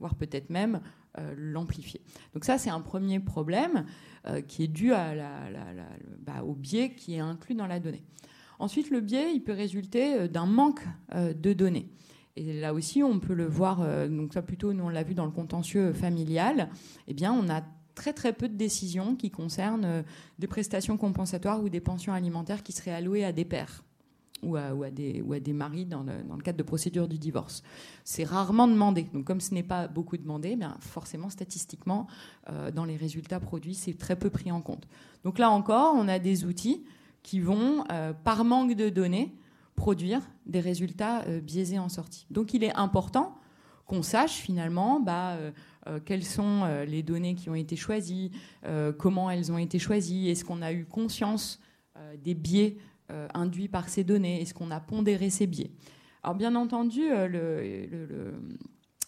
voire 0.03 0.15
peut-être 0.15 0.49
même 0.49 0.81
euh, 1.17 1.33
l'amplifier. 1.37 2.01
Donc 2.33 2.45
ça, 2.45 2.57
c'est 2.57 2.69
un 2.69 2.81
premier 2.81 3.19
problème 3.19 3.85
qui 4.47 4.63
est 4.63 4.67
dû 4.69 4.91
bah, 4.91 6.43
au 6.45 6.53
biais 6.53 6.93
qui 6.95 7.15
est 7.15 7.19
inclus 7.19 7.55
dans 7.55 7.67
la 7.67 7.81
donnée. 7.81 8.03
Ensuite, 8.59 8.91
le 8.91 9.01
biais, 9.01 9.33
il 9.33 9.41
peut 9.41 9.51
résulter 9.53 10.13
euh, 10.13 10.27
d'un 10.27 10.45
manque 10.45 10.83
euh, 11.13 11.33
de 11.33 11.51
données. 11.51 11.89
Et 12.35 12.59
là 12.61 12.73
aussi, 12.73 13.03
on 13.03 13.19
peut 13.19 13.33
le 13.33 13.45
voir, 13.45 13.81
euh, 13.81 14.07
donc 14.07 14.33
ça 14.33 14.41
plutôt, 14.41 14.71
nous 14.71 14.85
on 14.85 14.89
l'a 14.89 15.03
vu 15.03 15.13
dans 15.13 15.25
le 15.25 15.31
contentieux 15.31 15.91
familial, 15.91 16.69
eh 17.07 17.13
bien 17.13 17.33
on 17.33 17.49
a 17.49 17.61
très 17.93 18.13
très 18.13 18.33
peu 18.33 18.47
de 18.47 18.55
décisions 18.55 19.15
qui 19.15 19.29
concernent 19.29 20.03
des 20.39 20.47
prestations 20.47 20.97
compensatoires 20.97 21.61
ou 21.61 21.69
des 21.69 21.81
pensions 21.81 22.13
alimentaires 22.13 22.63
qui 22.63 22.71
seraient 22.71 22.93
allouées 22.93 23.23
à 23.23 23.31
des 23.31 23.45
pères 23.45 23.83
ou 24.43 24.55
à, 24.55 24.91
des, 24.91 25.21
ou 25.21 25.33
à 25.33 25.39
des, 25.39 25.53
maris 25.53 25.85
dans 25.85 26.03
le, 26.03 26.23
dans 26.27 26.35
le, 26.35 26.41
cadre 26.41 26.57
de 26.57 26.63
procédures 26.63 27.07
du 27.07 27.17
divorce. 27.17 27.63
C'est 28.03 28.23
rarement 28.23 28.67
demandé. 28.67 29.07
Donc 29.13 29.25
comme 29.25 29.41
ce 29.41 29.53
n'est 29.53 29.63
pas 29.63 29.87
beaucoup 29.87 30.17
demandé, 30.17 30.49
eh 30.53 30.55
bien 30.55 30.75
forcément 30.79 31.29
statistiquement, 31.29 32.07
dans 32.73 32.85
les 32.85 32.95
résultats 32.95 33.39
produits, 33.39 33.75
c'est 33.75 33.97
très 33.97 34.15
peu 34.15 34.29
pris 34.29 34.51
en 34.51 34.61
compte. 34.61 34.87
Donc 35.23 35.39
là 35.39 35.49
encore, 35.49 35.93
on 35.95 36.07
a 36.07 36.19
des 36.19 36.45
outils 36.45 36.83
qui 37.23 37.39
vont, 37.39 37.85
euh, 37.91 38.13
par 38.13 38.43
manque 38.43 38.75
de 38.75 38.89
données, 38.89 39.33
produire 39.75 40.21
des 40.45 40.59
résultats 40.59 41.23
euh, 41.23 41.39
biaisés 41.39 41.79
en 41.79 41.89
sortie. 41.89 42.27
Donc 42.29 42.53
il 42.53 42.63
est 42.63 42.75
important 42.75 43.35
qu'on 43.85 44.03
sache 44.03 44.33
finalement 44.33 44.99
bah, 44.99 45.37
euh, 45.87 45.99
quelles 46.05 46.23
sont 46.23 46.63
les 46.87 47.03
données 47.03 47.35
qui 47.35 47.49
ont 47.49 47.55
été 47.55 47.75
choisies, 47.75 48.31
comment 48.97 49.29
elles 49.29 49.51
ont 49.51 49.57
été 49.57 49.77
choisies, 49.77 50.29
est-ce 50.29 50.45
qu'on 50.45 50.61
a 50.61 50.71
eu 50.71 50.85
conscience 50.85 51.59
des 52.23 52.33
biais 52.33 52.77
induits 53.33 53.67
par 53.67 53.89
ces 53.89 54.03
données, 54.03 54.41
est-ce 54.41 54.53
qu'on 54.53 54.71
a 54.71 54.79
pondéré 54.79 55.29
ces 55.29 55.47
biais. 55.47 55.71
Alors 56.23 56.35
bien 56.35 56.55
entendu, 56.55 57.01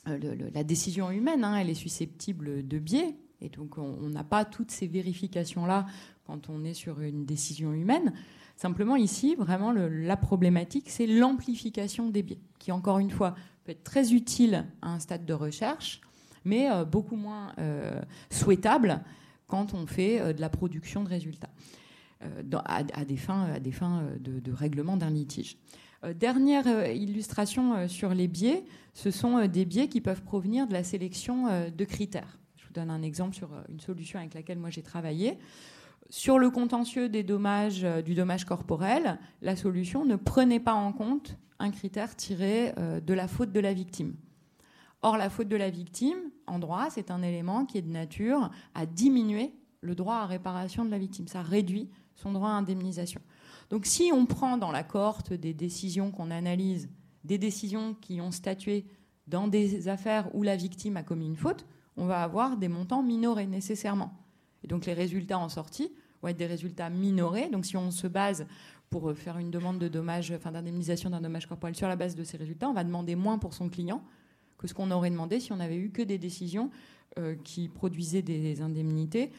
la 0.05 0.63
décision 0.63 1.12
humaine, 1.12 1.43
hein, 1.43 1.58
elle 1.58 1.69
est 1.69 1.73
susceptible 1.73 2.67
de 2.67 2.77
biais, 2.77 3.15
et 3.41 3.49
donc 3.49 3.77
on 3.77 4.10
n'a 4.10 4.23
pas 4.23 4.45
toutes 4.45 4.71
ces 4.71 4.88
vérifications-là 4.88 5.86
quand 6.25 6.49
on 6.49 6.63
est 6.63 6.73
sur 6.73 7.01
une 7.01 7.25
décision 7.25 7.73
humaine. 7.73 8.13
Simplement 8.55 8.95
ici, 8.95 9.36
vraiment, 9.36 9.73
la 9.73 10.17
problématique, 10.17 10.89
c'est 10.89 11.08
l'amplification 11.08 12.10
des 12.10 12.23
biais, 12.23 12.39
qui 12.58 12.71
encore 12.71 12.99
une 12.99 13.12
fois 13.12 13.36
peut 13.63 13.71
être 13.71 13.84
très 13.84 14.13
utile 14.13 14.65
à 14.81 14.93
un 14.93 14.99
stade 14.99 15.25
de 15.25 15.34
recherche, 15.34 15.99
mais 16.45 16.71
euh, 16.71 16.86
beaucoup 16.86 17.17
moins 17.17 17.51
euh, 17.60 18.01
souhaitable 18.29 19.03
quand 19.47 19.73
on 19.73 19.86
fait 19.86 20.21
euh, 20.21 20.31
de 20.31 20.39
la 20.39 20.49
production 20.49 21.03
de 21.03 21.10
résultats, 21.10 21.49
à, 22.65 23.06
des 23.06 23.17
fins, 23.17 23.43
à 23.54 23.60
des 23.60 23.71
fins 23.71 24.04
de, 24.19 24.39
de 24.39 24.51
règlement 24.51 24.97
d'un 24.97 25.10
litige. 25.10 25.58
Dernière 26.15 26.91
illustration 26.91 27.88
sur 27.88 28.13
les 28.13 28.28
biais, 28.28 28.63
ce 28.93 29.12
sont 29.12 29.45
des 29.47 29.65
biais 29.65 29.88
qui 29.88 30.01
peuvent 30.01 30.23
provenir 30.23 30.67
de 30.67 30.73
la 30.73 30.84
sélection 30.84 31.69
de 31.69 31.84
critères. 31.86 32.39
Je 32.58 32.65
vous 32.65 32.73
donne 32.73 32.89
un 32.89 33.01
exemple 33.01 33.36
sur 33.36 33.49
une 33.69 33.80
solution 33.80 34.19
avec 34.19 34.34
laquelle 34.34 34.60
moi 34.60 34.69
j'ai 34.69 34.84
travaillé. 34.84 35.38
Sur 36.10 36.38
le 36.38 36.49
contentieux 36.51 37.10
des 37.10 37.23
dommages, 37.23 37.84
euh, 37.84 38.01
du 38.01 38.13
dommage 38.13 38.45
corporel, 38.45 39.19
la 39.41 39.56
solution 39.56 40.06
ne 40.06 40.15
prenait 40.15 40.60
pas 40.60 40.73
en 40.73 40.93
compte 40.93 41.38
un 41.58 41.71
critère 41.71 42.15
tiré 42.15 42.73
euh, 42.78 42.99
de 42.99 43.13
la 43.13 43.28
faute 43.28 43.51
de 43.51 43.60
la 43.60 43.73
victime. 43.73 44.15
Or, 45.01 45.17
la 45.17 45.30
faute 45.30 45.47
de 45.47 45.56
la 45.56 45.69
victime, 45.69 46.17
en 46.47 46.60
droit, 46.60 46.89
c'est 46.89 47.10
un 47.10 47.21
élément 47.21 47.65
qui 47.65 47.78
est 47.78 47.82
de 47.82 47.91
nature 47.91 48.51
à 48.75 48.86
diminuer 48.86 49.54
le 49.82 49.95
droit 49.95 50.15
à 50.15 50.25
réparation 50.25 50.86
de 50.86 50.91
la 50.91 50.97
victime. 50.97 51.28
Ça 51.28 51.41
réduit 51.41 51.89
son 52.15 52.32
droit 52.32 52.49
à 52.49 52.54
indemnisation. 52.54 53.21
Donc, 53.69 53.86
si 53.86 54.12
on 54.13 54.25
prend 54.25 54.58
dans 54.58 54.71
la 54.71 54.84
cohorte 54.84 55.34
des 55.34 55.54
décisions 55.54 56.12
qu'on 56.12 56.32
analyse, 56.32 56.89
des 57.23 57.38
décisions 57.38 57.95
qui 57.95 58.21
ont 58.21 58.32
statué 58.32 58.86
dans 59.28 59.47
des 59.47 59.88
affaires 59.88 60.34
où 60.36 60.43
la 60.43 60.56
victime 60.56 60.97
a 60.97 61.04
commis 61.04 61.25
une 61.25 61.36
faute, 61.36 61.65
on 61.97 62.06
va 62.06 62.21
avoir 62.21 62.58
des 62.58 62.67
montants 62.67 63.04
minorés 63.04 63.47
nécessairement. 63.47 64.13
Et 64.63 64.67
donc 64.67 64.86
les 64.86 64.93
résultats 64.93 65.39
en 65.39 65.49
sortie 65.49 65.91
vont 66.21 66.28
être 66.28 66.38
des 66.38 66.45
résultats 66.45 66.89
minorés. 66.89 67.49
Donc 67.49 67.65
si 67.65 67.78
on 67.78 67.91
se 67.91 68.08
base 68.08 68.45
pour 68.89 69.13
faire 69.13 69.38
une 69.38 69.51
demande 69.51 69.80
de 69.80 69.88
dommage, 69.88 70.32
enfin 70.32 70.51
d'indemnisation 70.51 71.09
d'un 71.09 71.22
dommage 71.22 71.47
corporel 71.47 71.76
sur 71.76 71.88
la 71.88 71.95
base 71.95 72.16
de 72.16 72.24
ces 72.24 72.38
résultats, 72.38 72.70
on 72.70 72.74
va 72.74 72.84
demander 72.84 73.16
moins 73.16 73.38
pour 73.38 73.53
son 73.53 73.70
client 73.70 74.03
que 74.57 74.68
ce 74.68 74.74
qu'on 74.74 74.91
aurait 74.91 75.09
demandé 75.09 75.39
si 75.39 75.51
on 75.51 75.57
n'avait 75.57 75.78
eu 75.78 75.91
que 75.91 76.01
des 76.01 76.18
décisions 76.18 76.70
euh, 77.18 77.36
qui 77.43 77.68
produisaient 77.68 78.22
des 78.22 78.61
indemnités 78.61 79.32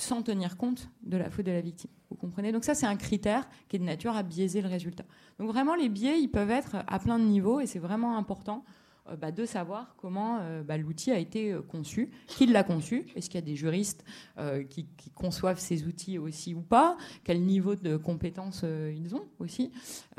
sans 0.00 0.22
tenir 0.22 0.56
compte 0.56 0.88
de 1.02 1.16
la 1.16 1.30
faute 1.30 1.46
de 1.46 1.52
la 1.52 1.60
victime. 1.60 1.90
Vous 2.10 2.16
comprenez? 2.16 2.52
Donc 2.52 2.64
ça, 2.64 2.74
c'est 2.74 2.86
un 2.86 2.96
critère 2.96 3.48
qui 3.68 3.76
est 3.76 3.78
de 3.78 3.84
nature 3.84 4.16
à 4.16 4.22
biaiser 4.22 4.62
le 4.62 4.68
résultat. 4.68 5.04
Donc 5.38 5.48
vraiment, 5.48 5.74
les 5.74 5.88
biais, 5.88 6.20
ils 6.20 6.28
peuvent 6.28 6.50
être 6.50 6.76
à 6.86 6.98
plein 6.98 7.18
de 7.18 7.24
niveaux 7.24 7.60
et 7.60 7.66
c'est 7.66 7.78
vraiment 7.78 8.16
important 8.16 8.64
bah, 9.16 9.32
de 9.32 9.44
savoir 9.44 9.94
comment 9.96 10.38
euh, 10.40 10.62
bah, 10.62 10.76
l'outil 10.76 11.10
a 11.10 11.18
été 11.18 11.52
euh, 11.52 11.62
conçu, 11.62 12.10
qui 12.26 12.46
l'a 12.46 12.62
conçu, 12.62 13.06
est-ce 13.14 13.28
qu'il 13.28 13.40
y 13.40 13.42
a 13.42 13.46
des 13.46 13.56
juristes 13.56 14.04
qui, 14.68 14.86
conçoivent 15.14 15.58
ces 15.58 15.86
outils 15.86 16.18
aussi 16.18 16.54
ou 16.54 16.62
pas, 16.62 16.96
quel 17.24 17.42
niveau 17.42 17.74
de 17.74 17.96
compétences 17.96 18.64
ils 18.64 19.14
ont 19.14 19.26
aussi, 19.38 19.70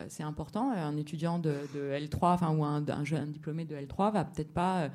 c'est 0.10 0.22
important. 0.22 0.72
Un 0.72 0.96
étudiant 0.96 1.40
de, 1.40 1.56
L3, 1.76 2.18
enfin 2.34 2.56
ou 2.56 2.64
un, 2.64 2.86
un, 2.88 3.26
diplômé 3.26 3.66
de 3.66 3.76
L3 3.76 4.14
va 4.14 4.26
peut-être 4.26 4.54
pas 4.54 4.90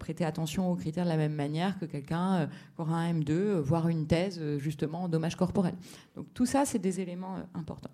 prêter 0.00 0.24
attention 0.24 0.70
aux 0.70 0.74
critères 0.74 1.04
de 1.04 1.10
la 1.10 1.16
même 1.16 1.34
manière 1.34 1.78
que 1.78 1.84
quelqu'un 1.84 2.48
qui 2.74 2.82
aura 2.82 2.96
un 2.96 3.14
M2, 3.14 3.58
voire 3.60 3.88
une 3.88 4.08
thèse 4.08 4.40
justement 4.58 5.04
en 5.04 5.08
dommages 5.08 5.36
corporels. 5.36 5.76
Donc 6.16 6.26
tout 6.34 6.46
ça, 6.46 6.64
c'est 6.64 6.80
des 6.80 7.00
éléments 7.00 7.36
importants. 7.54 7.92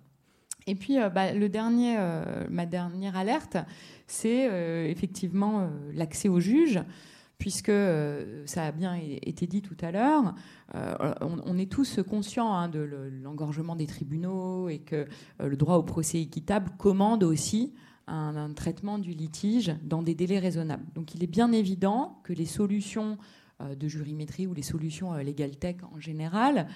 Et 0.67 0.75
puis, 0.75 0.97
bah, 1.15 1.33
le 1.33 1.49
dernier, 1.49 1.97
ma 2.49 2.65
dernière 2.65 3.15
alerte, 3.15 3.57
c'est 4.07 4.49
euh, 4.49 4.87
effectivement 4.87 5.59
euh, 5.59 5.67
l'accès 5.93 6.29
au 6.29 6.39
juge 6.39 6.79
puisque 7.37 7.69
euh, 7.69 8.41
ça 8.47 8.65
a 8.65 8.71
bien 8.71 8.95
été 8.95 9.45
dit 9.45 9.61
tout 9.61 9.77
à 9.81 9.91
l'heure, 9.91 10.33
on, 11.21 11.57
est 11.59 11.71
tous 11.71 11.99
conscients 12.01 12.51
hein, 12.51 12.67
de 12.67 12.79
l'engorgement 13.21 13.75
des 13.75 13.85
tribunaux 13.85 14.69
et 14.69 14.79
que 14.79 15.05
le 15.39 15.55
droit 15.55 15.75
au 15.75 15.83
procès 15.83 16.19
équitable 16.19 16.71
commande 16.79 17.23
aussi 17.23 17.75
un, 18.07 18.51
traitement 18.53 18.97
du 18.97 19.11
litige 19.11 19.75
dans 19.83 20.01
des 20.01 20.15
délais 20.15 20.39
raisonnables. 20.39 20.83
Donc 20.95 21.13
il 21.13 21.23
est 21.23 21.27
bien 21.27 21.51
évident 21.51 22.19
que 22.23 22.33
les 22.33 22.47
solutions 22.47 23.19
de 23.59 23.87
jurimétrie 23.87 24.47
ou 24.47 24.55
les 24.55 24.63
solutions 24.63 25.13
legal 25.13 25.55
tech 25.57 25.77
en 25.93 25.99
général 25.99 26.67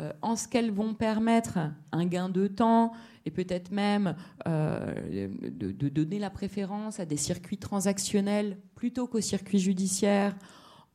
euh, 0.00 0.12
en 0.22 0.34
ce 0.34 0.48
qu'elles 0.48 0.72
vont 0.72 0.92
permettre 0.92 1.58
un 1.92 2.04
gain 2.04 2.28
de 2.28 2.48
temps 2.48 2.92
et 3.26 3.30
peut-être 3.30 3.70
même 3.70 4.16
euh, 4.48 4.92
de, 5.30 5.88
donner 5.88 6.18
la 6.18 6.30
préférence 6.30 6.98
à 6.98 7.06
des 7.06 7.16
circuits 7.16 7.58
transactionnels 7.58 8.58
plutôt 8.74 9.06
qu'aux 9.06 9.20
circuits 9.20 9.60
judiciaires 9.60 10.34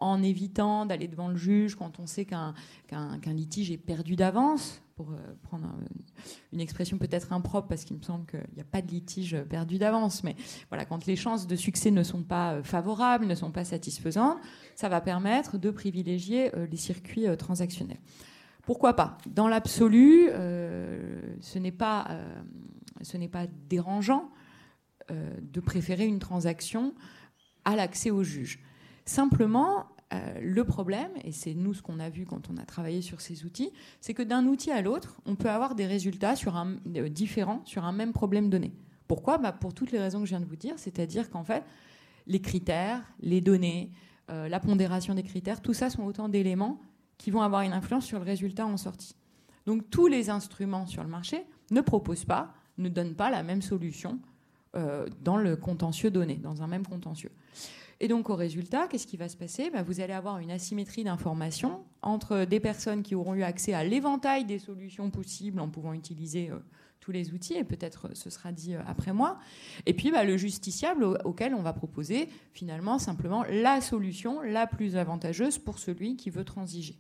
en 0.02 0.22
évitant 0.22 0.86
d'aller 0.86 1.08
devant 1.08 1.30
le 1.30 1.38
juge 1.38 1.76
quand 1.76 1.98
on 2.00 2.08
sait 2.08 2.26
qu'un 2.26 2.54
litige 3.26 3.72
est 3.72 3.78
perdu 3.78 4.18
d'avance, 4.18 4.82
pour 4.98 5.12
euh, 5.12 5.16
prendre 5.44 5.74
une 6.52 6.60
expression 6.60 6.98
peut-être 6.98 7.32
impropre, 7.32 7.70
parce 7.70 7.86
qu'il 7.86 7.96
me 7.96 8.02
semble 8.02 8.26
qu'il 8.26 8.44
n'y 8.54 8.62
a 8.62 8.66
pas 8.66 8.82
de 8.82 8.92
litige 8.92 9.38
perdu 9.50 9.78
d'avance, 9.78 10.26
mais 10.26 10.36
voilà, 10.68 10.84
quand 10.84 11.06
les 11.06 11.16
chances 11.16 11.48
de 11.48 11.56
succès 11.56 11.90
ne 11.90 12.04
sont 12.04 12.24
pas 12.24 12.62
favorables, 12.64 13.26
ne 13.26 13.36
sont 13.36 13.52
pas 13.52 13.64
satisfaisantes, 13.64 14.40
ça 14.76 14.90
va 14.90 15.00
permettre 15.00 15.58
de 15.58 15.72
privilégier 15.72 16.52
les 16.70 16.78
circuits 16.78 17.28
transactionnels. 17.38 18.00
Pourquoi 18.70 18.94
pas? 18.94 19.18
Dans 19.26 19.48
l'absolu, 19.48 20.28
euh, 20.30 21.20
ce 21.42 21.58
n'est 21.58 21.72
pas, 21.72 22.06
euh, 22.12 23.48
dérangeant 23.68 24.30
euh, 25.10 25.34
de 25.42 25.60
préférer 25.60 26.06
une 26.06 26.20
transaction 26.20 26.94
à 27.66 27.76
l'accès 27.76 28.12
au 28.12 28.22
juge. 28.22 28.60
Simplement, 29.06 29.88
le 30.40 30.64
problème, 30.66 31.10
et 31.24 31.32
c'est 31.32 31.56
nous 31.56 31.74
ce 31.74 31.82
qu'on 31.82 32.00
a 32.00 32.12
vu 32.12 32.28
quand 32.28 32.52
on 32.52 32.58
a 32.58 32.64
travaillé 32.64 33.02
sur 33.02 33.22
ces 33.22 33.44
outils, 33.44 33.72
c'est 34.02 34.14
que 34.14 34.22
d'un 34.22 34.46
outil 34.46 34.70
à 34.70 34.84
l'autre, 34.84 35.20
on 35.26 35.34
peut 35.34 35.50
avoir 35.50 35.74
des 35.74 35.88
résultats 35.88 36.36
différents 37.10 37.66
sur 37.66 37.86
un 37.86 37.92
même 37.92 38.14
problème 38.14 38.52
donné. 38.52 38.72
Pourquoi? 39.08 39.40
Bah 39.40 39.52
Pour 39.52 39.74
toutes 39.74 39.92
les 39.92 40.00
raisons 40.00 40.20
que 40.20 40.26
je 40.26 40.30
viens 40.34 40.42
de 40.42 40.46
vous 40.46 40.56
dire, 40.56 40.76
c'est-à-dire 40.78 41.32
qu'en 41.32 41.44
fait, 41.44 41.64
les 42.28 42.40
critères, 42.40 43.02
les 43.20 43.42
données, 43.42 43.90
la 44.28 44.60
pondération 44.60 45.16
des 45.16 45.24
critères, 45.24 45.60
tout 45.60 45.74
ça 45.74 45.90
sont 45.90 46.04
autant 46.04 46.30
d'éléments 46.30 46.80
qui 47.20 47.30
vont 47.30 47.44
avoir 47.44 47.62
une 47.62 47.74
influence 47.74 48.06
sur 48.06 48.18
le 48.18 48.26
résultat 48.26 48.66
en 48.66 48.78
sortie. 48.78 49.16
Donc 49.68 49.88
tous 49.92 50.08
les 50.08 50.32
instruments 50.32 50.88
sur 50.88 51.04
le 51.04 51.10
marché 51.10 51.46
ne 51.70 51.82
proposent 51.82 52.26
pas, 52.26 52.52
ne 52.80 52.90
donnent 52.90 53.14
pas 53.14 53.30
la 53.30 53.44
même 53.44 53.62
solution 53.62 54.18
euh, 54.76 55.08
dans 55.22 55.38
le 55.38 55.56
contentieux 55.56 56.10
donné, 56.10 56.36
dans 56.36 56.64
un 56.64 56.68
même 56.68 56.88
contentieux. 56.88 57.32
Et 58.00 58.08
donc 58.08 58.30
au 58.30 58.36
résultat, 58.36 58.88
qu'est-ce 58.88 59.06
qui 59.06 59.18
va 59.18 59.28
se 59.28 59.36
passer? 59.36 59.70
Ben, 59.70 59.84
Vous 59.84 60.00
allez 60.00 60.14
avoir 60.14 60.40
une 60.40 60.52
asymétrie 60.52 61.04
d'information 61.04 61.84
entre 62.02 62.46
des 62.46 62.62
personnes 62.62 63.04
qui 63.04 63.14
auront 63.14 63.36
eu 63.36 63.44
accès 63.44 63.74
à 63.74 63.84
l'éventail 63.84 64.46
des 64.46 64.58
solutions 64.58 65.12
possibles 65.12 65.60
en 65.60 65.68
pouvant 65.68 65.94
utiliser 65.94 66.50
euh, 66.50 66.58
tous 67.02 67.12
les 67.12 67.34
outils, 67.34 67.56
et 67.56 67.64
peut-être 67.64 68.10
ce 68.14 68.30
sera 68.30 68.54
dit 68.54 68.76
euh, 68.76 68.82
après 68.88 69.12
moi, 69.12 69.38
et 69.86 69.94
puis 69.94 70.12
ben, 70.12 70.24
le 70.24 70.38
justiciable 70.38 71.04
auquel 71.26 71.54
on 71.54 71.62
va 71.62 71.74
proposer 71.74 72.30
finalement 72.54 72.98
simplement 72.98 73.44
la 73.50 73.82
solution 73.82 74.42
la 74.42 74.68
plus 74.68 74.96
avantageuse 74.96 75.58
pour 75.58 75.80
celui 75.80 76.16
qui 76.16 76.30
veut 76.30 76.46
transiger 76.46 76.98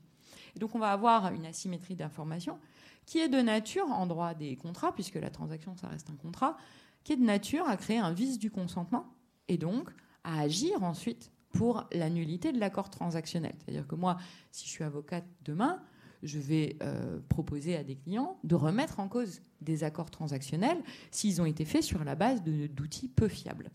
donc 0.58 0.76
on 0.76 0.80
va 0.80 0.91
avoir 0.91 1.34
une 1.34 1.45
asymétrie 1.45 1.95
d'information 1.95 2.58
qui 3.06 3.20
est 3.20 3.30
de 3.30 3.41
nature, 3.41 3.88
en 3.88 4.06
droit 4.06 4.34
des 4.34 4.56
contrats, 4.56 4.93
puisque 4.93 5.16
la 5.16 5.32
transaction, 5.32 5.76
ça 5.76 5.88
reste 5.88 6.10
un 6.12 6.16
contrat, 6.16 6.58
qui 7.04 7.14
est 7.14 7.18
de 7.18 7.24
nature 7.24 7.68
à 7.68 7.76
créer 7.76 7.97
un 7.97 8.12
vice 8.12 8.38
du 8.38 8.52
consentement 8.52 9.08
et 9.47 9.58
donc 9.58 9.89
à 10.24 10.41
agir 10.41 10.84
ensuite 10.84 11.32
pour 11.52 11.86
la 11.91 12.10
nullité 12.10 12.52
de 12.52 12.60
l'accord 12.60 12.89
transactionnel. 12.89 13.54
C'est-à-dire 13.60 13.88
que 13.88 13.95
moi, 13.95 14.18
si 14.52 14.66
je 14.66 14.70
suis 14.70 14.84
avocate 14.84 15.26
demain, 15.43 15.82
je 16.22 16.38
vais 16.38 16.78
euh, 16.84 17.20
proposer 17.30 17.76
à 17.76 17.84
des 17.84 17.95
clients 17.95 18.38
de 18.43 18.56
remettre 18.56 19.00
en 19.00 19.08
cause 19.08 19.41
des 19.62 19.84
accords 19.84 20.12
transactionnels 20.12 20.82
s'ils 21.12 21.41
ont 21.41 21.45
été 21.45 21.66
faits 21.66 21.84
sur 21.84 22.04
la 22.04 22.16
base 22.16 22.43
d'outils 22.43 23.08
peu 23.08 23.28
fiables. 23.28 23.72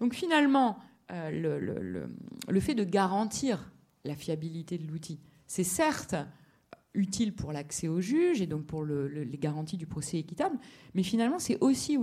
Donc 0.00 0.14
finalement, 0.14 0.78
euh, 1.10 2.08
le, 2.48 2.60
fait 2.60 2.74
de 2.74 2.84
garantir 2.84 3.70
la 4.04 4.16
fiabilité 4.16 4.78
de 4.78 4.86
l'outil, 4.86 5.20
c'est 5.54 5.62
certes 5.62 6.16
utile 6.94 7.32
pour 7.32 7.52
l'accès 7.52 7.86
au 7.86 8.00
juge 8.00 8.42
et 8.42 8.46
donc 8.48 8.66
pour 8.66 8.84
les 8.84 9.38
garanties 9.38 9.76
du 9.76 9.86
procès 9.86 10.18
équitable, 10.18 10.58
mais 10.94 11.04
finalement 11.04 11.38
c'est 11.38 11.58
aussi 11.60 11.96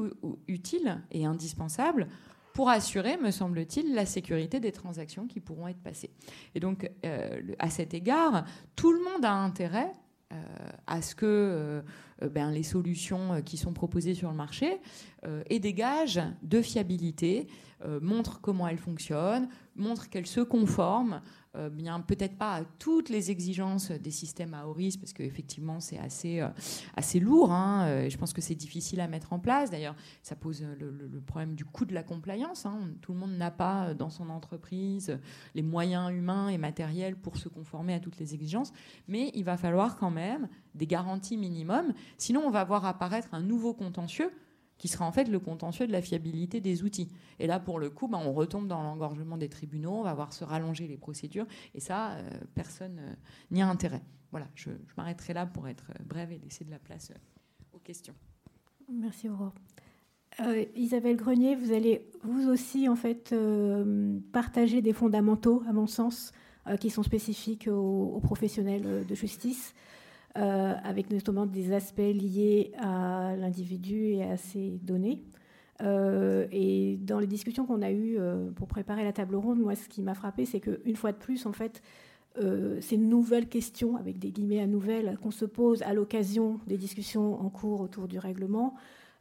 utile 0.47 1.01
et 1.11 1.25
indispensable 1.25 2.07
pour 2.53 2.69
assurer, 2.69 3.17
me 3.17 3.29
semble-t-il, 3.29 3.93
la 3.93 4.05
sécurité 4.05 4.61
des 4.61 4.71
transactions 4.71 5.27
qui 5.27 5.41
pourront 5.41 5.67
être 5.67 5.81
passées. 5.83 6.11
Et 6.55 6.61
donc, 6.61 6.89
euh, 7.05 7.41
à 7.59 7.69
cet 7.69 7.93
égard, 7.93 8.45
tout 8.77 8.93
le 8.93 8.99
monde 8.99 9.25
a 9.25 9.33
intérêt 9.33 9.93
euh, 10.31 10.35
à 10.87 11.01
ce 11.01 11.13
que 11.13 11.25
euh, 11.25 11.81
ben, 12.29 12.51
les 12.51 12.63
solutions 12.63 13.41
qui 13.41 13.57
sont 13.57 13.73
proposées 13.73 14.13
sur 14.13 14.29
le 14.29 14.37
marché 14.37 14.79
aient 15.49 15.59
des 15.59 15.73
gages 15.73 16.21
de 16.41 16.61
fiabilité, 16.61 17.47
montrent 18.01 18.39
comment 18.39 18.67
elles 18.67 18.77
fonctionnent, 18.77 19.49
montrent 19.81 20.09
qu'elles 20.09 20.27
se 20.27 20.41
conforment 20.41 21.21
euh, 21.57 21.69
bien 21.69 21.99
peut-être 21.99 22.37
pas 22.37 22.53
à 22.53 22.63
toutes 22.79 23.09
les 23.09 23.29
exigences 23.29 23.91
des 23.91 24.11
systèmes 24.11 24.55
risque, 24.73 25.01
parce 25.01 25.11
qu'effectivement 25.11 25.81
c'est 25.81 25.99
assez, 25.99 26.39
euh, 26.39 26.47
assez 26.95 27.19
lourd. 27.19 27.51
Hein, 27.51 27.87
euh, 27.87 28.09
je 28.09 28.17
pense 28.17 28.31
que 28.31 28.39
c'est 28.39 28.55
difficile 28.55 29.01
à 29.01 29.09
mettre 29.09 29.33
en 29.33 29.39
place. 29.39 29.69
D'ailleurs, 29.69 29.95
ça 30.23 30.37
pose 30.37 30.63
le, 30.79 31.21
problème 31.25 31.55
du 31.55 31.65
coût 31.65 31.83
de 31.83 31.93
la 31.93 32.03
compliance. 32.03 32.65
Hein. 32.65 32.91
Tout 33.01 33.11
le 33.11 33.19
monde 33.19 33.33
n'a 33.33 33.51
pas 33.51 33.93
dans 33.93 34.09
son 34.09 34.29
entreprise 34.29 35.19
les 35.53 35.61
moyens 35.61 36.09
humains 36.11 36.47
et 36.47 36.57
matériels 36.57 37.17
pour 37.17 37.35
se 37.35 37.49
conformer 37.49 37.95
à 37.95 37.99
toutes 37.99 38.17
les 38.17 38.33
exigences, 38.33 38.71
mais 39.09 39.31
il 39.33 39.43
va 39.43 39.57
falloir 39.57 39.97
quand 39.97 40.11
même 40.11 40.47
des 40.73 40.87
garanties 40.87 41.35
minimum. 41.35 41.93
Sinon, 42.17 42.43
on 42.45 42.49
va 42.49 42.63
voir 42.63 42.85
apparaître 42.85 43.27
un 43.33 43.41
nouveau 43.41 43.73
contentieux 43.73 44.31
qui 44.81 44.87
sera 44.87 45.05
en 45.05 45.11
fait 45.11 45.25
le 45.25 45.39
contentieux 45.39 45.85
de 45.85 45.91
la 45.91 46.01
fiabilité 46.01 46.59
des 46.59 46.81
outils. 46.81 47.07
Et 47.37 47.45
là, 47.45 47.59
pour 47.59 47.77
le 47.77 47.91
coup, 47.91 48.07
ben, 48.07 48.17
on 48.17 48.33
retombe 48.33 48.67
dans 48.67 48.81
l'engorgement 48.81 49.37
des 49.37 49.47
tribunaux, 49.47 49.91
on 49.91 50.01
va 50.01 50.15
voir 50.15 50.33
se 50.33 50.43
rallonger 50.43 50.87
les 50.87 50.97
procédures, 50.97 51.45
et 51.75 51.79
ça, 51.79 52.13
euh, 52.13 52.29
personne 52.55 52.97
euh, 52.99 53.13
n'y 53.51 53.61
a 53.61 53.67
intérêt. 53.67 54.01
Voilà, 54.31 54.47
je, 54.55 54.71
m'arrêterai 54.97 55.33
là 55.33 55.45
pour 55.45 55.67
être 55.67 55.91
euh, 55.91 56.03
brève 56.03 56.31
et 56.31 56.39
laisser 56.39 56.65
de 56.65 56.71
la 56.71 56.79
place 56.79 57.13
aux 57.73 57.77
questions. 57.77 58.15
Merci 58.91 59.29
Aurore. 59.29 59.53
Isabelle 60.75 61.17
Grenier, 61.17 61.55
vous 61.55 61.73
allez 61.73 62.09
vous 62.23 62.49
aussi 62.49 62.89
en 62.89 62.95
fait 62.95 63.35
partager 64.31 64.81
des 64.81 64.93
fondamentaux, 64.93 65.61
à 65.67 65.73
mon 65.73 65.87
sens, 65.87 66.31
qui 66.79 66.89
sont 66.89 67.03
spécifiques 67.03 67.67
aux 67.67 68.19
professionnels 68.23 69.05
de 69.05 69.13
justice. 69.13 69.75
Euh, 70.37 70.73
avec 70.85 71.11
notamment 71.11 71.45
des 71.45 71.73
aspects 71.73 71.99
liés 71.99 72.71
à 72.77 73.35
l'individu 73.35 74.13
et 74.13 74.23
à 74.23 74.37
ses 74.37 74.79
données. 74.81 75.21
Euh, 75.81 76.47
et 76.53 76.97
dans 77.01 77.19
les 77.19 77.27
discussions 77.27 77.65
qu'on 77.65 77.81
a 77.81 77.91
eues 77.91 78.15
euh, 78.17 78.49
pour 78.51 78.69
préparer 78.69 79.03
la 79.03 79.11
table 79.11 79.35
ronde, 79.35 79.59
moi, 79.59 79.75
ce 79.75 79.89
qui 79.89 80.01
m'a 80.01 80.13
frappé, 80.13 80.45
c'est 80.45 80.61
qu'une 80.61 80.95
fois 80.95 81.11
de 81.11 81.17
plus, 81.17 81.45
en 81.45 81.51
fait, 81.51 81.81
ces 82.79 82.95
nouvelles 82.95 83.49
questions, 83.49 83.97
avec 83.97 84.17
des 84.17 84.31
guillemets 84.31 84.61
à 84.61 84.67
nouvelles, 84.67 85.17
qu'on 85.21 85.31
se 85.31 85.43
pose 85.43 85.81
à 85.81 85.93
l'occasion 85.93 86.61
des 86.65 86.77
discussions 86.77 87.41
en 87.41 87.49
cours 87.49 87.81
autour 87.81 88.07
du 88.07 88.19
règlement, 88.19 88.75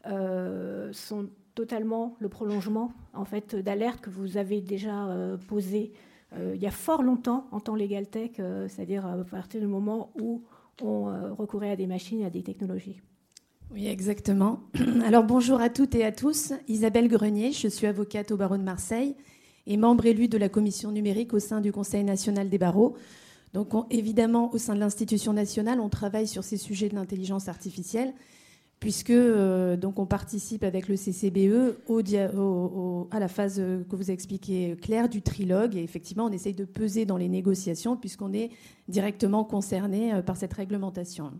sont 0.05 1.29
totalement 1.57 2.15
le 2.21 2.29
prolongement 2.29 2.93
en 3.13 3.25
fait 3.25 3.57
d'alertes 3.57 4.01
que 4.01 4.11
vous 4.11 4.37
avez 4.37 4.61
déjà 4.61 5.09
posées 5.49 5.91
il 6.39 6.63
y 6.63 6.69
a 6.69 6.71
fort 6.71 7.03
longtemps 7.03 7.49
en 7.51 7.59
temps 7.59 7.75
légal 7.75 8.07
tech, 8.07 8.37
c'est-à-dire 8.69 9.05
à 9.05 9.17
partir 9.25 9.61
du 9.61 9.67
moment 9.67 10.13
où 10.23 10.45
on 10.83 11.09
euh, 11.09 11.33
recourait 11.33 11.71
à 11.71 11.77
des 11.77 11.87
machines 11.87 12.21
et 12.21 12.27
à 12.27 12.31
des 12.31 12.43
technologies. 12.43 13.01
Oui, 13.73 13.87
exactement. 13.87 14.61
Alors 15.07 15.25
bonjour 15.25 15.61
à 15.61 15.71
toutes 15.71 15.95
et 15.95 16.05
à 16.05 16.13
tous. 16.13 16.53
Isabelle 16.67 17.09
Grenier, 17.09 17.53
je 17.53 17.69
suis 17.69 17.87
avocate 17.87 18.33
au 18.33 18.37
barreau 18.37 18.57
de 18.57 18.63
Marseille 18.63 19.15
et 19.67 19.77
membre 19.77 20.07
élue 20.07 20.29
de 20.29 20.39
la 20.39 20.49
commission 20.49 20.91
numérique 20.91 21.33
au 21.35 21.39
sein 21.39 21.61
du 21.61 21.71
Conseil 21.71 22.03
national 22.03 22.49
des 22.49 22.59
barreaux. 22.59 22.97
Donc 23.53 23.73
évidemment, 23.91 24.53
au 24.53 24.59
sein 24.59 24.75
de 24.75 24.81
l'institution 24.81 25.33
nationale, 25.33 25.81
on 25.81 25.89
travaille 25.89 26.27
sur 26.27 26.45
ces 26.45 26.57
sujets 26.57 26.89
de 26.89 26.95
l'intelligence 26.95 27.49
artificielle, 27.49 28.13
puisque 28.81 29.11
euh, 29.11 29.77
donc 29.77 29.99
on 29.99 30.07
participe 30.07 30.65
avec 30.65 30.89
le 30.89 30.97
CCBE 30.97 31.77
à 33.11 33.21
la 33.21 33.29
phase 33.29 33.57
que 33.57 33.95
vous 33.95 34.11
a 34.11 34.15
expliqué 34.15 34.77
Claire 34.81 35.11
du 35.11 35.21
trilogue 35.21 35.77
et 35.77 35.83
effectivement 35.83 36.25
on 36.25 36.33
essaye 36.33 36.55
de 36.55 36.65
peser 36.65 37.05
dans 37.05 37.19
les 37.19 37.29
négociations 37.29 37.97
puisqu'on 37.97 38.33
est 38.33 38.51
directement 38.89 39.45
concerné 39.45 40.15
euh, 40.15 40.23
par 40.23 40.39
cette 40.39 40.55
réglementation. 40.55 41.33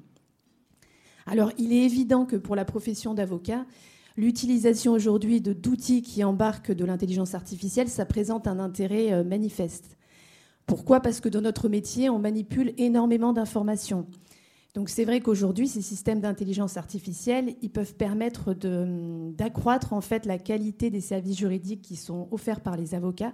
Alors 1.27 1.51
il 1.57 1.73
est 1.73 1.83
évident 1.85 2.27
que 2.27 2.37
pour 2.37 2.57
la 2.57 2.67
profession 2.67 3.15
d'avocat, 3.15 3.65
l'utilisation 4.19 4.93
aujourd'hui 4.93 5.41
d'outils 5.41 6.03
qui 6.03 6.23
embarquent 6.23 6.73
de 6.73 6.85
l'intelligence 6.85 7.35
artificielle, 7.35 7.89
ça 7.89 8.05
présente 8.05 8.47
un 8.49 8.59
intérêt 8.59 9.13
euh, 9.13 9.25
manifeste. 9.25 9.97
Pourquoi? 10.67 11.01
Parce 11.01 11.21
que 11.21 11.29
dans 11.31 11.41
notre 11.41 11.71
métier, 11.71 12.11
on 12.11 12.19
manipule 12.19 12.75
énormément 12.77 13.33
d'informations. 13.33 14.07
Donc 14.75 14.89
c'est 14.89 15.05
vrai 15.05 15.21
qu'aujourd'hui, 15.21 15.67
ces 15.67 15.83
systèmes 15.83 16.21
d'intelligence 16.21 16.77
artificielle, 16.77 17.57
ils 17.61 17.71
peuvent 17.71 17.95
permettre 17.95 18.55
d'accroître 18.55 19.93
en 19.93 20.01
fait 20.01 20.27
la 20.27 20.39
qualité 20.39 20.91
des 20.91 21.01
services 21.01 21.39
juridiques 21.39 21.83
qui 21.83 21.97
sont 21.97 22.29
offerts 22.31 22.61
par 22.61 22.77
les 22.77 22.95
avocats, 22.95 23.33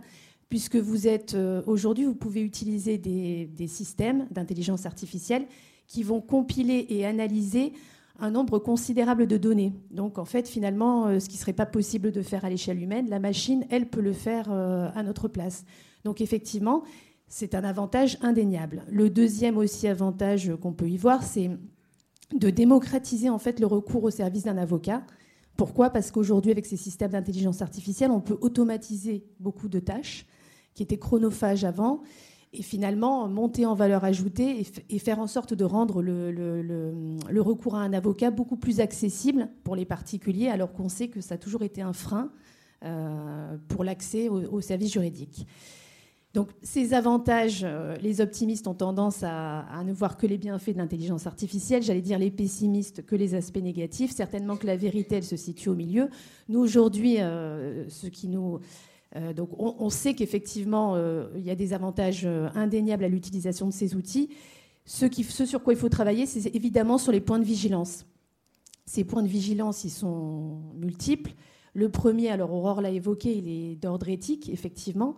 puisque 0.49 0.77
vous 0.77 1.09
êtes 1.09 1.35
euh, 1.35 1.63
aujourd'hui, 1.67 2.05
vous 2.05 2.15
pouvez 2.15 2.41
utiliser 2.41 2.99
des, 2.99 3.47
des 3.47 3.67
systèmes 3.67 4.27
d'intelligence 4.31 4.87
artificielle 4.87 5.47
qui 5.87 6.03
vont 6.03 6.21
compiler 6.21 6.87
et 6.89 7.05
analyser 7.05 7.73
un 8.19 8.31
nombre 8.31 8.59
considérable 8.59 9.27
de 9.27 9.37
données. 9.37 9.75
Donc 9.91 10.19
en 10.19 10.25
fait, 10.25 10.49
finalement, 10.49 11.07
euh, 11.07 11.21
ce 11.21 11.29
qui 11.29 11.37
ne 11.37 11.41
serait 11.41 11.53
pas 11.53 11.67
possible 11.67 12.13
de 12.13 12.23
faire 12.23 12.45
à 12.45 12.51
l'échelle 12.51 12.83
humaine, 12.83 13.09
la 13.11 13.19
machine, 13.19 13.67
elle 13.71 13.89
peut 13.89 14.01
le 14.01 14.13
faire 14.13 14.47
euh, 14.51 14.89
à 14.95 15.03
notre 15.03 15.29
place. 15.29 15.65
Donc 16.05 16.21
effectivement, 16.21 16.83
c'est 17.29 17.55
un 17.55 17.65
avantage 17.65 18.19
indéniable. 18.23 18.85
Le 18.91 19.11
deuxième 19.11 19.57
aussi 19.59 19.89
avantage 19.89 20.53
qu'on 20.61 20.73
peut 20.73 20.89
y 20.89 20.97
voir, 20.97 21.23
c'est 21.23 21.51
de 22.35 22.51
démocratiser 22.51 23.31
en 23.31 23.39
fait 23.39 23.61
le 23.61 23.67
recours 23.67 24.05
au 24.05 24.11
service 24.11 24.45
d'un 24.45 24.57
avocat. 24.57 25.03
Pourquoi? 25.57 25.91
Parce 25.91 26.11
qu'aujourd'hui, 26.11 26.51
avec 26.51 26.67
ces 26.67 26.77
systèmes 26.77 27.13
d'intelligence 27.13 27.63
artificielle, 27.63 28.11
on 28.11 28.21
peut 28.21 28.39
automatiser 28.41 29.25
beaucoup 29.41 29.69
de 29.69 29.81
tâches 29.81 30.27
qui 30.75 30.83
étaient 30.83 30.99
chronophages 30.99 31.65
avant 31.65 32.03
et 32.53 32.63
finalement 32.63 33.29
monter 33.29 33.67
en 33.67 33.75
valeur 33.75 34.05
ajoutée 34.05 34.65
et, 34.89 34.99
faire 34.99 35.19
en 35.19 35.27
sorte 35.27 35.53
de 35.53 35.65
rendre 35.65 36.03
le, 36.03 37.41
recours 37.41 37.75
à 37.75 37.81
un 37.81 37.93
avocat 37.93 38.31
beaucoup 38.31 38.57
plus 38.57 38.81
accessible 38.81 39.49
pour 39.65 39.77
les 39.77 39.85
particuliers, 39.85 40.49
alors 40.49 40.73
qu'on 40.73 40.89
sait 40.89 41.09
que 41.09 41.21
ça 41.21 41.35
a 41.35 41.39
toujours 41.39 41.63
été 41.63 41.83
un 41.83 41.93
frein 41.93 42.31
euh, 42.85 43.57
pour 43.69 43.85
l'accès 43.85 44.29
aux 44.29 44.61
services 44.61 44.93
juridiques. 44.93 45.47
Donc 46.37 46.51
ces 46.61 46.93
avantages, 46.93 47.63
euh, 47.65 47.97
les 48.03 48.21
optimistes 48.21 48.67
ont 48.67 48.75
tendance 48.75 49.23
à, 49.23 49.65
ne 49.87 49.93
voir 49.95 50.19
que 50.19 50.27
les 50.27 50.37
bienfaits 50.37 50.73
de 50.73 50.77
l'intelligence 50.77 51.27
artificielle, 51.27 51.83
j'allais 51.83 52.03
dire 52.03 52.19
les 52.19 52.31
pessimistes 52.31 53.07
que 53.07 53.17
les 53.17 53.35
aspects 53.35 53.57
négatifs. 53.63 54.11
Certainement 54.11 54.59
que 54.59 54.67
la 54.67 54.77
vérité, 54.77 55.17
elle 55.17 55.25
se 55.25 55.37
situe 55.37 55.71
au 55.71 55.75
milieu. 55.75 56.11
Nous, 56.51 56.61
aujourd'hui, 56.61 57.23
euh, 57.23 57.89
ce 57.89 58.07
qui 58.09 58.29
nous... 58.29 58.61
Euh, 59.15 59.33
donc 59.33 59.49
on, 59.59 59.89
sait 59.89 60.13
qu'effectivement, 60.13 60.99
il 61.37 61.43
y 61.43 61.51
a 61.51 61.55
des 61.55 61.73
avantages 61.73 62.29
indéniables 62.55 63.05
à 63.05 63.09
l'utilisation 63.09 63.67
de 63.67 63.73
ces 63.73 63.95
outils. 63.95 64.29
Ce, 64.85 65.09
sur 65.47 65.63
quoi 65.63 65.73
il 65.73 65.79
faut 65.79 65.89
travailler, 65.89 66.27
c'est 66.27 66.55
évidemment 66.55 66.99
sur 66.99 67.13
les 67.13 67.21
points 67.23 67.39
de 67.39 67.45
vigilance. 67.45 68.05
Ces 68.85 69.05
points 69.05 69.23
de 69.23 69.29
vigilance, 69.29 69.85
ils 69.85 69.91
sont 69.91 70.59
multiples. 70.75 71.33
Le 71.73 71.89
premier, 71.89 72.29
alors 72.29 72.53
Aurore 72.53 72.83
l'a 72.83 72.91
évoqué, 72.91 73.35
il 73.39 73.49
est 73.49 73.77
d'ordre 73.77 74.11
éthique, 74.11 74.51
effectivement 74.51 75.17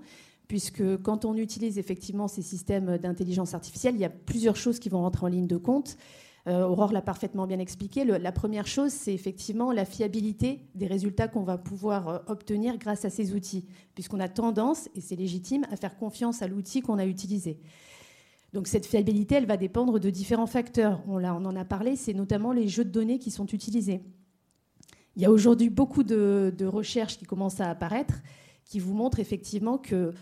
puisque 0.48 0.96
quand 1.02 1.24
on 1.26 1.36
utilise 1.36 1.78
effectivement 1.78 2.26
ces 2.26 2.42
systèmes 2.42 2.96
d'intelligence 2.98 3.54
artificielle, 3.54 3.94
il 3.94 4.00
y 4.00 4.04
a 4.06 4.10
plusieurs 4.10 4.56
choses 4.56 4.78
qui 4.78 4.88
vont 4.88 5.02
rentrer 5.02 5.26
en 5.26 5.28
ligne 5.28 5.46
de 5.46 5.58
compte. 5.58 5.96
Euh, 6.46 6.66
Aurore 6.66 6.92
l'a 6.92 7.02
parfaitement 7.02 7.46
bien 7.46 7.58
expliqué. 7.58 8.04
la 8.04 8.32
première 8.32 8.66
chose, 8.66 8.90
c'est 8.90 9.12
effectivement 9.12 9.70
la 9.70 9.84
fiabilité 9.84 10.62
des 10.74 10.86
résultats 10.86 11.28
qu'on 11.28 11.42
va 11.42 11.58
pouvoir 11.58 12.08
euh, 12.08 12.18
obtenir 12.26 12.78
grâce 12.78 13.04
à 13.04 13.10
ces 13.10 13.34
outils, 13.34 13.66
puisqu'on 13.94 14.20
a 14.20 14.28
tendance, 14.28 14.88
et 14.94 15.02
c'est 15.02 15.16
légitime, 15.16 15.66
à 15.70 15.76
faire 15.76 15.98
confiance 15.98 16.40
à 16.40 16.48
l'outil 16.48 16.80
qu'on 16.80 16.98
a 16.98 17.04
utilisé. 17.04 17.58
Donc 18.54 18.66
cette 18.66 18.86
fiabilité, 18.86 19.34
elle 19.34 19.46
va 19.46 19.58
dépendre 19.58 20.00
de 20.00 20.08
différents 20.08 20.46
facteurs. 20.46 21.02
On, 21.06 21.22
en 21.22 21.56
a 21.56 21.64
parlé, 21.66 21.96
c'est 21.96 22.14
notamment 22.14 22.52
les 22.52 22.66
jeux 22.66 22.84
de 22.84 22.90
données 22.90 23.18
qui 23.18 23.30
sont 23.30 23.44
utilisés. 23.44 24.00
Il 25.16 25.22
y 25.22 25.26
a 25.26 25.30
aujourd'hui 25.30 25.68
beaucoup 25.68 26.04
de 26.04 26.64
recherches 26.64 27.18
qui 27.18 27.26
commencent 27.26 27.60
à 27.60 27.68
apparaître 27.68 28.22
qui 28.68 28.78
vous 28.80 28.94
montrent 28.94 29.18
effectivement 29.18 29.78
que 29.78 30.12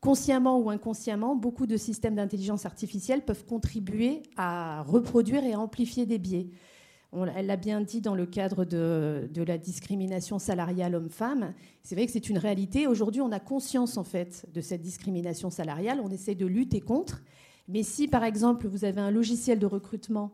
consciemment 0.00 0.58
ou 0.58 0.70
inconsciemment, 0.70 1.34
beaucoup 1.34 1.66
de 1.66 1.76
systèmes 1.76 2.14
d'intelligence 2.14 2.66
artificielle 2.66 3.22
peuvent 3.24 3.44
contribuer 3.44 4.22
à 4.36 4.82
reproduire 4.82 5.44
et 5.44 5.54
amplifier 5.54 6.06
des 6.06 6.18
biais. 6.18 6.48
elle 7.34 7.46
l'a 7.46 7.56
bien 7.56 7.80
dit 7.80 8.00
dans 8.00 8.14
le 8.14 8.26
cadre 8.26 8.64
de, 8.64 9.28
la 9.46 9.58
discrimination 9.58 10.38
salariale 10.38 10.94
homme-femme. 10.94 11.54
C'est 11.82 11.94
vrai 11.94 12.06
que 12.06 12.12
c'est 12.12 12.28
une 12.28 12.38
réalité. 12.38 12.86
Aujourd'hui, 12.86 13.20
on 13.20 13.32
a 13.32 13.40
conscience 13.40 13.96
en 13.96 14.04
fait 14.04 14.46
de 14.52 14.60
cette 14.60 14.82
discrimination 14.82 15.50
salariale. 15.50 16.00
On 16.02 16.10
essaie 16.10 16.34
de 16.34 16.46
lutter 16.46 16.80
contre. 16.80 17.22
Mais 17.68 17.82
si, 17.82 18.06
par 18.06 18.22
exemple, 18.22 18.68
vous 18.68 18.84
avez 18.84 19.00
un 19.00 19.10
logiciel 19.10 19.58
de 19.58 19.66
recrutement 19.66 20.32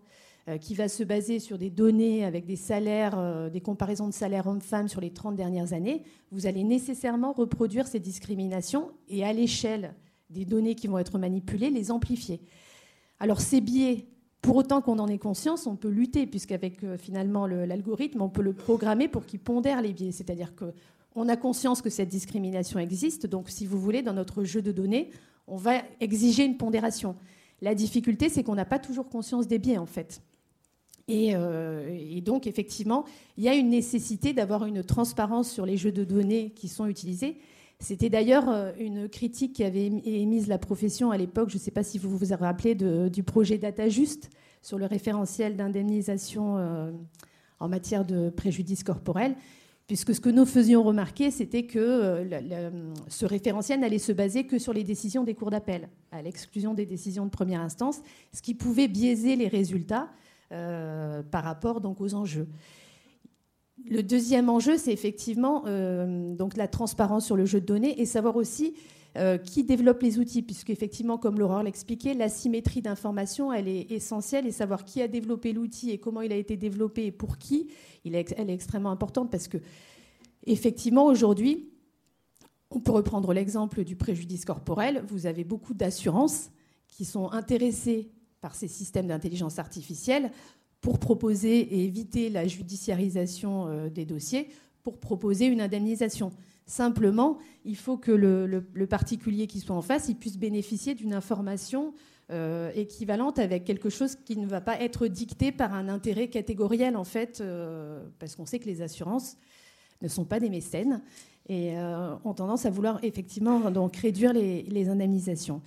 qui 0.61 0.75
va 0.75 0.89
se 0.89 1.05
baser 1.05 1.39
sur 1.39 1.57
des 1.57 1.71
données 1.71 2.25
avec 2.25 2.47
des 2.47 2.57
salaires, 2.57 3.17
euh, 3.17 3.49
des 3.49 3.61
comparaisons 3.61 4.09
de 4.09 4.13
salaires 4.13 4.49
hommes-femmes 4.49 4.89
sur 4.89 5.01
les 5.01 5.13
30 5.13 5.37
dernières 5.37 5.73
années, 5.73 6.03
vous 6.33 6.47
allez 6.47 6.65
nécessairement 6.65 7.33
reproduire 7.33 7.87
ces 7.87 8.01
discriminations 8.01 8.91
et 9.09 9.25
à 9.25 9.33
l'échelle 9.33 9.95
des 10.31 10.45
données 10.45 10.75
qui 10.75 10.89
vont 10.89 10.99
être 10.99 11.17
manipulées, 11.17 11.71
les 11.71 11.93
amplifier. 11.93 12.41
Alors 13.21 13.41
ces 13.41 13.61
biais, 13.61 14.09
pour 14.41 14.57
autant 14.57 14.83
qu'on 14.83 14.99
en 14.99 15.07
ait 15.07 15.19
conscience, 15.19 15.69
on 15.69 15.77
peut 15.77 15.89
lutter, 15.89 16.27
puisqu'avec 16.27 16.83
euh, 16.83 16.99
finalement 16.99 17.47
l'algorithme, 17.47 18.21
on 18.23 18.29
peut 18.29 18.43
le 18.43 18.53
programmer 18.53 19.07
pour 19.07 19.25
qu'il 19.25 19.39
pondère 19.39 19.81
les 19.81 19.93
biais. 19.93 20.11
C'est-à-dire 20.11 20.55
qu'on 20.57 21.29
a 21.29 21.37
conscience 21.37 21.83
que 21.83 21.91
cette 21.91 22.09
discrimination 22.09 22.81
existe, 22.81 23.29
donc 23.29 23.49
si 23.49 23.65
vous 23.65 23.79
voulez, 23.79 24.03
dans 24.03 24.13
notre 24.13 24.43
jeu 24.43 24.61
de 24.61 24.73
données, 24.73 25.11
on 25.47 25.57
va 25.57 25.83
exiger 26.01 26.45
une 26.45 26.57
pondération. 26.57 27.15
La 27.61 27.77
difficulté, 27.77 28.29
c'est 28.29 28.43
qu'on 28.43 28.57
n'a 28.57 28.65
pas 28.65 28.81
toujours 28.81 29.09
conscience 29.09 29.47
des 29.47 29.61
biais, 29.61 29.79
en 29.79 29.87
fait. 29.87 30.21
Euh, 31.11 31.99
et, 31.99 32.21
donc, 32.21 32.47
effectivement, 32.47 33.05
il 33.37 33.45
y 33.45 33.49
a 33.49 33.55
une 33.55 33.71
nécessité 33.71 34.33
d'avoir 34.33 34.65
une 34.67 34.83
transparence 34.83 35.51
sur 35.51 35.67
les 35.67 35.77
jeux 35.77 35.93
de 35.93 36.05
données 36.05 36.51
qui 36.51 36.69
sont 36.69 36.87
utilisés. 36.87 37.39
C'était 37.81 38.11
d'ailleurs 38.11 38.49
euh, 38.49 38.73
une 38.79 39.09
critique 39.09 39.55
qui 39.55 39.65
avait 39.65 39.87
émise 39.87 40.47
la 40.47 40.59
profession 40.59 41.11
à 41.11 41.17
l'époque, 41.17 41.51
je 41.51 41.57
ne 41.57 41.61
sais 41.61 41.71
pas 41.71 41.83
si 41.83 41.99
vous 41.99 42.17
vous 42.17 42.35
rappelez, 42.39 42.75
du 42.75 43.23
projet 43.23 43.59
DataJust 43.59 44.31
sur 44.63 44.79
le 44.79 44.87
référentiel 44.87 45.57
d'indemnisation 45.57 46.57
euh, 46.57 46.93
en 47.59 47.69
matière 47.69 48.05
de 48.05 48.31
préjudice 48.31 48.85
corporel, 48.85 49.35
puisque 49.89 50.15
ce 50.15 50.21
que 50.21 50.31
nous 50.31 50.47
faisions 50.47 50.85
remarquer, 50.85 51.33
c'était 51.33 51.65
que 51.65 52.25
ce 53.09 53.27
référentiel 53.27 53.81
n'allait 53.81 53.99
se 53.99 54.13
baser 54.13 54.47
que 54.47 54.59
sur 54.59 54.73
les 54.73 54.85
décisions 54.85 55.25
des 55.25 55.35
cours 55.35 55.51
d'appel, 55.51 55.89
à 56.13 56.23
l'exclusion 56.23 56.75
des 56.75 56.87
décisions 56.87 57.25
de 57.25 57.31
première 57.31 57.61
instance, 57.61 58.01
ce 58.33 58.41
qui 58.41 58.55
pouvait 58.55 58.87
biaiser 58.87 59.35
les 59.35 59.49
résultats 59.49 60.09
euh, 60.53 61.23
par 61.23 61.45
rapport 61.45 61.81
donc 61.81 62.01
aux 62.01 62.15
enjeux. 62.15 62.47
Le 63.89 64.03
deuxième 64.03 64.49
enjeu, 64.49 64.77
c'est 64.77 64.93
effectivement 64.93 65.65
euh, 65.67 66.35
donc 66.35 66.57
la 66.57 66.69
transparence 66.69 67.25
sur 67.25 67.37
le 67.37 67.47
jeu 67.47 67.61
de 67.61 67.67
données 67.67 68.01
et 68.01 68.05
savoir 68.05 68.37
aussi 68.37 68.75
euh, 69.17 69.39
qui 69.39 69.65
développe 69.65 70.03
les 70.03 70.19
outils, 70.19 70.43
puisque 70.43 70.71
effectivement, 70.71 71.19
comme 71.19 71.39
Laurent 71.39 71.63
l'expliquait, 71.63 72.15
l'asymétrie 72.15 72.83
d'information, 72.83 73.53
elle 73.53 73.67
est 73.67 73.91
essentielle 73.91 74.47
et 74.47 74.53
savoir 74.53 74.85
qui 74.85 75.03
a 75.03 75.09
développé 75.09 75.53
l'outil 75.53 75.91
et 75.91 75.99
comment 75.99 76.21
il 76.21 76.33
a 76.33 76.37
été 76.37 76.57
développé 76.57 77.07
et 77.07 77.13
pour 77.13 77.39
qui, 77.39 77.69
elle 78.05 78.15
est 78.15 78.49
extrêmement 78.49 78.91
importante 78.91 79.31
parce 79.31 79.49
que 79.49 79.59
effectivement, 80.47 81.07
aujourd'hui, 81.07 81.71
on 82.71 82.81
peut 82.81 82.93
reprendre 82.93 83.33
l'exemple 83.33 83.85
du 83.85 83.97
préjudice 83.97 84.45
corporel. 84.45 85.03
Vous 85.09 85.27
avez 85.27 85.45
beaucoup 85.45 85.75
d'assurances 85.75 86.51
qui 86.89 87.05
sont 87.05 87.31
intéressées 87.33 88.11
par 88.43 88.55
ces 88.55 88.69
systèmes 88.69 89.07
d'intelligence 89.07 89.59
artificielle 89.59 90.31
pour 90.83 90.99
proposer 90.99 91.61
et 91.61 91.85
éviter 91.85 92.29
la 92.29 92.47
judiciarisation 92.47 93.69
euh, 93.69 93.89
des 93.89 94.05
dossiers, 94.05 94.51
pour 94.83 94.99
proposer 94.99 95.47
une 95.47 95.63
indemnisation. 95.63 96.33
Simplement, 96.67 97.39
il 97.65 97.77
faut 97.77 97.97
que 97.97 98.11
le, 98.11 98.87
particulier 98.87 99.47
qui 99.47 99.61
soit 99.61 99.77
en 99.77 99.83
face 99.83 100.09
il 100.09 100.17
puisse 100.17 100.39
bénéficier 100.39 100.95
d'une 100.95 101.15
information 101.15 101.95
euh, 102.31 102.73
équivalente 102.75 103.39
avec 103.39 103.65
quelque 103.65 103.91
chose 103.91 104.17
qui 104.17 104.37
ne 104.37 104.47
va 104.47 104.61
pas 104.61 104.81
être 104.81 105.07
dicté 105.07 105.53
par 105.53 105.73
un 105.73 105.89
intérêt 105.89 106.29
catégoriel, 106.29 106.97
en 106.97 107.05
fait, 107.05 107.41
euh, 107.41 108.05
parce 108.19 108.35
qu'on 108.35 108.47
sait 108.47 108.59
que 108.59 108.67
les 108.67 108.83
assurances 108.83 109.37
ne 110.03 110.09
sont 110.09 110.25
pas 110.25 110.41
des 110.41 110.51
mécènes 110.51 111.01
et 111.49 111.75
ont 112.25 112.35
tendance 112.35 112.67
à 112.67 112.71
vouloir 112.71 113.01
effectivement 113.03 113.71
donc 113.73 113.97
réduire 113.97 114.33
les 114.33 114.89
indemnisations. 114.89 115.61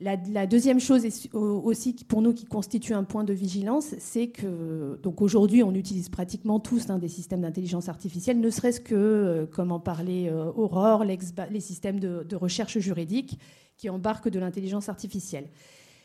La, 0.00 0.16
deuxième 0.46 0.80
chose 0.80 1.06
aussi 1.32 1.94
pour 2.08 2.20
nous 2.20 2.34
qui 2.34 2.46
constitue 2.46 2.94
un 2.94 3.04
point 3.04 3.22
de 3.22 3.32
vigilance, 3.32 3.94
c'est 3.98 4.26
que 4.26 4.98
donc 5.04 5.22
aujourd'hui 5.22 5.62
on 5.62 5.72
utilise 5.72 6.08
pratiquement 6.08 6.58
tous 6.58 6.90
hein, 6.90 6.98
des 6.98 7.08
systèmes 7.08 7.42
d'intelligence 7.42 7.88
artificielle, 7.88 8.40
ne 8.40 8.50
serait-ce 8.50 8.80
que, 8.80 8.94
euh, 8.96 9.46
comme 9.46 9.70
euh, 9.70 10.52
Aurore, 10.56 11.04
les 11.04 11.60
systèmes 11.60 12.00
de, 12.00 12.26
de, 12.28 12.34
recherche 12.34 12.78
juridique 12.80 13.38
qui 13.76 13.88
embarquent 13.88 14.28
de 14.28 14.40
l'intelligence 14.40 14.88
artificielle. 14.88 15.46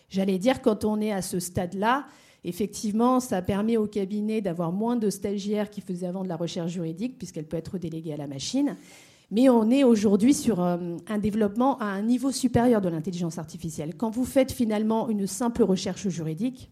J'allais 0.10 0.38
dire 0.38 0.62
quand 0.62 0.86
on 0.86 1.02
est 1.02 1.12
à 1.12 1.24
ce 1.24 1.40
stade-là, 1.40 2.06
Effectivement, 2.46 3.20
ça 3.20 3.42
permet 3.42 3.76
au 3.76 3.86
cabinet 3.86 4.40
d'avoir 4.40 4.72
moins 4.72 4.96
de 4.96 5.10
stagiaires 5.10 5.70
qui 5.70 5.82
faisaient 5.82 6.08
avant 6.08 6.24
de 6.24 6.30
la 6.30 6.38
recherche 6.38 6.72
juridique, 6.72 7.18
puisqu'elle 7.18 7.46
peut 7.46 7.58
être 7.58 7.78
déléguée 7.78 8.14
à 8.14 8.18
la 8.18 8.28
machine. 8.28 8.78
Mais 9.32 9.48
on 9.48 9.70
est 9.70 9.84
aujourd'hui 9.84 10.34
sur 10.34 10.60
euh, 10.60 10.98
un 11.08 11.18
développement 11.20 11.78
à 11.80 11.86
un 11.86 12.02
niveau 12.02 12.32
supérieur 12.32 12.82
de 12.82 12.90
l'intelligence 12.90 13.38
artificielle. 13.38 13.96
Quand 13.96 14.10
vous 14.10 14.26
faites 14.26 14.52
finalement 14.52 15.08
une 15.10 15.28
simple 15.28 15.64
recherche 15.64 16.08
juridique, 16.08 16.72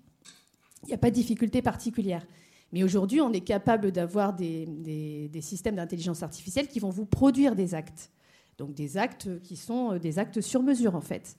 il 0.84 0.88
n'y 0.88 0.94
a 0.94 0.98
pas 0.98 1.10
de 1.10 1.16
difficulté 1.16 1.62
particulière. 1.62 2.26
Mais 2.74 2.84
aujourd'hui, 2.84 3.22
on 3.22 3.32
est 3.32 3.42
capable 3.42 3.92
d'avoir 3.92 4.34
des, 4.34 5.30
systèmes 5.42 5.76
d'intelligence 5.76 6.24
artificielle 6.24 6.68
qui 6.68 6.80
vont 6.80 6.90
vous 6.90 7.06
produire 7.06 7.56
des 7.56 7.76
actes. 7.76 8.12
Donc 8.58 8.74
des 8.74 8.98
actes 8.98 9.40
qui 9.44 9.56
sont 9.56 9.94
euh, 9.94 10.00
des 10.00 10.18
actes 10.18 10.42
sur 10.42 10.64
mesure, 10.64 10.96
en 10.96 11.02
fait. 11.02 11.38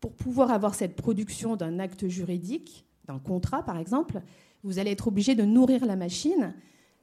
Pour 0.00 0.12
pouvoir 0.12 0.50
avoir 0.50 0.74
cette 0.74 0.96
production 0.96 1.56
d'un 1.56 1.78
acte 1.78 2.08
juridique, 2.08 2.84
d'un 3.06 3.18
contrat 3.18 3.64
par 3.64 3.78
exemple, 3.78 4.20
vous 4.62 4.78
allez 4.78 4.90
être 4.90 5.08
obligé 5.08 5.34
de 5.34 5.44
nourrir 5.44 5.86
la 5.86 5.96
machine 5.96 6.54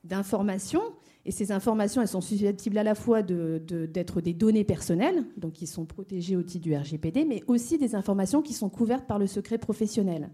d'informations. 0.04 0.84
Et 1.26 1.32
ces 1.32 1.52
informations, 1.52 2.02
elles 2.02 2.08
sont 2.08 2.22
susceptibles 2.22 2.78
à 2.78 2.84
la 2.84 2.96
fois 2.96 3.22
d'être 3.22 4.22
des 4.22 4.34
données 4.34 4.64
personnelles, 4.64 5.26
donc 5.38 5.54
qui 5.54 5.68
sont 5.68 5.86
protégées 5.86 6.36
au 6.36 6.44
titre 6.44 6.64
du 6.64 6.76
RGPD, 6.76 7.26
mais 7.26 7.44
aussi 7.48 7.78
des 7.78 7.94
informations 7.94 8.42
qui 8.42 8.54
sont 8.54 8.70
couvertes 8.70 9.06
par 9.06 9.20
le 9.20 9.28
secret 9.28 9.58
professionnel. 9.58 10.30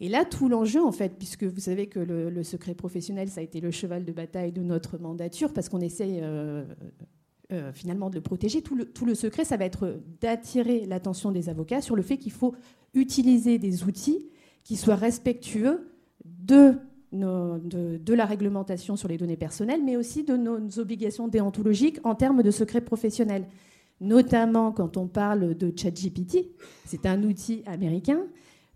Et 0.00 0.08
là, 0.08 0.24
tout 0.24 0.48
l'enjeu, 0.48 0.82
en 0.82 0.92
fait, 0.92 1.16
puisque 1.16 1.44
vous 1.44 1.60
savez 1.60 1.86
que 1.86 2.00
le, 2.00 2.42
secret 2.42 2.74
professionnel, 2.74 3.28
ça 3.28 3.40
a 3.40 3.44
été 3.44 3.60
le 3.60 3.70
cheval 3.70 4.04
de 4.04 4.12
bataille 4.12 4.52
de 4.52 4.62
notre 4.62 4.98
mandature, 4.98 5.52
parce 5.52 5.68
qu'on 5.68 5.80
essaye 5.80 6.18
euh, 6.22 6.64
euh, 7.52 7.72
finalement 7.72 8.10
de 8.10 8.16
le 8.16 8.20
protéger, 8.20 8.62
tout 8.62 8.76
le, 8.76 9.14
secret, 9.14 9.44
ça 9.44 9.56
va 9.56 9.64
être 9.64 10.00
d'attirer 10.20 10.86
l'attention 10.86 11.30
des 11.30 11.48
avocats 11.48 11.80
sur 11.80 11.96
le 11.96 12.02
fait 12.02 12.16
qu'il 12.16 12.32
faut 12.32 12.54
utiliser 12.94 13.58
des 13.58 13.84
outils 13.84 14.28
qui 14.64 14.76
soit 14.76 14.96
respectueux 14.96 15.92
de, 16.24 16.74
de, 17.12 18.14
la 18.14 18.24
réglementation 18.24 18.96
sur 18.96 19.08
les 19.08 19.18
données 19.18 19.36
personnelles, 19.36 19.82
mais 19.84 19.96
aussi 19.96 20.24
de 20.24 20.36
nos 20.36 20.78
obligations 20.78 21.28
déontologiques 21.28 21.98
en 22.04 22.14
termes 22.14 22.42
de 22.42 22.50
secret 22.50 22.80
professionnel. 22.80 23.46
Notamment 24.00 24.72
quand 24.72 24.96
on 24.96 25.06
parle 25.06 25.56
de 25.56 25.72
ChatGPT, 25.74 26.48
c'est 26.84 27.06
un 27.06 27.22
outil 27.22 27.62
américain, 27.66 28.20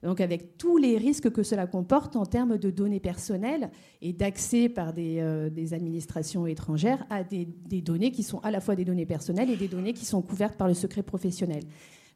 donc 0.03 0.21
avec 0.21 0.57
tous 0.57 0.77
les 0.77 0.99
risques 0.99 1.31
que 1.31 1.43
cela 1.43 1.67
comporte 1.67 2.15
en 2.15 2.27
termes 2.27 2.59
de 2.59 2.71
données 2.71 3.01
personnelles 3.01 3.71
et 4.03 4.13
d'accès 4.13 4.69
par 4.69 4.93
des, 4.93 5.19
euh, 5.21 5.49
administrations 5.73 6.47
étrangères 6.47 7.05
à 7.11 7.25
des, 7.25 7.45
des, 7.45 7.81
données 7.81 8.13
qui 8.13 8.23
sont 8.23 8.39
à 8.41 8.51
la 8.51 8.61
fois 8.61 8.77
des 8.77 8.85
données 8.85 9.07
personnelles 9.07 9.51
et 9.51 9.57
des 9.57 9.69
données 9.69 9.95
qui 9.95 10.05
sont 10.05 10.23
couvertes 10.23 10.57
par 10.57 10.69
le 10.69 10.75
secret 10.75 11.03
professionnel. 11.03 11.63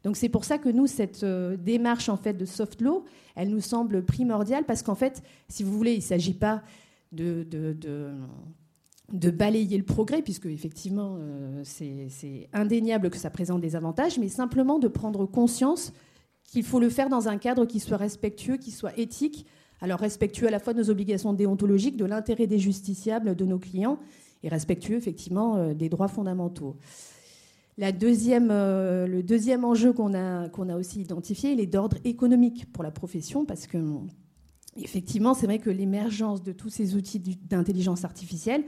Donc 0.03 0.17
c'est 0.17 0.29
pour 0.29 0.45
ça 0.45 0.57
que 0.57 0.69
nous, 0.69 0.87
cette 0.87 1.23
euh, 1.23 1.57
démarche 1.57 2.09
en 2.09 2.17
fait 2.17 2.33
de 2.33 2.45
soft 2.45 2.81
law, 2.81 3.05
elle 3.35 3.49
nous 3.49 3.61
semble 3.61 4.03
primordiale 4.03 4.65
parce 4.65 4.81
qu'en 4.81 4.95
fait, 4.95 5.21
si 5.47 5.63
vous 5.63 5.71
voulez, 5.71 5.93
il 5.93 5.97
ne 5.97 6.03
s'agit 6.03 6.33
pas 6.33 6.63
de, 7.11 7.45
balayer 9.31 9.77
le 9.77 9.83
progrès, 9.83 10.21
puisque 10.21 10.45
effectivement, 10.47 11.17
euh, 11.19 11.61
c'est 11.63 12.49
indéniable 12.53 13.09
que 13.09 13.17
ça 13.17 13.29
présente 13.29 13.61
des 13.61 13.75
avantages, 13.75 14.17
mais 14.17 14.29
simplement 14.29 14.79
de 14.79 14.87
prendre 14.87 15.25
conscience 15.25 15.93
qu'il 16.45 16.63
faut 16.63 16.79
le 16.79 16.89
faire 16.89 17.09
dans 17.09 17.27
un 17.27 17.37
cadre 17.37 17.65
qui 17.65 17.79
soit 17.79 17.97
respectueux, 17.97 18.57
qui 18.57 18.71
soit 18.71 18.97
éthique, 18.97 19.45
alors 19.79 19.99
respectueux 19.99 20.47
à 20.47 20.51
la 20.51 20.59
fois 20.59 20.73
de 20.73 20.79
nos 20.79 20.89
obligations 20.89 21.33
déontologiques, 21.33 21.97
de 21.97 22.05
l'intérêt 22.05 22.47
des 22.47 22.59
justiciables, 22.59 23.35
de 23.35 23.45
nos 23.45 23.59
clients, 23.59 23.99
et 24.43 24.49
respectueux 24.49 24.95
effectivement 24.95 25.57
euh, 25.57 25.73
des 25.73 25.89
droits 25.89 26.07
fondamentaux. 26.07 26.75
Euh, 27.79 29.07
le 29.07 29.23
deuxième 29.23 29.65
enjeu 29.65 29.93
qu'on 29.93 30.13
a, 30.13 30.49
qu'on 30.49 30.69
a 30.69 30.75
aussi 30.75 31.01
identifié, 31.01 31.51
il 31.51 31.59
est 31.59 31.67
d'ordre 31.67 31.97
économique 32.03 32.71
pour 32.71 32.83
la 32.83 32.91
profession, 32.91 33.45
parce 33.45 33.67
que 33.67 33.77
effectivement, 34.77 35.33
c'est 35.33 35.45
vrai 35.45 35.59
que 35.59 35.69
l'émergence 35.69 36.43
de 36.43 36.51
tous 36.51 36.69
ces 36.69 36.95
outils 36.95 37.19
d'intelligence 37.19 38.05
artificielle, 38.05 38.63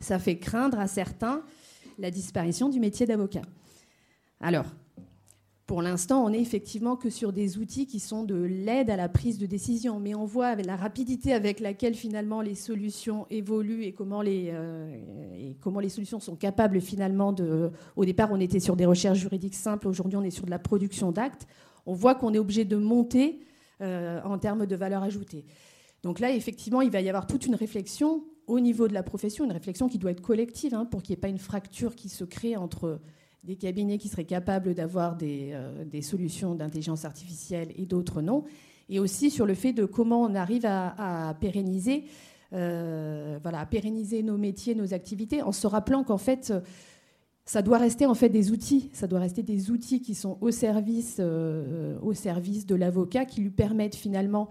ça 0.00 0.18
fait 0.18 0.38
craindre 0.38 0.78
à 0.78 0.86
certains 0.86 1.42
la 1.98 2.10
disparition 2.10 2.68
du 2.68 2.78
métier 2.78 3.06
d'avocat. 3.06 3.42
Alors, 4.40 4.66
pour 5.68 5.82
l'instant, 5.82 6.24
on 6.24 6.30
n'est 6.30 6.40
effectivement 6.40 6.96
que 6.96 7.10
sur 7.10 7.30
des 7.30 7.58
outils 7.58 7.86
qui 7.86 8.00
sont 8.00 8.24
de 8.24 8.34
l'aide 8.34 8.88
à 8.88 8.96
la 8.96 9.10
prise 9.10 9.36
de 9.36 9.44
décision, 9.44 10.00
mais 10.00 10.14
on 10.14 10.24
voit 10.24 10.54
la 10.54 10.76
rapidité 10.76 11.34
avec 11.34 11.60
laquelle 11.60 11.94
finalement 11.94 12.40
les 12.40 12.54
solutions 12.54 13.26
évoluent 13.28 13.84
et 13.84 13.92
comment 13.92 14.22
les, 14.22 14.48
euh, 14.50 14.96
comment 15.60 15.80
les 15.80 15.90
solutions 15.90 16.20
sont 16.20 16.36
capables 16.36 16.80
finalement 16.80 17.34
de... 17.34 17.70
Au 17.96 18.06
départ, 18.06 18.30
on 18.32 18.40
était 18.40 18.60
sur 18.60 18.76
des 18.76 18.86
recherches 18.86 19.18
juridiques 19.18 19.54
simples, 19.54 19.88
aujourd'hui 19.88 20.16
on 20.16 20.22
est 20.22 20.30
sur 20.30 20.46
de 20.46 20.50
la 20.50 20.58
production 20.58 21.12
d'actes. 21.12 21.46
On 21.84 21.92
voit 21.92 22.14
qu'on 22.14 22.32
est 22.32 22.38
obligé 22.38 22.64
de 22.64 22.76
monter 22.76 23.40
euh, 23.82 24.22
en 24.24 24.38
termes 24.38 24.64
de 24.64 24.74
valeur 24.74 25.02
ajoutée. 25.02 25.44
Donc 26.02 26.18
là, 26.18 26.32
effectivement, 26.32 26.80
il 26.80 26.90
va 26.90 27.02
y 27.02 27.10
avoir 27.10 27.26
toute 27.26 27.44
une 27.44 27.54
réflexion 27.54 28.24
au 28.46 28.58
niveau 28.58 28.88
de 28.88 28.94
la 28.94 29.02
profession, 29.02 29.44
une 29.44 29.52
réflexion 29.52 29.86
qui 29.86 29.98
doit 29.98 30.12
être 30.12 30.22
collective 30.22 30.72
hein, 30.72 30.86
pour 30.86 31.02
qu'il 31.02 31.12
n'y 31.12 31.18
ait 31.18 31.20
pas 31.20 31.28
une 31.28 31.36
fracture 31.36 31.94
qui 31.94 32.08
se 32.08 32.24
crée 32.24 32.56
entre 32.56 33.00
des 33.44 33.56
cabinets 33.56 33.98
qui 33.98 34.08
seraient 34.08 34.24
capables 34.24 34.74
d'avoir 34.74 35.16
des, 35.16 35.50
euh, 35.52 36.02
solutions 36.02 36.54
d'intelligence 36.54 37.04
artificielle 37.04 37.68
et 37.76 37.86
d'autres 37.86 38.22
non, 38.22 38.44
et 38.88 38.98
aussi 38.98 39.30
sur 39.30 39.46
le 39.46 39.54
fait 39.54 39.72
de 39.72 39.84
comment 39.84 40.22
on 40.22 40.34
arrive 40.34 40.64
à, 40.66 41.36
pérenniser, 41.40 42.04
euh, 42.52 43.38
voilà, 43.42 43.60
à 43.60 43.66
pérenniser 43.66 44.22
nos 44.22 44.36
métiers, 44.36 44.74
nos 44.74 44.94
activités, 44.94 45.42
en 45.42 45.52
se 45.52 45.66
rappelant 45.66 46.04
qu'en 46.04 46.18
fait, 46.18 46.52
ça 47.44 47.62
doit 47.62 47.78
rester 47.78 48.06
en 48.06 48.14
fait 48.14 48.28
des 48.28 48.50
outils, 48.50 48.90
ça 48.92 49.06
doit 49.06 49.20
rester 49.20 49.42
des 49.42 49.70
outils 49.70 50.02
qui 50.02 50.14
sont 50.14 50.38
au 50.40 50.50
service, 50.50 51.16
euh, 51.18 51.98
au 52.02 52.12
service 52.12 52.66
de 52.66 52.74
l'avocat, 52.74 53.24
qui 53.24 53.40
lui 53.40 53.50
permettent 53.50 53.96
finalement 53.96 54.48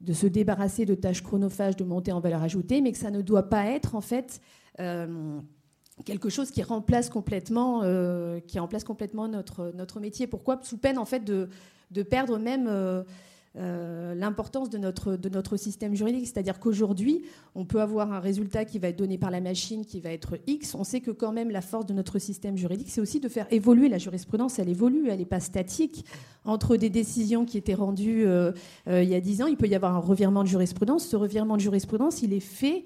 de 0.00 0.12
se 0.12 0.26
débarrasser 0.26 0.84
de 0.84 0.94
tâches 0.94 1.22
chronophages, 1.22 1.76
de 1.76 1.84
monter 1.84 2.12
en 2.12 2.20
valeur 2.20 2.42
ajoutée, 2.42 2.80
mais 2.82 2.92
que 2.92 2.98
ça 2.98 3.10
ne 3.10 3.22
doit 3.22 3.48
pas 3.48 3.66
être 3.66 3.94
en 3.94 4.00
fait 4.00 4.40
quelque 6.04 6.28
chose 6.28 6.50
qui 6.50 6.62
remplace 6.62 7.08
complètement, 7.08 7.80
euh, 7.82 8.40
qui 8.40 8.58
remplace 8.58 8.84
complètement 8.84 9.28
notre, 9.28 9.72
notre 9.74 10.00
métier. 10.00 10.26
Pourquoi? 10.26 10.60
Sous 10.62 10.76
peine 10.76 10.98
en 10.98 11.04
fait 11.04 11.20
de, 11.20 11.48
de 11.90 12.02
perdre 12.02 12.38
même 12.38 12.66
euh, 12.68 13.02
euh, 13.56 14.14
l'importance 14.14 14.68
de 14.68 14.76
notre, 14.76 15.16
de 15.16 15.28
notre 15.30 15.56
système 15.56 15.94
juridique. 15.94 16.26
C'est-à-dire 16.26 16.60
qu'aujourd'hui, 16.60 17.24
on 17.54 17.64
peut 17.64 17.80
avoir 17.80 18.12
un 18.12 18.20
résultat 18.20 18.66
qui 18.66 18.78
va 18.78 18.88
être 18.88 18.98
donné 18.98 19.16
par 19.16 19.30
la 19.30 19.40
machine, 19.40 19.86
qui 19.86 20.00
va 20.00 20.10
être 20.10 20.38
X. 20.46 20.74
On 20.74 20.84
sait 20.84 21.00
que 21.00 21.10
quand 21.10 21.32
même 21.32 21.50
la 21.50 21.62
force 21.62 21.86
de 21.86 21.94
notre 21.94 22.18
système 22.18 22.58
juridique, 22.58 22.90
c'est 22.90 23.00
aussi 23.00 23.18
de 23.18 23.30
faire 23.30 23.46
évoluer 23.50 23.88
la 23.88 23.98
jurisprudence. 23.98 24.58
Elle 24.58 24.68
évolue, 24.68 25.08
elle 25.08 25.20
n'est 25.20 25.24
pas 25.24 25.40
statique. 25.40 26.04
Entre 26.44 26.76
des 26.76 26.90
décisions 26.90 27.46
qui 27.46 27.56
étaient 27.56 27.74
rendues 27.74 28.26
il 28.86 29.08
y 29.08 29.14
a 29.14 29.20
10 29.20 29.42
ans, 29.42 29.46
il 29.46 29.56
peut 29.56 29.66
y 29.66 29.74
avoir 29.74 29.96
un 29.96 30.00
revirement 30.00 30.44
de 30.44 30.48
jurisprudence. 30.48 31.06
Ce 31.06 31.16
revirement 31.16 31.56
de 31.56 31.62
jurisprudence, 31.62 32.22
il 32.22 32.34
est 32.34 32.40
fait 32.40 32.84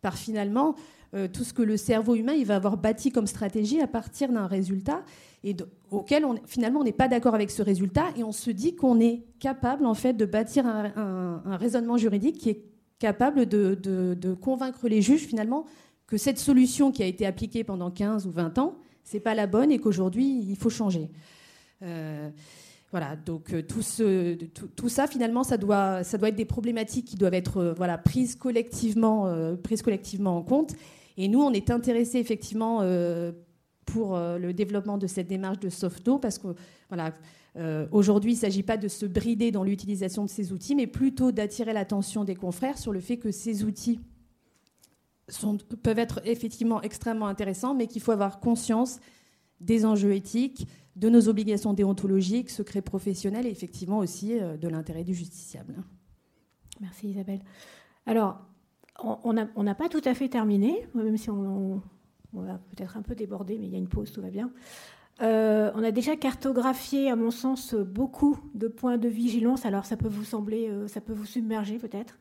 par 0.00 0.16
finalement 0.16 0.74
euh, 1.14 1.28
tout 1.28 1.44
ce 1.44 1.52
que 1.52 1.60
le 1.60 1.76
cerveau 1.76 2.14
humain 2.14 2.32
il 2.32 2.46
va 2.46 2.56
avoir 2.56 2.78
bâti 2.78 3.10
comme 3.10 3.26
stratégie 3.26 3.82
à 3.82 3.86
partir 3.86 4.32
d'un 4.32 4.46
résultat 4.46 5.02
et 5.44 5.54
auquel 5.90 6.24
on, 6.24 6.36
finalement 6.46 6.80
on 6.80 6.84
n'est 6.84 6.92
pas 6.92 7.06
d'accord 7.06 7.34
avec 7.34 7.50
ce 7.50 7.60
résultat 7.60 8.06
et 8.16 8.24
on 8.24 8.32
se 8.32 8.50
dit 8.50 8.76
qu'on 8.76 8.98
est 8.98 9.22
capable 9.38 9.84
en 9.84 9.92
fait 9.92 10.14
de 10.14 10.24
bâtir 10.24 10.66
un, 10.66 11.42
raisonnement 11.58 11.98
juridique 11.98 12.38
qui 12.38 12.48
est 12.48 12.64
capable 12.98 13.44
de, 13.44 14.34
convaincre 14.40 14.88
les 14.88 15.02
juges 15.02 15.26
finalement 15.26 15.66
que 16.06 16.16
cette 16.16 16.38
solution 16.38 16.92
qui 16.92 17.02
a 17.02 17.06
été 17.06 17.26
appliquée 17.26 17.62
pendant 17.62 17.90
15 17.90 18.26
ou 18.26 18.30
20 18.30 18.56
ans, 18.56 18.76
c'est 19.04 19.20
pas 19.20 19.34
la 19.34 19.46
bonne 19.46 19.70
et 19.70 19.78
qu'aujourd'hui 19.78 20.46
il 20.48 20.56
faut 20.56 20.70
changer. 20.70 21.10
Euh, 21.82 22.30
voilà, 22.90 23.16
donc 23.16 23.52
euh, 23.52 23.62
tout, 23.62 23.82
ça, 24.88 25.06
finalement, 25.06 25.44
ça 25.44 25.58
doit, 25.58 26.00
être 26.00 26.34
des 26.34 26.44
problématiques 26.44 27.06
qui 27.06 27.16
doivent 27.16 27.34
être 27.34 27.74
prises 28.02 28.36
collectivement 28.36 29.26
en 30.36 30.42
compte. 30.42 30.74
Et 31.22 31.28
nous, 31.28 31.40
on 31.40 31.52
est 31.52 31.70
intéressés 31.70 32.18
effectivement 32.18 32.80
euh, 32.82 33.30
pour 33.86 34.16
euh, 34.16 34.38
le 34.38 34.52
développement 34.52 34.98
de 34.98 35.06
cette 35.06 35.28
démarche 35.28 35.60
de 35.60 35.68
soft 35.68 36.04
law 36.04 36.18
parce 36.18 36.36
que 36.36 36.48
euh, 37.54 37.86
aujourd'hui, 37.92 38.32
il 38.32 38.34
ne 38.34 38.40
s'agit 38.40 38.64
pas 38.64 38.76
de 38.76 38.88
se 38.88 39.06
brider 39.06 39.52
dans 39.52 39.62
l'utilisation 39.62 40.24
de 40.24 40.28
ces 40.28 40.52
outils, 40.52 40.74
mais 40.74 40.88
plutôt 40.88 41.30
d'attirer 41.30 41.72
l'attention 41.72 42.24
des 42.24 42.34
confrères 42.34 42.76
sur 42.76 42.92
le 42.92 42.98
fait 42.98 43.18
que 43.18 43.30
ces 43.30 43.62
outils 43.62 44.00
peuvent 45.84 46.00
être 46.00 46.20
effectivement 46.24 46.82
extrêmement 46.82 47.28
intéressants, 47.28 47.76
mais 47.76 47.86
qu'il 47.86 48.02
faut 48.02 48.10
avoir 48.10 48.40
conscience 48.40 48.98
des 49.60 49.84
enjeux 49.84 50.14
éthiques, 50.14 50.66
de 50.96 51.08
nos 51.08 51.28
obligations 51.28 51.72
déontologiques, 51.72 52.50
secrets 52.50 52.82
professionnels 52.82 53.46
et 53.46 53.50
effectivement 53.50 53.98
aussi 53.98 54.40
de 54.60 54.68
l'intérêt 54.68 55.04
du 55.04 55.14
justiciable. 55.14 55.76
Merci 56.80 57.10
Isabelle. 57.10 57.42
Alors, 58.06 58.40
on 59.02 59.32
n'a 59.62 59.74
pas 59.74 59.88
tout 59.88 60.02
à 60.04 60.14
fait 60.14 60.28
terminé, 60.28 60.86
même 60.94 61.16
si 61.16 61.30
on, 61.30 61.80
va 62.32 62.60
peut-être 62.74 62.96
un 62.96 63.02
peu 63.02 63.14
déborder, 63.14 63.58
mais 63.58 63.66
il 63.66 63.72
y 63.72 63.74
a 63.74 63.78
une 63.78 63.88
pause, 63.88 64.12
tout 64.12 64.22
va 64.22 64.30
bien. 64.30 64.50
Euh, 65.20 65.70
on 65.74 65.84
a 65.84 65.90
déjà 65.90 66.16
cartographié, 66.16 67.10
à 67.10 67.16
mon 67.16 67.30
sens, 67.30 67.74
beaucoup 67.74 68.38
de 68.54 68.68
points 68.68 68.98
de 68.98 69.08
vigilance. 69.08 69.66
Alors, 69.66 69.84
ça 69.84 69.96
peut 69.96 70.08
vous 70.08 70.24
sembler, 70.24 70.68
euh, 70.68 70.88
ça 70.88 71.00
peut 71.00 71.12
vous 71.12 71.26
submerger 71.26 71.78
peut-être. 71.78 72.18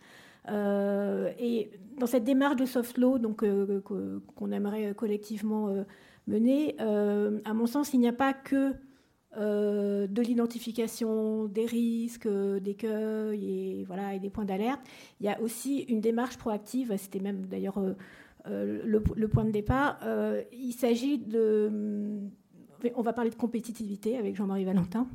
Euh, 0.50 1.32
et 1.40 1.72
dans 1.98 2.08
cette 2.08 2.24
démarche 2.24 2.58
de 2.58 2.66
soft 2.66 2.98
law, 2.98 3.18
donc 3.18 3.44
qu'on 3.84 4.52
aimerait 4.52 4.94
collectivement 4.96 5.74
mener, 6.28 6.78
à 6.80 7.54
mon 7.54 7.66
sens, 7.66 7.94
il 7.94 8.00
n'y 8.00 8.08
a 8.08 8.14
pas 8.14 8.34
que 8.34 8.74
de 9.38 10.22
l'identification 10.22 11.46
des 11.46 11.66
risques, 11.66 12.28
d'écueils 12.28 13.80
et, 13.80 13.84
voilà, 13.86 14.14
et 14.14 14.20
des 14.20 14.30
points 14.30 14.46
d'alerte. 14.46 14.82
Il 15.20 15.26
y 15.26 15.30
a 15.30 15.40
aussi 15.42 15.80
une 15.88 16.02
démarche 16.02 16.38
proactive, 16.38 16.94
c'était 16.98 17.20
même 17.20 17.46
d'ailleurs 17.46 17.80
le, 18.46 19.28
point 19.28 19.46
de 19.46 19.52
départ. 19.52 20.00
il 20.52 20.74
s'agit 20.74 21.18
de... 21.18 22.20
On 22.96 23.02
va 23.04 23.14
parler 23.14 23.30
de 23.30 23.36
compétitivité 23.36 24.18
avec 24.18 24.36
Jean-Marie 24.36 24.66
Valentin. 24.66 25.08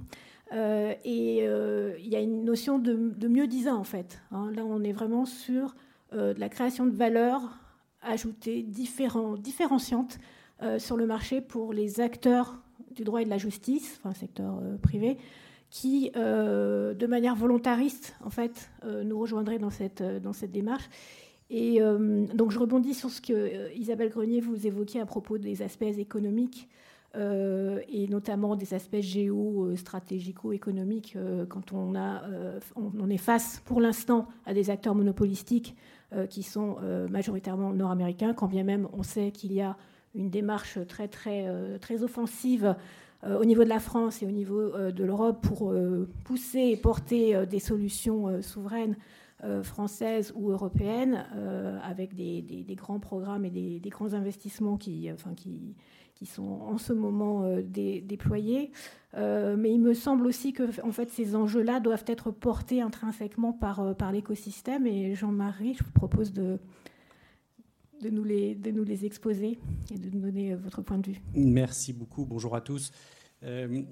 et 0.53 1.45
il 1.45 2.09
y 2.09 2.17
a 2.17 2.21
une 2.21 2.45
notion 2.45 2.79
de, 2.79 3.29
mieux 3.29 3.47
disant 3.47 3.77
en 3.77 3.85
fait. 3.85 4.23
Hein. 4.31 4.51
Là, 4.55 4.65
on 4.65 4.83
est 4.83 4.93
vraiment 4.93 5.27
sur 5.27 5.75
de 6.13 6.35
la 6.39 6.49
création 6.49 6.87
de 6.87 6.93
valeur 6.93 7.59
ajoutée, 8.01 8.63
différent, 8.63 9.35
différenciante 9.35 10.19
sur 10.79 10.97
le 10.97 11.07
marché 11.07 11.43
pour 11.43 11.75
les 11.75 12.01
acteurs 12.01 12.63
du 12.97 13.05
droit 13.05 13.23
et 13.23 13.25
de 13.25 13.31
la 13.31 13.39
justice, 13.39 14.01
enfin 14.03 14.13
secteur 14.15 14.59
euh, 14.63 14.77
privé, 14.79 15.19
qui, 15.71 16.11
euh, 16.17 16.95
de 16.95 17.07
manière 17.07 17.37
volontariste, 17.37 18.17
en 18.25 18.31
fait, 18.31 18.71
euh, 18.85 19.05
nous 19.05 19.19
rejoindrait 19.19 19.59
dans 19.59 19.71
cette, 19.71 20.03
dans 20.03 20.33
cette 20.33 20.53
démarche. 20.53 20.89
Et 21.49 21.79
donc, 22.35 22.51
je 22.51 22.59
rebondis 22.59 22.93
sur 22.93 23.09
ce 23.09 23.21
que 23.21 23.73
Isabelle 23.77 24.09
Grenier 24.09 24.41
vous 24.41 24.67
évoquiez 24.67 25.01
à 25.01 25.07
propos 25.07 25.39
des 25.39 25.63
aspects 25.63 25.85
économiques 25.85 26.69
et 27.15 28.09
notamment 28.09 28.57
des 28.57 28.75
aspects 28.75 28.99
géostratégico-économiques 28.99 31.17
quand 31.49 31.73
on, 31.73 31.95
a, 31.95 32.25
on, 32.75 33.09
est 33.09 33.17
face, 33.17 33.63
pour 33.65 33.81
l'instant, 33.81 34.27
à 34.45 34.55
des 34.55 34.71
acteurs 34.71 34.97
monopolistiques 34.97 35.77
qui 36.31 36.43
sont 36.43 36.79
majoritairement 37.11 37.73
nord-américains, 37.73 38.35
quand 38.35 38.49
bien 38.49 38.65
même 38.65 38.89
on 38.93 39.05
sait 39.05 39.31
qu'il 39.31 39.53
y 39.53 39.61
a 39.61 39.77
une 40.17 40.31
démarche 40.31 40.79
très, 40.89 41.09
très, 41.09 41.47
euh, 41.47 41.79
très 41.79 42.03
offensive 42.03 42.75
euh, 43.25 43.39
au 43.39 43.45
niveau 43.45 43.65
de 43.65 43.69
la 43.69 43.81
France 43.81 44.23
et 44.23 44.27
au 44.27 44.31
niveau 44.31 44.61
euh, 44.61 44.91
de 44.91 45.05
l'Europe 45.05 45.47
pour 45.47 45.73
pousser 46.25 46.61
et 46.61 46.77
porter 46.77 47.47
des 47.47 47.61
solutions 47.61 48.43
souveraines 48.43 48.97
françaises 49.63 50.33
ou 50.35 50.51
européennes 50.51 51.27
avec 51.85 52.15
des, 52.15 52.65
grands 52.71 52.99
programmes 52.99 53.45
et 53.45 53.51
des, 53.51 53.91
grands 53.91 54.15
investissements 54.15 54.79
qui, 54.79 55.11
enfin, 55.13 55.35
qui, 55.35 56.27
sont 56.27 56.63
en 56.63 56.79
ce 56.79 56.95
moment 56.95 57.45
déployés. 57.63 58.73
mais 59.15 59.71
il 59.71 59.79
me 59.79 59.93
semble 59.93 60.27
aussi 60.27 60.55
que 60.55 60.63
en 60.83 60.91
fait, 60.91 61.11
ces 61.11 61.37
enjeux-là 61.37 61.81
doivent 61.81 62.07
être 62.07 62.31
portés 62.31 62.81
intrinsèquement 62.81 63.53
par, 63.53 63.95
par 63.95 64.11
l'écosystème. 64.11 64.87
Et 64.87 65.15
Jean-Marie, 65.15 65.75
je 65.75 65.85
vous 65.85 65.93
propose 65.93 66.33
de, 66.33 66.59
de 68.03 68.11
nous, 68.11 68.25
les, 68.25 68.55
de 68.55 68.71
nous 68.71 68.85
les 68.85 69.05
exposer 69.05 69.59
et 69.91 69.99
de 69.99 70.11
nous 70.11 70.21
donner 70.21 70.53
euh, 70.53 70.57
votre 70.57 70.83
point 70.83 70.99
de 70.99 71.07
vue. 71.07 71.21
Merci 71.35 71.93
beaucoup. 71.93 72.25
Bonjour 72.25 72.55
à 72.55 72.61
tous. 72.61 72.93
Euh, 73.43 73.83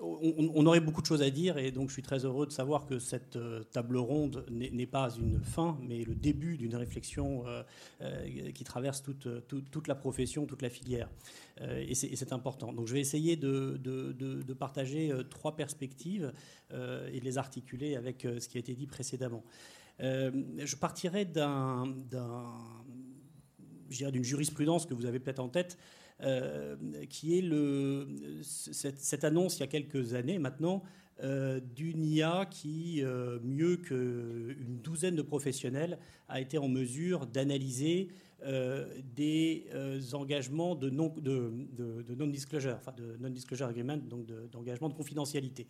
on, 0.00 0.64
aurait 0.66 0.78
beaucoup 0.78 1.00
de 1.00 1.06
choses 1.06 1.22
à 1.22 1.30
dire 1.30 1.58
et 1.58 1.72
donc 1.72 1.88
je 1.88 1.94
suis 1.94 2.02
très 2.02 2.24
heureux 2.24 2.46
de 2.46 2.52
savoir 2.52 2.86
que 2.86 3.00
cette 3.00 3.34
euh, 3.34 3.64
table 3.64 3.96
ronde 3.96 4.46
n'est 4.48 4.86
pas 4.86 5.10
une 5.18 5.40
fin, 5.40 5.76
mais 5.82 6.04
le 6.04 6.14
début 6.14 6.56
d'une 6.56 6.76
réflexion 6.76 7.42
qui 8.54 8.62
traverse 8.62 9.02
toute, 9.02 9.26
toute, 9.48 9.88
la 9.88 9.96
profession, 9.96 10.46
toute 10.46 10.62
la 10.62 10.70
filière. 10.70 11.10
et 11.60 11.96
c'est 11.96 12.32
important. 12.32 12.72
Donc 12.72 12.86
je 12.86 12.92
vais 12.92 13.00
essayer 13.00 13.34
de, 13.34 13.76
de, 13.82 14.12
de 14.12 14.52
partager 14.52 15.12
trois 15.30 15.56
perspectives 15.56 16.32
et 16.70 17.18
de 17.18 17.24
les 17.24 17.36
articuler 17.36 17.96
avec 17.96 18.22
ce 18.22 18.48
qui 18.48 18.56
a 18.58 18.60
été 18.60 18.74
dit 18.74 18.86
précédemment. 18.86 19.42
je 19.98 20.76
partirai 20.76 21.24
d'un 21.24 21.86
d'une 23.88 24.24
jurisprudence 24.24 24.86
que 24.86 24.94
vous 24.94 25.06
avez 25.06 25.18
peut-être 25.18 25.40
en 25.40 25.48
tête, 25.48 25.78
euh, 26.22 26.76
qui 27.08 27.38
est 27.38 27.42
le, 27.42 28.08
cette, 28.42 29.24
annonce 29.24 29.58
il 29.58 29.60
y 29.60 29.62
a 29.62 29.68
quelques 29.68 30.14
années 30.14 30.38
maintenant 30.38 30.82
euh, 31.22 31.60
d'une 31.76 32.04
IA 32.04 32.46
qui, 32.50 33.02
euh, 33.02 33.38
mieux 33.42 33.76
qu'une 33.76 34.80
douzaine 34.82 35.16
de 35.16 35.22
professionnels, 35.22 35.98
a 36.28 36.40
été 36.40 36.58
en 36.58 36.68
mesure 36.68 37.26
d'analyser 37.26 38.08
des 38.44 39.66
engagements 40.12 40.74
de 40.74 40.90
non-disclosure, 40.90 42.72
de, 42.72 42.76
enfin 42.76 42.92
de 42.92 43.16
non-disclosure 43.20 43.66
agreement, 43.66 43.96
donc 43.96 44.26
d'engagement 44.50 44.88
de, 44.88 44.94
confidentialité. 44.94 45.66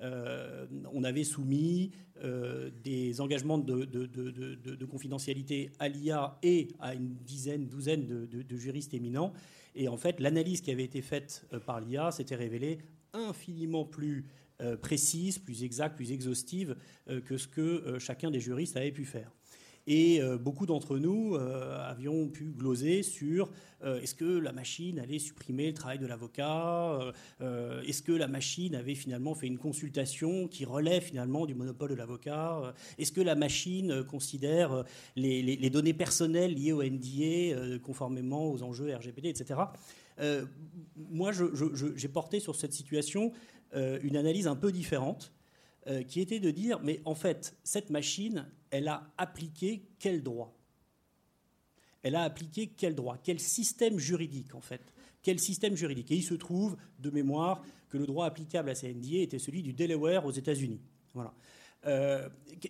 Euh, 0.00 0.66
on 0.92 1.02
avait 1.04 1.24
soumis 1.24 1.90
euh, 2.22 2.70
des 2.84 3.20
engagements 3.20 3.58
de, 3.58 4.84
confidentialité 4.84 5.70
à 5.78 5.88
l'IA 5.88 6.38
et 6.42 6.68
à 6.80 6.94
une 6.94 7.16
dizaine, 7.24 7.66
douzaine 7.66 8.06
de, 8.06 8.56
juristes 8.56 8.94
éminents. 8.94 9.32
Et 9.74 9.88
en 9.88 9.96
fait, 9.96 10.20
l'analyse 10.20 10.60
qui 10.60 10.70
avait 10.70 10.84
été 10.84 11.02
faite 11.02 11.46
euh, 11.52 11.60
par 11.60 11.80
l'IA 11.80 12.10
s'était 12.10 12.36
révélée 12.36 12.78
infiniment 13.12 13.84
plus 13.84 14.26
précise, 14.82 15.38
plus 15.38 15.62
exacte, 15.62 15.94
plus 15.94 16.10
exhaustive 16.10 16.74
que 17.24 17.36
ce 17.36 17.46
que 17.46 17.96
chacun 18.00 18.28
des 18.28 18.40
juristes 18.40 18.76
avait 18.76 18.90
pu 18.90 19.04
faire. 19.04 19.30
Et 19.90 20.20
euh, 20.20 20.36
beaucoup 20.36 20.66
d'entre 20.66 20.98
nous 20.98 21.34
euh, 21.34 21.80
avions 21.88 22.28
pu 22.28 22.52
gloser 22.52 23.02
sur 23.02 23.50
euh, 23.82 23.98
est-ce 24.02 24.14
que 24.14 24.26
la 24.26 24.52
machine 24.52 24.98
allait 24.98 25.18
supprimer 25.18 25.68
le 25.68 25.72
travail 25.72 25.98
de 25.98 26.06
l'avocat 26.06 26.98
Est-ce 27.40 28.02
que 28.02 28.12
la 28.12 28.28
machine 28.28 28.74
avait 28.74 28.94
finalement 28.94 29.34
fait 29.34 29.46
une 29.46 29.56
consultation 29.56 30.46
qui 30.46 30.66
relève 30.66 31.02
finalement 31.02 31.46
du 31.46 31.54
monopole 31.54 31.88
de 31.88 31.94
l'avocat 31.94 32.74
Est-ce 32.98 33.12
que 33.12 33.22
la 33.22 33.34
machine 33.34 34.04
considère 34.04 34.84
les, 35.16 35.70
données 35.70 35.94
personnelles 35.94 36.52
liées 36.52 36.72
au 36.72 36.82
NDA 36.82 37.78
conformément 37.78 38.52
aux 38.52 38.62
enjeux 38.62 38.94
RGPD, 38.94 39.30
etc. 39.30 39.60
moi, 40.96 41.30
j'ai 41.32 42.08
porté 42.08 42.40
sur 42.40 42.56
cette 42.56 42.74
situation 42.74 43.32
une 43.72 44.16
analyse 44.16 44.48
un 44.48 44.56
peu 44.56 44.70
différente 44.70 45.32
qui 46.08 46.20
était 46.20 46.40
de 46.40 46.50
dire, 46.50 46.80
mais 46.82 47.00
en 47.04 47.14
fait, 47.14 47.56
cette 47.62 47.90
machine, 47.90 48.46
elle 48.70 48.88
a 48.88 49.10
appliqué 49.16 49.82
quel 49.98 50.22
droit? 50.22 50.54
Elle 52.02 52.14
a 52.14 52.22
appliqué 52.22 52.68
quel 52.68 52.94
droit? 52.94 53.18
Quel 53.22 53.40
système 53.40 53.98
juridique, 53.98 54.54
en 54.54 54.60
fait? 54.60 54.92
Quel 55.22 55.40
système 55.40 55.74
juridique? 55.74 56.10
Et 56.10 56.16
il 56.16 56.22
se 56.22 56.34
trouve, 56.34 56.76
de 56.98 57.10
mémoire, 57.10 57.62
que 57.90 57.98
le 57.98 58.06
droit 58.06 58.26
applicable 58.26 58.70
à 58.70 58.74
ces 58.74 58.92
NDA 58.92 59.18
était 59.18 59.38
celui 59.38 59.62
du 59.62 59.72
Delaware 59.72 60.24
aux 60.24 60.30
États-Unis. 60.30 60.80
Voilà. 61.14 61.34
Euh, 61.86 62.28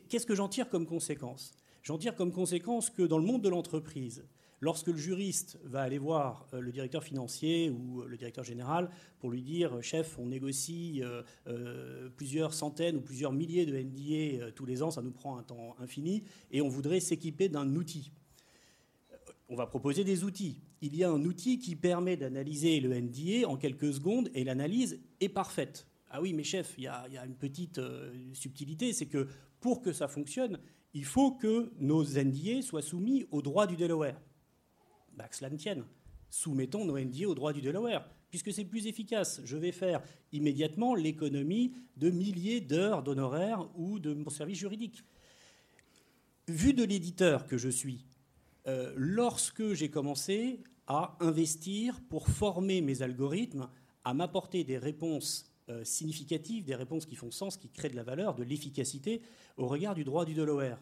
qu'est-ce 0.08 0.26
que 0.26 0.34
j'en 0.34 0.48
tire 0.48 0.68
comme 0.68 0.86
conséquence? 0.86 1.52
J'en 1.82 1.98
tire 1.98 2.14
comme 2.14 2.32
conséquence 2.32 2.90
que 2.90 3.02
dans 3.02 3.18
le 3.18 3.24
monde 3.24 3.42
de 3.42 3.48
l'entreprise, 3.48 4.24
Lorsque 4.60 4.88
le 4.88 4.96
juriste 4.96 5.58
va 5.64 5.82
aller 5.82 5.98
voir 5.98 6.48
euh, 6.52 6.60
le 6.60 6.72
directeur 6.72 7.04
financier 7.04 7.70
ou 7.70 8.02
le 8.02 8.16
directeur 8.16 8.42
général 8.42 8.90
pour 9.20 9.30
lui 9.30 9.42
dire 9.42 9.80
chef, 9.82 10.18
on 10.18 10.26
négocie 10.26 11.00
euh, 11.02 11.22
euh, 11.46 12.08
plusieurs 12.16 12.52
centaines 12.52 12.96
ou 12.96 13.00
plusieurs 13.00 13.32
milliers 13.32 13.66
de 13.66 13.78
NDA 13.78 14.50
tous 14.52 14.66
les 14.66 14.82
ans, 14.82 14.90
ça 14.90 15.02
nous 15.02 15.12
prend 15.12 15.36
un 15.36 15.44
temps 15.44 15.76
infini, 15.78 16.24
et 16.50 16.60
on 16.60 16.68
voudrait 16.68 17.00
s'équiper 17.00 17.48
d'un 17.48 17.76
outil. 17.76 18.10
On 19.48 19.54
va 19.54 19.66
proposer 19.66 20.02
des 20.04 20.24
outils. 20.24 20.60
Il 20.82 20.96
y 20.96 21.04
a 21.04 21.10
un 21.10 21.24
outil 21.24 21.58
qui 21.58 21.76
permet 21.76 22.16
d'analyser 22.16 22.80
le 22.80 23.00
NDA 23.00 23.48
en 23.48 23.56
quelques 23.56 23.94
secondes 23.94 24.28
et 24.34 24.44
l'analyse 24.44 25.00
est 25.20 25.28
parfaite. 25.28 25.86
Ah 26.10 26.20
oui, 26.20 26.32
mais 26.32 26.44
chef, 26.44 26.74
il 26.78 26.84
y 26.84 26.88
a, 26.88 27.24
une 27.24 27.34
petite 27.34 27.80
subtilité, 28.32 28.92
c'est 28.92 29.06
que 29.06 29.28
pour 29.60 29.80
que 29.80 29.92
ça 29.92 30.08
fonctionne, 30.08 30.58
il 30.94 31.04
faut 31.04 31.32
que 31.32 31.72
nos 31.80 32.04
NDA 32.04 32.62
soient 32.62 32.82
soumis 32.82 33.26
au 33.30 33.40
droit 33.42 33.66
du 33.66 33.76
Delaware 33.76 34.20
bah, 35.18 35.28
que 35.28 35.36
cela 35.36 35.50
ne 35.50 35.56
tienne. 35.56 35.84
Soumettons 36.30 36.84
nos 36.84 36.98
NDA 36.98 37.28
au 37.28 37.34
droit 37.34 37.52
du 37.52 37.60
Delaware, 37.60 38.08
puisque 38.30 38.52
c'est 38.52 38.64
plus 38.64 38.86
efficace. 38.86 39.40
Je 39.44 39.56
vais 39.56 39.72
faire 39.72 40.00
immédiatement 40.32 40.94
l'économie 40.94 41.74
de 41.96 42.10
milliers 42.10 42.60
d'heures 42.60 43.02
d'honoraires 43.02 43.68
ou 43.76 43.98
de 43.98 44.14
mon 44.14 44.30
service 44.30 44.58
juridique. 44.58 45.02
Vu 46.46 46.72
de 46.72 46.84
l'éditeur 46.84 47.46
que 47.46 47.58
je 47.58 47.68
suis, 47.68 48.06
euh, 48.68 48.92
lorsque 48.96 49.72
j'ai 49.72 49.90
commencé 49.90 50.62
à 50.86 51.16
investir 51.20 52.00
pour 52.08 52.28
former 52.28 52.80
mes 52.80 53.02
algorithmes, 53.02 53.68
à 54.04 54.14
m'apporter 54.14 54.62
des 54.62 54.78
réponses 54.78 55.50
euh, 55.68 55.82
significatives, 55.84 56.64
des 56.64 56.76
réponses 56.76 57.06
qui 57.06 57.16
font 57.16 57.30
sens, 57.30 57.56
qui 57.56 57.68
créent 57.68 57.90
de 57.90 57.96
la 57.96 58.04
valeur, 58.04 58.34
de 58.34 58.44
l'efficacité 58.44 59.20
au 59.56 59.66
regard 59.66 59.94
du 59.94 60.04
droit 60.04 60.24
du 60.24 60.34
Delaware. 60.34 60.78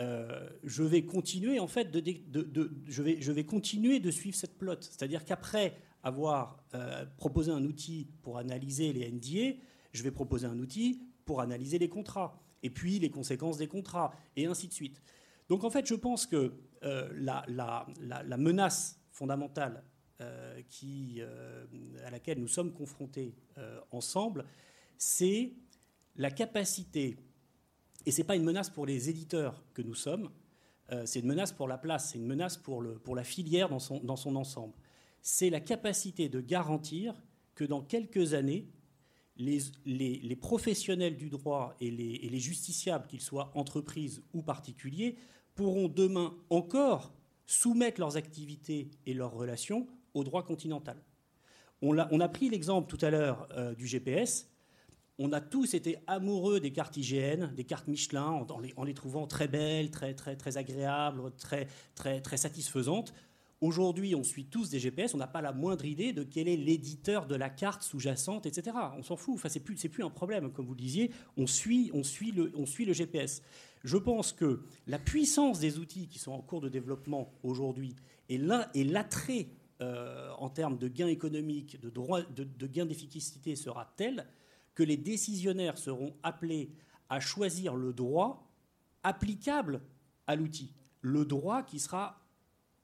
Euh, 0.00 0.48
je 0.62 0.82
vais 0.82 1.04
continuer 1.04 1.58
en 1.58 1.66
fait 1.66 1.90
de, 1.90 2.02
je, 2.86 3.02
vais, 3.02 3.20
je 3.20 3.32
vais 3.32 3.44
continuer 3.44 3.98
de 3.98 4.10
suivre 4.10 4.36
cette 4.36 4.58
plot. 4.58 4.76
C'est-à-dire 4.80 5.24
qu'après 5.24 5.76
avoir 6.02 6.62
euh, 6.74 7.06
proposé 7.16 7.50
un 7.50 7.64
outil 7.64 8.08
pour 8.22 8.38
analyser 8.38 8.92
les 8.92 9.10
NDA, 9.10 9.58
je 9.92 10.02
vais 10.02 10.10
proposer 10.10 10.46
un 10.46 10.58
outil 10.58 11.02
pour 11.24 11.40
analyser 11.40 11.78
les 11.78 11.88
contrats 11.88 12.42
et 12.62 12.70
puis 12.70 12.98
les 12.98 13.10
conséquences 13.10 13.56
des 13.56 13.68
contrats 13.68 14.12
et 14.36 14.46
ainsi 14.46 14.68
de 14.68 14.72
suite. 14.72 15.00
Donc 15.48 15.64
en 15.64 15.70
fait, 15.70 15.86
je 15.86 15.94
pense 15.94 16.26
que 16.26 16.52
euh, 16.82 17.08
la, 17.14 17.44
la, 17.48 17.86
la, 18.00 18.36
menace 18.36 19.00
fondamentale 19.10 19.82
à 20.18 22.10
laquelle 22.10 22.38
nous 22.38 22.48
sommes 22.48 22.72
confrontés 22.72 23.34
ensemble, 23.90 24.44
c'est 24.96 25.52
la 26.16 26.30
capacité 26.30 27.18
et 28.06 28.12
ce 28.12 28.18
n'est 28.18 28.26
pas 28.26 28.36
une 28.36 28.44
menace 28.44 28.70
pour 28.70 28.86
les 28.86 29.10
éditeurs 29.10 29.64
que 29.74 29.82
nous 29.82 29.94
sommes, 29.94 30.30
euh, 30.92 31.04
c'est 31.04 31.20
une 31.20 31.26
menace 31.26 31.52
pour 31.52 31.66
la 31.66 31.76
place, 31.76 32.10
c'est 32.12 32.18
une 32.18 32.26
menace 32.26 32.56
pour, 32.56 32.80
le, 32.80 32.98
pour 32.98 33.16
la 33.16 33.24
filière 33.24 33.68
dans 33.68 33.80
son, 33.80 33.98
dans 34.00 34.16
son 34.16 34.36
ensemble. 34.36 34.72
C'est 35.20 35.50
la 35.50 35.60
capacité 35.60 36.28
de 36.28 36.40
garantir 36.40 37.14
que 37.56 37.64
dans 37.64 37.82
quelques 37.82 38.34
années, 38.34 38.68
les, 39.36 40.38
professionnels 40.40 41.16
du 41.16 41.28
droit 41.28 41.74
et 41.80 41.90
les, 41.90 42.38
justiciables, 42.38 43.06
qu'ils 43.06 43.20
soient 43.20 43.50
entreprises 43.54 44.22
ou 44.32 44.42
particuliers, 44.42 45.16
pourront 45.54 45.88
demain 45.88 46.34
encore 46.50 47.12
soumettre 47.46 48.00
leurs 48.00 48.16
activités 48.16 48.90
et 49.04 49.14
leurs 49.14 49.32
relations 49.32 49.86
au 50.14 50.24
droit 50.24 50.44
continental. 50.44 50.96
On 51.82 51.98
a, 51.98 52.28
pris 52.28 52.48
l'exemple 52.48 52.88
tout 52.88 53.04
à 53.04 53.10
l'heure 53.10 53.48
euh, 53.52 53.74
du 53.74 53.86
GPS. 53.86 54.50
On 55.18 55.32
a 55.32 55.40
tous 55.40 55.72
été 55.72 55.96
amoureux 56.06 56.60
des 56.60 56.72
cartes 56.72 56.98
IGN, 56.98 57.46
des 57.54 57.64
cartes 57.64 57.88
Michelin, 57.88 58.46
en, 58.76 58.84
les, 58.84 58.94
trouvant 58.94 59.26
très 59.26 59.48
belles, 59.48 59.90
très, 59.90 60.12
très, 60.12 60.36
très 60.36 60.58
agréables, 60.58 61.32
très, 61.38 61.68
très, 61.94 62.20
très 62.20 62.36
satisfaisantes. 62.36 63.14
Aujourd'hui, 63.62 64.14
on 64.14 64.22
suit 64.22 64.44
tous 64.44 64.68
des 64.68 64.78
GPS, 64.78 65.14
on 65.14 65.18
n'a 65.18 65.26
pas 65.26 65.40
la 65.40 65.52
moindre 65.52 65.86
idée 65.86 66.12
de 66.12 66.22
quel 66.22 66.46
est 66.48 66.58
l'éditeur 66.58 67.26
de 67.26 67.34
la 67.34 67.48
carte 67.48 67.82
sous-jacente, 67.82 68.44
etc. 68.44 68.76
On 68.98 69.02
s'en 69.02 69.16
fout, 69.16 69.36
enfin, 69.36 69.48
c'est 69.48 69.60
plus, 69.60 69.76
plus 69.88 70.04
un 70.04 70.10
problème, 70.10 70.52
comme 70.52 70.66
vous 70.66 70.74
le 70.74 70.80
disiez, 70.80 71.10
on 71.38 71.46
suit, 71.46 71.90
on, 71.94 72.02
suit 72.02 72.32
le, 72.32 72.52
on 72.54 72.66
suit 72.66 72.84
le 72.84 72.92
GPS. 72.92 73.42
Je 73.84 73.96
pense 73.96 74.32
que 74.32 74.64
la 74.86 74.98
puissance 74.98 75.58
des 75.60 75.78
outils 75.78 76.08
qui 76.08 76.18
sont 76.18 76.32
en 76.32 76.42
cours 76.42 76.60
de 76.60 76.68
développement 76.68 77.32
aujourd'hui 77.42 77.96
et 78.28 78.36
l'attrait 78.36 79.46
euh, 79.80 80.30
en 80.38 80.50
termes 80.50 80.76
de 80.76 80.88
gains 80.88 81.08
économiques, 81.08 81.80
de, 81.80 81.88
de, 81.88 82.44
de 82.44 82.66
gains 82.66 82.84
d'efficacité 82.84 83.56
sera 83.56 83.90
tel 83.96 84.26
que 84.76 84.84
les 84.84 84.96
décisionnaires 84.96 85.78
seront 85.78 86.14
appelés 86.22 86.70
à 87.08 87.18
choisir 87.18 87.74
le 87.74 87.92
droit 87.92 88.48
applicable 89.02 89.80
à 90.28 90.36
l'outil, 90.36 90.72
le 91.00 91.24
droit 91.24 91.64
qui 91.64 91.80
sera 91.80 92.20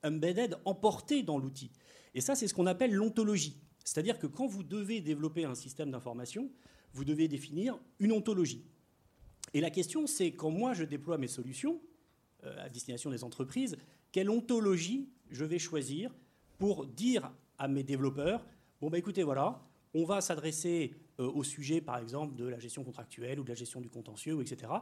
embedded, 0.02 0.56
emporté 0.64 1.22
dans 1.22 1.38
l'outil. 1.38 1.70
Et 2.14 2.20
ça, 2.20 2.34
c'est 2.34 2.48
ce 2.48 2.54
qu'on 2.54 2.66
appelle 2.66 2.92
l'ontologie. 2.92 3.60
C'est-à-dire 3.84 4.18
que 4.18 4.26
quand 4.26 4.46
vous 4.46 4.62
devez 4.62 5.00
développer 5.00 5.44
un 5.44 5.54
système 5.54 5.90
d'information, 5.90 6.50
vous 6.92 7.04
devez 7.04 7.28
définir 7.28 7.78
une 7.98 8.12
ontologie. 8.12 8.64
Et 9.54 9.60
la 9.60 9.70
question, 9.70 10.06
c'est 10.06 10.32
quand 10.32 10.50
moi 10.50 10.72
je 10.72 10.84
déploie 10.84 11.18
mes 11.18 11.28
solutions 11.28 11.80
euh, 12.44 12.64
à 12.64 12.68
destination 12.68 13.10
des 13.10 13.24
entreprises, 13.24 13.76
quelle 14.12 14.30
ontologie 14.30 15.08
je 15.30 15.44
vais 15.44 15.58
choisir 15.58 16.14
pour 16.58 16.86
dire 16.86 17.32
à 17.58 17.68
mes 17.68 17.82
développeurs, 17.82 18.46
bon 18.80 18.88
bah 18.88 18.98
écoutez, 18.98 19.24
voilà, 19.24 19.62
on 19.94 20.04
va 20.04 20.20
s'adresser 20.20 20.94
euh, 21.20 21.30
au 21.30 21.44
sujet, 21.44 21.80
par 21.80 21.98
exemple, 21.98 22.34
de 22.34 22.46
la 22.46 22.58
gestion 22.58 22.84
contractuelle 22.84 23.40
ou 23.40 23.44
de 23.44 23.48
la 23.48 23.54
gestion 23.54 23.80
du 23.80 23.88
contentieux, 23.88 24.40
etc. 24.40 24.72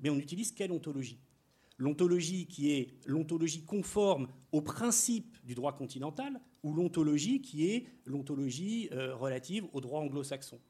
Mais 0.00 0.10
on 0.10 0.16
utilise 0.16 0.52
quelle 0.52 0.72
ontologie? 0.72 1.20
L'ontologie 1.76 2.46
qui 2.46 2.72
est 2.72 2.94
l'ontologie 3.06 3.64
conforme 3.64 4.28
aux 4.50 4.62
principes 4.62 5.36
du 5.44 5.54
droit 5.54 5.76
continental 5.76 6.40
ou 6.64 6.74
l'ontologie 6.74 7.40
qui 7.40 7.70
est 7.70 7.86
l'ontologie 8.04 8.88
euh, 8.92 9.14
relative 9.14 9.66
au 9.72 9.80
droit 9.80 10.00
anglo-saxon? 10.00 10.60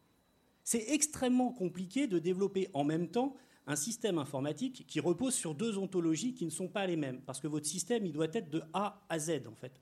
C'est 0.65 0.91
extrêmement 0.91 1.51
compliqué 1.51 2.07
de 2.07 2.19
développer 2.19 2.69
en 2.75 2.85
même 2.85 3.09
temps 3.09 3.37
un 3.67 3.77
système 3.77 4.19
informatique 4.19 4.87
qui 4.87 5.01
repose 5.01 5.35
sur 5.35 5.55
deux 5.55 5.79
ontologies 5.79 6.35
qui 6.35 6.45
ne 6.45 6.51
sont 6.51 6.69
pas 6.69 6.87
les 6.87 6.97
mêmes, 6.97 7.21
parce 7.23 7.41
que 7.41 7.47
votre 7.47 7.67
système, 7.67 8.05
il 8.07 8.13
doit 8.13 8.29
être 8.33 8.51
de 8.51 8.63
A 8.73 9.05
à 9.09 9.19
Z, 9.19 9.47
en 9.47 9.55
fait. 9.55 9.79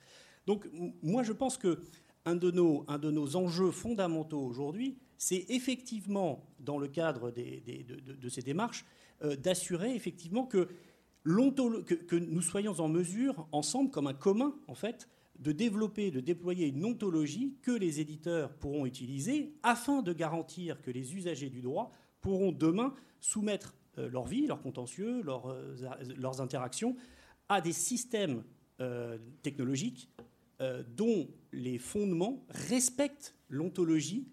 Donc, 0.46 0.68
moi, 1.02 1.22
je 1.22 1.32
pense 1.32 1.57
que 1.57 1.80
un 2.27 2.35
de 2.35 2.51
nos, 2.51 3.37
enjeux 3.37 3.70
fondamentaux 3.70 4.41
aujourd'hui, 4.41 4.99
c'est 5.16 5.47
effectivement, 5.49 6.45
dans 6.61 6.77
le 6.77 6.89
cadre 6.89 7.31
de, 7.31 8.29
ces 8.29 8.43
démarches, 8.43 8.85
euh, 9.22 9.37
d'assurer 9.37 9.95
effectivement 9.95 10.45
que 10.45 10.68
nous 11.24 12.43
soyons 12.43 12.79
en 12.81 12.89
mesure, 12.89 13.49
ensemble, 13.53 13.91
comme 13.91 14.09
un 14.09 14.14
commun, 14.14 14.55
en 14.66 14.74
fait, 14.74 15.09
de 15.39 15.53
développer, 15.53 16.11
de 16.11 16.20
déployer 16.20 16.66
une 16.66 16.85
ontologie 16.85 17.57
que 17.62 17.70
les 17.70 18.01
éditeurs 18.01 18.55
pourront 18.55 18.87
utiliser 18.87 19.55
afin 19.62 20.03
de 20.03 20.12
garantir 20.12 20.81
que 20.83 20.91
les 20.91 21.14
usagers 21.14 21.51
du 21.51 21.62
droit 21.62 21.93
pourront 22.20 22.53
demain 22.53 22.95
soumettre 23.20 23.74
euh, 23.99 24.09
leur 24.09 24.24
vie, 24.24 24.47
leurs 24.47 24.62
contentieux, 24.62 25.22
euh, 25.27 25.77
leurs, 26.16 26.41
interactions 26.41 26.97
à 27.49 27.61
des 27.61 27.72
systèmes 27.72 28.43
euh, 30.61 30.82
dont 30.96 31.28
les 31.52 31.78
fondements 31.78 32.44
respectent 32.50 33.34
l'ontologie 33.48 34.28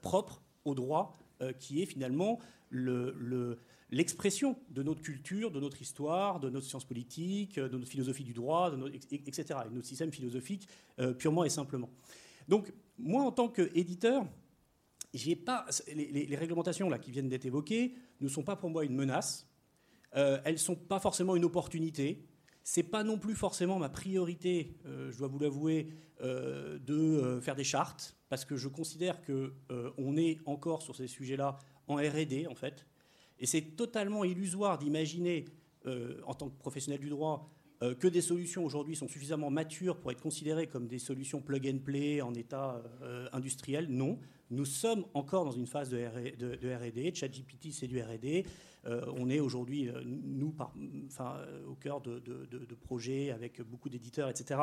propre 0.00 0.42
au 0.64 0.76
droit, 0.76 1.12
qui 1.58 1.82
est 1.82 1.86
finalement 1.86 2.38
le 2.70 3.58
l'expression 3.92 4.56
de 4.70 4.82
notre 4.82 5.02
culture, 5.02 5.50
de 5.50 5.60
notre 5.60 5.80
histoire, 5.80 6.40
de 6.40 6.50
notre 6.50 6.66
science 6.66 6.84
politique, 6.84 7.56
de 7.56 7.76
notre 7.76 7.90
philosophie 7.90 8.24
du 8.24 8.32
droit, 8.32 8.72
etc., 9.12 9.60
et 9.66 9.70
notre 9.72 9.86
système 9.86 10.10
philosophique 10.10 10.66
euh, 10.98 11.12
purement 11.12 11.44
et 11.44 11.50
simplement. 11.50 11.90
Donc, 12.48 12.72
moi, 12.98 13.22
en 13.22 13.30
tant 13.30 13.48
qu'éditeur, 13.48 14.26
pas, 15.44 15.66
les, 15.94 16.36
réglementations 16.36 16.88
là, 16.88 16.98
qui 16.98 17.10
viennent 17.10 17.28
d'être 17.28 17.44
évoquées 17.44 17.94
ne 18.20 18.28
sont 18.28 18.42
pas 18.42 18.56
pour 18.56 18.70
moi 18.70 18.84
une 18.84 18.94
menace. 18.94 19.46
Euh, 20.16 20.40
elles 20.44 20.58
sont 20.58 20.74
pas 20.74 20.98
forcément 20.98 21.36
une 21.36 21.44
opportunité. 21.44 22.24
C'est 22.64 22.82
pas 22.82 23.04
non 23.04 23.18
plus 23.18 23.34
forcément 23.34 23.78
ma 23.78 23.88
priorité, 23.88 24.76
euh, 24.86 25.10
je 25.10 25.18
dois 25.18 25.28
vous 25.28 25.38
l'avouer, 25.38 25.88
de 26.20 27.40
faire 27.42 27.56
des 27.56 27.64
chartes, 27.64 28.16
parce 28.28 28.44
que 28.44 28.56
je 28.56 28.68
considère 28.68 29.20
qu'on 29.24 30.16
est 30.16 30.38
encore 30.46 30.82
sur 30.82 30.94
ces 30.94 31.08
sujets-là 31.08 31.58
en 31.88 31.96
R&D, 31.96 32.46
en 32.46 32.54
fait. 32.54 32.86
Et 33.42 33.46
c'est 33.46 33.62
totalement 33.76 34.24
illusoire 34.24 34.78
d'imaginer, 34.78 35.46
euh, 35.86 36.20
en 36.26 36.34
tant 36.34 36.48
que 36.48 36.56
professionnel 36.56 37.00
du 37.00 37.08
droit, 37.08 37.50
euh, 37.82 37.94
que 37.94 38.06
des 38.06 38.20
solutions 38.20 38.64
aujourd'hui 38.64 38.94
sont 38.94 39.08
suffisamment 39.08 39.50
matures 39.50 39.98
pour 39.98 40.12
être 40.12 40.20
considérées 40.20 40.68
comme 40.68 40.86
des 40.86 41.00
solutions 41.00 41.40
plug 41.40 41.66
and 41.66 41.80
play 41.84 42.22
en 42.22 42.32
état 42.34 42.80
euh, 43.02 43.26
industriel. 43.32 43.88
Non, 43.88 44.20
nous 44.50 44.64
sommes 44.64 45.04
encore 45.14 45.44
dans 45.44 45.50
une 45.50 45.66
phase 45.66 45.90
de, 45.90 46.04
R&D. 46.06 47.12
ChatGPT, 47.14 47.72
c'est 47.72 47.88
du 47.88 48.00
R&D. 48.00 48.46
On 48.84 49.30
est 49.30 49.40
aujourd'hui, 49.40 49.90
nous, 50.04 50.54
enfin, 51.08 51.36
au 51.68 51.74
cœur 51.74 52.00
de, 52.00 52.18
de, 52.18 52.74
projets 52.74 53.30
avec 53.30 53.60
beaucoup 53.62 53.88
d'éditeurs, 53.88 54.28
etc. 54.28 54.60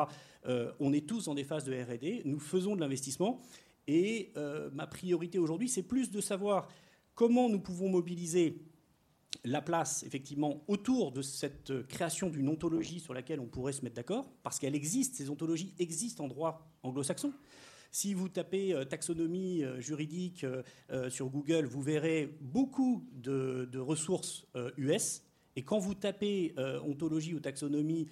on 0.78 0.92
est 0.92 1.06
tous 1.08 1.24
dans 1.24 1.34
des 1.34 1.44
phases 1.44 1.64
de 1.64 1.72
R&D. 1.72 2.22
Nous 2.24 2.38
faisons 2.38 2.76
de 2.76 2.80
l'investissement. 2.80 3.40
Et 3.86 4.32
ma 4.72 4.86
priorité 4.86 5.38
aujourd'hui, 5.38 5.68
c'est 5.68 5.82
plus 5.82 6.10
de 6.10 6.20
savoir 6.20 6.68
comment 7.14 7.48
nous 7.48 7.60
pouvons 7.60 7.88
mobiliser 7.88 8.62
la 9.44 9.62
place, 9.62 10.02
effectivement, 10.02 10.62
autour 10.68 11.12
de 11.12 11.22
cette 11.22 11.86
création 11.86 12.28
d'une 12.28 12.48
ontologie 12.48 13.00
sur 13.00 13.14
laquelle 13.14 13.40
on 13.40 13.46
pourrait 13.46 13.72
se 13.72 13.82
mettre 13.82 13.96
d'accord, 13.96 14.30
parce 14.42 14.58
qu'elle 14.58 14.74
existe, 14.74 15.16
ces 15.16 15.30
ontologies 15.30 15.74
existent 15.78 16.24
en 16.24 16.28
droit 16.28 16.70
anglo-saxon. 16.82 17.32
Si 17.92 18.14
vous 18.14 18.28
tapez 18.28 18.72
euh, 18.72 18.84
taxonomie 18.84 19.64
euh, 19.64 19.80
juridique 19.80 20.44
euh, 20.44 21.10
sur 21.10 21.28
Google, 21.28 21.64
vous 21.64 21.82
verrez 21.82 22.32
beaucoup 22.40 23.04
de, 23.12 23.68
ressources 23.78 24.46
US. 24.76 25.22
Et 25.56 25.62
quand 25.62 25.78
vous 25.78 25.94
tapez 25.94 26.54
ontologie 26.86 27.34
ou 27.34 27.40
taxonomie 27.40 28.06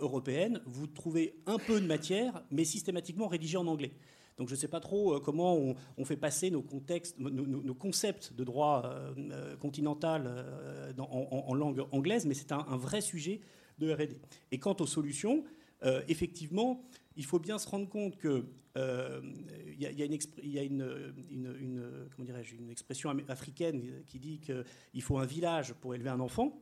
européenne, 0.00 0.62
vous 0.64 0.86
trouvez 0.86 1.34
un 1.46 1.58
peu 1.58 1.80
de 1.80 1.86
matière, 1.86 2.42
mais 2.50 2.64
systématiquement 2.64 3.28
rédigée 3.28 3.58
en 3.58 3.66
anglais. 3.66 3.92
Donc 4.38 4.48
je 4.48 4.54
ne 4.54 4.58
sais 4.58 4.68
pas 4.68 4.80
trop 4.80 5.20
comment 5.20 5.76
on, 5.96 6.04
fait 6.04 6.16
passer 6.16 6.50
nos, 6.50 6.62
contextes, 6.62 7.18
nos, 7.18 7.74
concepts 7.74 8.32
de 8.32 8.44
droit 8.44 8.90
continental 9.60 10.46
en, 10.98 11.54
langue 11.54 11.84
anglaise, 11.92 12.24
mais 12.24 12.34
c'est 12.34 12.52
un, 12.52 12.76
vrai 12.76 13.02
sujet 13.02 13.40
de 13.78 13.92
RD. 13.92 14.16
Et 14.52 14.58
quant 14.58 14.76
aux 14.80 14.86
solutions, 14.86 15.44
effectivement, 16.08 16.82
il 17.18 17.26
faut 17.26 17.38
bien 17.38 17.58
se 17.58 17.68
rendre 17.68 17.88
compte 17.88 18.18
qu'il 18.18 18.44
y, 19.78 19.86
a, 19.86 20.62
une, 20.62 22.70
expression 22.70 23.14
africaine 23.28 23.82
qui 24.06 24.18
dit 24.18 24.40
qu'il 24.40 25.02
faut 25.02 25.18
un 25.18 25.26
village 25.26 25.74
pour 25.74 25.94
élever 25.94 26.08
un 26.08 26.20
enfant, 26.20 26.58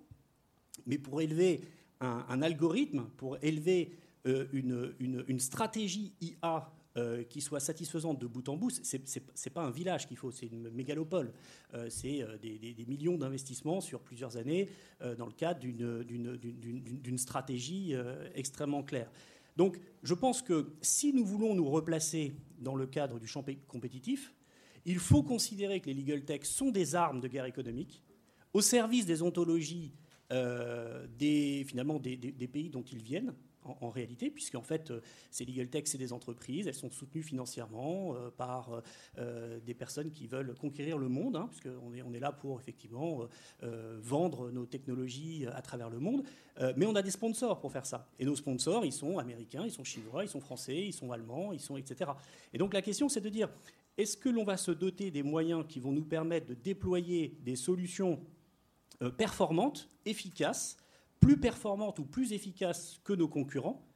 mais 0.86 0.98
pour 0.98 1.20
élever 1.20 1.60
un, 2.00 2.42
algorithme, 2.42 3.08
pour 3.16 3.38
élever 3.42 3.92
une, 4.24 4.94
une, 4.98 5.40
stratégie 5.40 6.14
IA 6.20 6.72
euh, 6.96 7.24
qui 7.24 7.42
soit 7.42 7.60
satisfaisante 7.60 8.18
de 8.18 8.26
bout 8.26 8.48
en 8.48 8.56
bout, 8.56 8.70
ce 8.70 8.96
n'est 8.96 9.52
pas 9.52 9.60
un 9.60 9.70
village 9.70 10.08
qu'il 10.08 10.16
faut, 10.16 10.30
c'est 10.30 10.46
une 10.46 10.70
mégalopole. 10.70 11.30
Euh, 11.74 11.90
c'est 11.90 12.22
euh, 12.22 12.38
des, 12.38 12.86
millions 12.88 13.18
d'investissements 13.18 13.82
sur 13.82 14.00
plusieurs 14.00 14.38
années 14.38 14.70
dans 15.18 15.26
le 15.26 15.32
cadre 15.32 15.60
d'une 15.60 17.18
stratégie 17.18 17.94
extrêmement 18.34 18.82
claire. 18.82 19.10
Donc 19.56 19.78
je 20.02 20.14
pense 20.14 20.42
que 20.42 20.72
si 20.82 21.12
nous 21.12 21.24
voulons 21.24 21.54
nous 21.54 21.68
replacer 21.68 22.34
dans 22.58 22.74
le 22.74 22.86
cadre 22.86 23.18
du 23.18 23.26
champ 23.26 23.44
compétitif, 23.68 24.34
il 24.84 24.98
faut 24.98 25.22
considérer 25.22 25.80
que 25.80 25.86
les 25.86 25.94
legal 25.94 26.24
tech 26.24 26.44
sont 26.44 26.70
des 26.70 26.94
armes 26.94 27.20
de 27.20 27.28
guerre 27.28 27.46
économique 27.46 28.02
au 28.52 28.60
service 28.60 29.06
des 29.06 29.22
ontologies 29.22 29.92
des, 30.30 31.64
finalement 31.66 31.98
des, 31.98 32.48
pays 32.48 32.68
dont 32.70 32.82
ils 32.82 33.02
viennent, 33.02 33.34
en, 33.80 33.90
réalité, 33.90 34.30
puisqu'en 34.30 34.62
fait, 34.62 34.90
euh, 34.90 35.00
ces 35.30 35.44
legal 35.44 35.68
tech, 35.68 35.84
c'est 35.86 35.98
des 35.98 36.12
entreprises, 36.12 36.66
elles 36.66 36.74
sont 36.74 36.90
soutenues 36.90 37.22
financièrement 37.22 38.14
euh, 38.14 38.30
par 38.30 38.82
euh, 39.18 39.58
des 39.60 39.74
personnes 39.74 40.10
qui 40.10 40.26
veulent 40.26 40.54
conquérir 40.54 40.98
le 40.98 41.08
monde, 41.08 41.36
hein, 41.36 41.48
puisqu'on 41.50 41.94
est, 41.94 42.02
on 42.02 42.12
est 42.12 42.20
là 42.20 42.32
pour 42.32 42.60
effectivement 42.60 43.28
vendre 44.00 44.50
nos 44.50 44.66
technologies 44.66 45.46
à 45.46 45.62
travers 45.62 45.90
le 45.90 45.98
monde. 45.98 46.24
mais 46.76 46.86
on 46.86 46.94
a 46.94 47.02
des 47.02 47.10
sponsors 47.10 47.60
pour 47.60 47.72
faire 47.72 47.86
ça. 47.86 48.08
Et 48.18 48.24
nos 48.24 48.36
sponsors, 48.36 48.84
ils 48.84 48.92
sont 48.92 49.18
américains, 49.18 49.64
ils 49.64 49.72
sont 49.72 49.84
chinois, 49.84 50.24
ils 50.24 50.28
sont 50.28 50.40
français, 50.40 50.86
ils 50.86 50.92
sont 50.92 51.12
allemands, 51.12 51.52
ils 51.52 51.60
sont 51.60 51.76
etc. 51.76 52.10
Et 52.52 52.58
donc 52.58 52.74
la 52.74 52.82
question, 52.82 53.08
c'est 53.08 53.20
de 53.20 53.28
dire, 53.28 53.48
est-ce 53.96 54.16
que 54.16 54.28
l'on 54.28 54.44
va 54.44 54.56
se 54.56 54.70
doter 54.70 55.10
des 55.10 55.22
moyens 55.22 55.64
qui 55.68 55.80
vont 55.80 55.92
nous 55.92 56.04
permettre 56.04 56.46
de 56.46 56.54
déployer 56.54 57.38
des 57.42 57.56
solutions 57.56 58.20
performantes, 59.16 59.88
efficaces, 60.04 60.76
plus 61.20 61.38
performantes 61.38 61.98
ou 61.98 62.04
plus 62.04 62.32
efficaces 62.32 63.00
que 63.04 63.12
nos 63.12 63.28
concurrents, 63.28 63.86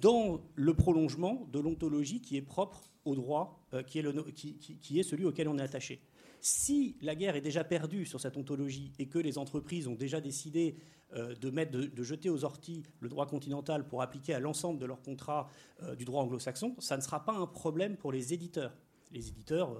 dans 0.00 0.42
le 0.54 0.74
prolongement 0.74 1.46
de 1.52 1.58
l'ontologie 1.58 2.20
qui 2.20 2.36
est 2.36 2.42
propre 2.42 2.90
au 3.04 3.14
droit, 3.14 3.66
euh, 3.72 3.82
qui, 3.82 3.98
est 3.98 5.02
celui 5.02 5.24
auquel 5.24 5.48
on 5.48 5.58
est 5.58 5.62
attaché 5.62 6.00
si 6.42 6.96
la 7.02 7.14
guerre 7.14 7.36
est 7.36 7.42
déjà 7.42 7.64
perdue 7.64 8.06
sur 8.06 8.18
cette 8.18 8.38
ontologie 8.38 8.94
et 8.98 9.08
que 9.08 9.18
les 9.18 9.36
entreprises 9.36 9.86
ont 9.88 9.94
déjà 9.94 10.22
décidé 10.22 10.74
euh, 11.12 11.34
de, 11.34 11.50
mettre, 11.50 11.72
de, 11.72 12.02
jeter 12.02 12.30
aux 12.30 12.44
orties 12.44 12.82
le 13.00 13.10
droit 13.10 13.26
continental 13.26 13.86
pour 13.86 14.00
appliquer 14.00 14.32
à 14.32 14.40
l'ensemble 14.40 14.80
de 14.80 14.86
leurs 14.86 15.02
contrats 15.02 15.50
euh, 15.82 15.94
du 15.94 16.06
droit 16.06 16.22
anglo-saxon, 16.22 16.76
ça 16.78 16.96
ne 16.96 17.02
sera 17.02 17.26
pas 17.26 17.34
un 17.34 17.46
problème 17.46 17.98
pour 17.98 18.10
les 18.10 18.32
éditeurs. 18.32 18.72
Les 19.12 19.28
éditeurs 19.28 19.76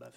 bah, 0.00 0.10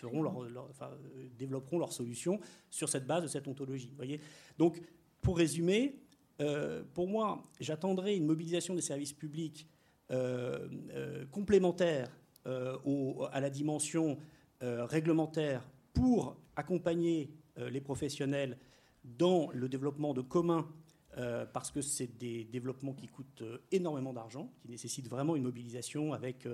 développeront 1.38 1.78
leurs 1.78 1.94
solutions 1.94 2.40
sur 2.72 2.90
cette 2.90 3.06
base 3.06 3.22
de 3.22 3.28
cette 3.28 3.48
ontologie. 3.48 3.94
Voyez 3.96 4.20
Donc, 4.58 4.82
pour 5.28 5.38
résumer, 5.40 6.00
pour 6.94 7.06
moi, 7.06 7.44
j'attendrai 7.60 8.16
une 8.16 8.26
mobilisation 8.26 8.76
des 8.76 8.82
services 8.82 9.12
publics 9.12 9.68
complémentaire 11.32 12.10
à 12.46 13.42
la 13.42 13.50
dimension 13.50 14.18
euh, 14.64 14.86
réglementaire 14.86 15.70
pour 15.94 16.36
accompagner 16.56 17.30
euh, 17.60 17.70
les 17.70 17.82
professionnels 17.82 18.58
dans 19.04 19.52
le 19.54 19.70
développement 19.70 20.16
de 20.16 20.22
communs 20.22 20.68
euh, 21.18 21.46
parce 21.46 21.70
que 21.70 21.82
c'est 21.82 22.18
des 22.18 22.46
développements 22.46 22.94
qui 22.94 23.08
coûtent 23.08 23.44
énormément 23.72 24.14
d'argent, 24.14 24.52
qui 24.60 24.70
nécessitent 24.70 25.10
vraiment 25.10 25.36
une 25.36 25.44
mobilisation 25.44 26.14
avec 26.14 26.48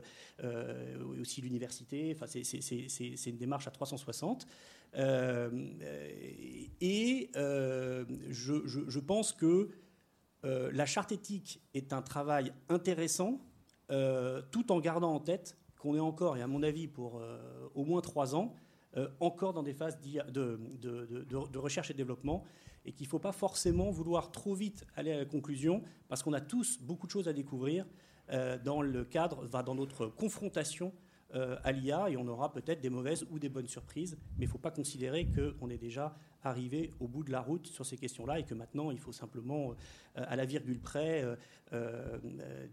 aussi 1.18 1.42
l'université. 1.42 2.14
Enfin, 2.14 2.26
c'est 2.28 3.30
une 3.30 3.38
démarche 3.38 3.68
à 3.68 3.72
360. 3.72 4.48
Et 6.82 7.30
je, 7.34 8.62
je, 8.66 9.00
pense 9.00 9.34
que 9.34 9.70
la 10.44 10.86
charte 10.86 11.12
éthique 11.12 11.62
est 11.74 11.94
un 11.94 12.02
travail 12.02 12.54
intéressant, 12.70 13.42
tout 13.90 14.72
en 14.72 14.80
gardant 14.80 15.14
en 15.14 15.20
tête 15.20 15.58
qu'on 15.84 15.96
est 15.96 16.00
encore, 16.00 16.38
et 16.38 16.42
à 16.42 16.48
mon 16.48 16.64
avis 16.64 16.88
pour 16.88 17.20
euh, 17.20 17.68
au 17.76 17.84
moins 17.84 18.00
trois 18.00 18.36
ans, 18.36 18.56
euh, 18.96 19.10
encore 19.20 19.52
dans 19.52 19.64
des 19.64 19.74
phases 19.74 20.00
de, 20.00 21.58
recherche 21.58 21.92
et 21.92 21.94
développement, 21.94 22.46
et 22.86 22.94
qu'il 22.94 23.06
ne 23.06 23.10
faut 23.10 23.20
pas 23.20 23.34
forcément 23.34 23.92
vouloir 23.92 24.32
trop 24.32 24.54
vite 24.54 24.86
aller 24.96 25.12
à 25.12 25.18
la 25.18 25.26
conclusion, 25.26 25.84
parce 26.08 26.24
qu'on 26.24 26.32
a 26.32 26.40
tous 26.40 26.80
beaucoup 26.82 27.06
de 27.06 27.12
choses 27.12 27.28
à 27.28 27.34
découvrir 27.34 27.86
euh, 28.30 28.58
dans 28.58 28.82
le 28.82 29.04
cadre, 29.04 29.46
dans 29.48 29.76
notre 29.76 30.08
confrontation 30.08 30.94
à 31.34 31.72
l'IA, 31.72 32.10
et 32.10 32.18
on 32.18 32.28
aura 32.28 32.52
peut-être 32.52 32.82
des 32.82 32.90
mauvaises 32.90 33.26
ou 33.32 33.40
des 33.40 33.50
bonnes 33.50 33.68
surprises, 33.68 34.18
mais 34.38 34.46
il 34.46 34.48
ne 34.48 34.52
faut 34.52 34.58
pas 34.58 34.72
considérer 34.72 35.28
qu'on 35.28 35.70
est 35.70 35.78
déjà 35.78 36.16
arrivé 36.44 36.92
au 37.00 37.08
bout 37.08 37.24
de 37.24 37.32
la 37.32 37.42
route 37.42 37.68
sur 37.68 37.86
ces 37.86 37.98
questions-là, 37.98 38.40
et 38.40 38.44
que 38.44 38.54
maintenant, 38.54 38.92
il 38.92 39.00
faut 39.00 39.12
simplement, 39.12 39.74
à 40.16 40.36
la 40.36 40.46
virgule 40.46 40.80
près, 40.80 41.26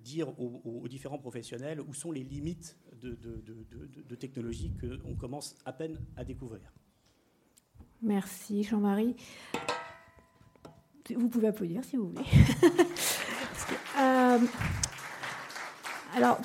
dire 0.04 0.28
aux, 0.38 0.86
différents 0.88 1.18
professionnels 1.18 1.80
où 1.80 1.94
sont 1.94 2.12
les 2.12 2.22
limites 2.22 2.76
de, 3.00 3.16
de, 3.16 4.14
technologies 4.14 4.72
qu'on 4.80 5.14
commence 5.14 5.56
à 5.64 5.72
peine 5.72 5.98
à 6.16 6.24
découvrir. 6.24 6.72
Merci 8.02 8.62
Jean-Marie. 8.62 9.14
Vous 11.14 11.28
pouvez 11.28 11.48
applaudir 11.48 11.84
si 11.84 11.96
vous 11.96 12.10
voulez. 12.10 12.24
Euh, 13.98 14.38
alors, 16.16 16.40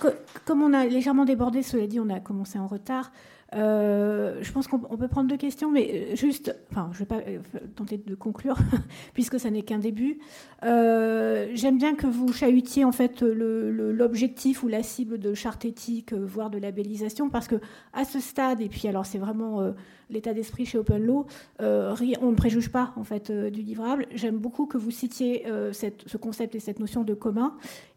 comme 0.45 0.61
on 0.61 0.73
a 0.73 0.85
légèrement 0.85 1.25
débordé, 1.25 1.63
cela 1.63 1.87
dit, 1.87 1.99
on 1.99 2.09
a 2.09 2.19
commencé 2.19 2.59
en 2.59 2.67
retard. 2.67 3.11
Euh, 3.53 4.39
je 4.41 4.51
pense 4.51 4.67
qu'on 4.67 4.79
peut 4.79 5.07
prendre 5.07 5.29
deux 5.29 5.37
questions, 5.37 5.71
mais 5.71 5.89
euh, 6.11 6.15
juste, 6.15 6.55
enfin, 6.71 6.89
je 6.91 6.97
ne 6.97 6.99
vais 6.99 7.05
pas 7.05 7.21
euh, 7.27 7.39
tenter 7.75 7.97
de 7.97 8.15
conclure, 8.15 8.57
puisque 9.13 9.39
ça 9.39 9.49
n'est 9.49 9.61
qu'un 9.61 9.79
début. 9.79 10.19
J'aime 10.63 11.77
bien 11.77 11.95
que 11.95 12.07
vous 12.07 12.33
chahutiez 12.33 12.85
en 12.85 12.91
fait 12.91 13.21
l'objectif 13.21 14.63
ou 14.63 14.67
la 14.67 14.83
cible 14.83 15.19
de 15.19 15.33
charte 15.33 15.63
éthique, 15.63 16.13
voire 16.13 16.49
de 16.49 16.57
labellisation, 16.57 17.29
parce 17.29 17.47
que 17.47 17.55
à 17.93 18.03
ce 18.03 18.19
stade, 18.19 18.61
et 18.61 18.69
puis 18.69 18.87
alors 18.87 19.05
c'est 19.05 19.19
vraiment 19.19 19.73
l'état 20.09 20.33
d'esprit 20.33 20.65
chez 20.65 20.79
Open 20.79 21.05
Law, 21.05 21.27
on 21.59 21.63
ne 21.63 22.35
préjuge 22.35 22.71
pas 22.71 22.93
en 22.95 23.03
fait 23.03 23.31
du 23.31 23.61
livrable. 23.61 24.07
J'aime 24.15 24.37
beaucoup 24.37 24.65
que 24.65 24.79
vous 24.79 24.91
citiez 24.91 25.45
ce 25.71 26.17
concept 26.17 26.55
et 26.55 26.59
cette 26.59 26.79
notion 26.79 27.03
de 27.03 27.13
commun, 27.13 27.55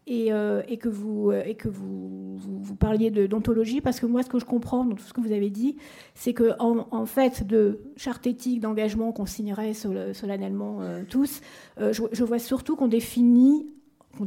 et, 0.09 0.77
que 0.77 0.89
vous 0.89 1.31
et 1.31 1.55
que 1.55 1.67
vous, 1.67 2.37
vous, 2.37 2.75
parliez 2.75 3.11
d'ontologie, 3.11 3.81
parce 3.81 3.99
que 3.99 4.05
moi, 4.05 4.23
ce 4.23 4.29
que 4.29 4.39
je 4.39 4.45
comprends 4.45 4.83
dans 4.83 4.95
tout 4.95 5.03
ce 5.03 5.13
que 5.13 5.21
vous 5.21 5.31
avez 5.31 5.49
dit, 5.49 5.77
c'est 6.15 6.33
que 6.33 6.53
en, 6.59 7.05
fait 7.05 7.45
de 7.45 7.79
charte 7.95 8.25
éthique 8.25 8.59
d'engagement 8.59 9.11
qu'on 9.11 9.25
signerait 9.25 9.73
solennellement 9.73 10.81
euh, 10.81 11.03
tous, 11.07 11.41
euh, 11.79 11.93
je, 11.93 12.23
vois 12.23 12.39
surtout 12.39 12.75
qu'on 12.75 12.87
définit 12.87 13.67
qu'on 14.17 14.25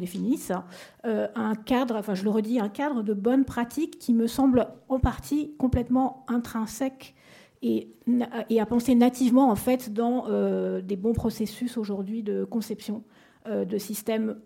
euh, 1.04 1.28
un 1.34 1.54
cadre, 1.54 1.96
enfin 1.96 2.14
je 2.14 2.22
le 2.22 2.30
redis, 2.30 2.60
un 2.60 2.68
cadre 2.68 3.02
de 3.02 3.14
bonnes 3.14 3.44
pratiques 3.44 3.98
qui 3.98 4.14
me 4.14 4.26
semble 4.26 4.68
en 4.88 5.00
partie 5.00 5.52
complètement 5.58 6.24
intrinsèque 6.28 7.14
et, 7.62 7.88
et 8.48 8.60
à 8.60 8.66
penser 8.66 8.94
nativement 8.94 9.50
en 9.50 9.56
fait 9.56 9.92
dans 9.92 10.26
des 10.80 10.96
bons 10.96 11.12
processus 11.12 11.76
aujourd'hui 11.76 12.22
de 12.22 12.44
conception 12.44 13.02
de 13.46 13.78
systèmes 13.78 14.36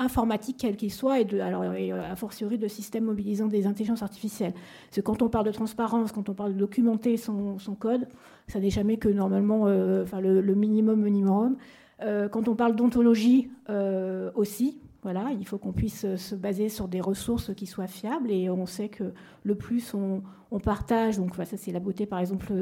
informatique 0.00 0.56
quel 0.58 0.76
qu'il 0.76 0.90
soit, 0.90 1.20
et, 1.20 1.24
de, 1.24 1.38
alors, 1.38 1.62
a 1.62 2.16
fortiori 2.16 2.58
de 2.58 2.66
systèmes 2.66 3.04
mobilisant 3.04 3.46
des 3.46 3.66
intelligences 3.66 4.02
artificielles. 4.02 4.52
Parce 4.52 4.96
que 4.96 5.00
quand 5.02 5.22
on 5.22 5.28
parle 5.28 5.46
de 5.46 5.52
transparence, 5.52 6.10
quand 6.10 6.28
on 6.28 6.34
parle 6.34 6.54
de 6.54 6.58
documenter 6.58 7.16
son, 7.16 7.58
code, 7.78 8.08
ça 8.48 8.58
n'est 8.58 8.70
jamais 8.70 8.96
que 8.96 9.08
normalement 9.08 9.66
euh, 9.66 10.04
le, 10.20 10.54
minimum 10.54 11.02
minimum. 11.02 11.56
Euh, 12.02 12.28
quand 12.28 12.48
on 12.48 12.56
parle 12.56 12.74
d'ontologie 12.74 13.50
euh, 13.68 14.30
aussi, 14.34 14.80
voilà, 15.02 15.30
il 15.38 15.46
faut 15.46 15.58
qu'on 15.58 15.72
puisse 15.72 16.16
se 16.16 16.34
baser 16.34 16.68
sur 16.68 16.88
des 16.88 17.00
ressources 17.00 17.54
qui 17.54 17.66
soient 17.66 17.86
fiables 17.86 18.30
et 18.30 18.50
on 18.50 18.66
sait 18.66 18.88
que 18.88 19.12
le 19.44 19.54
plus 19.54 19.94
on, 19.94 20.22
partage, 20.62 21.16
donc 21.16 21.36
ça 21.36 21.56
c'est 21.56 21.70
la 21.70 21.78
beauté 21.78 22.06
par 22.06 22.18
exemple 22.18 22.52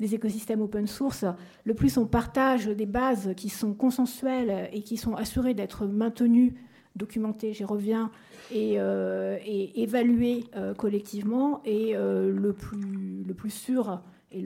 des 0.00 0.14
écosystèmes 0.14 0.60
open 0.60 0.88
source, 0.88 1.24
le 1.64 1.74
plus 1.74 1.96
on 1.96 2.04
partage 2.04 2.66
des 2.66 2.86
bases 2.86 3.32
qui 3.36 3.48
sont 3.48 3.72
consensuelles 3.72 4.68
et 4.72 4.82
qui 4.82 4.96
sont 4.96 5.14
assurées 5.14 5.54
d'être 5.54 5.86
maintenues 5.86 6.54
documenté, 6.96 7.52
j'y 7.52 7.64
reviens, 7.64 8.10
et, 8.52 8.74
euh, 8.78 9.38
évalué 9.44 10.44
euh, 10.56 10.74
collectivement, 10.74 11.60
et 11.64 11.96
euh, 11.96 12.32
le, 12.32 12.52
plus, 12.52 13.24
le 13.26 13.34
plus 13.34 13.50
sûr 13.50 14.00
et, 14.32 14.42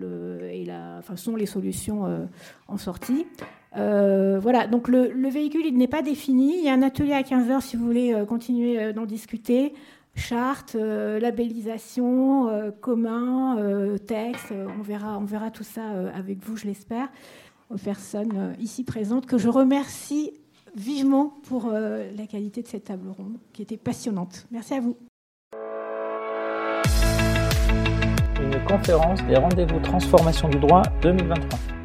la, 0.67 0.97
enfin, 0.99 1.17
sont 1.17 1.35
les 1.35 1.47
solutions 1.47 2.29
en 2.69 2.77
sortie. 2.77 3.27
voilà, 3.75 4.67
donc 4.69 4.87
le, 4.89 5.29
véhicule 5.29 5.67
il 5.67 5.77
n'est 5.77 5.89
pas 5.89 6.03
défini. 6.03 6.59
Il 6.59 6.65
y 6.65 6.69
a 6.69 6.75
un 6.75 6.83
atelier 6.83 7.15
à 7.15 7.23
15h 7.23 7.61
si 7.61 7.77
vous 7.77 7.87
voulez 7.87 8.15
continuer 8.29 8.93
d'en 8.93 9.07
discuter. 9.07 9.73
Charte, 10.15 10.75
labellisation, 10.75 12.73
commun, 12.81 13.97
texte, 14.07 14.53
on 14.79 14.83
verra, 14.83 15.19
on 15.19 15.25
verra 15.25 15.51
tout 15.51 15.65
ça 15.65 15.83
avec 16.15 16.39
vous, 16.45 16.57
je 16.57 16.67
l'espère, 16.67 17.09
aux 17.71 17.79
personnes 17.79 18.55
ici 18.61 18.85
présentes, 18.85 19.27
que 19.27 19.39
je 19.39 19.49
remercie 19.49 20.40
vivement 20.75 21.35
pour 21.45 21.67
euh, 21.67 22.11
la 22.17 22.27
qualité 22.27 22.63
de 22.63 22.69
cette 22.69 22.85
table 22.85 23.09
ronde 23.09 23.39
qui 23.53 23.63
était 23.63 23.77
passionnante. 23.77 24.47
Merci 24.51 24.75
à 24.75 24.81
vous. 24.81 24.97
Une 28.41 28.65
conférence 28.65 29.23
des 29.25 29.37
rendez-vous 29.37 29.81
transformation 29.81 30.49
du 30.49 30.59
droit 30.59 30.83
2023. 31.03 31.80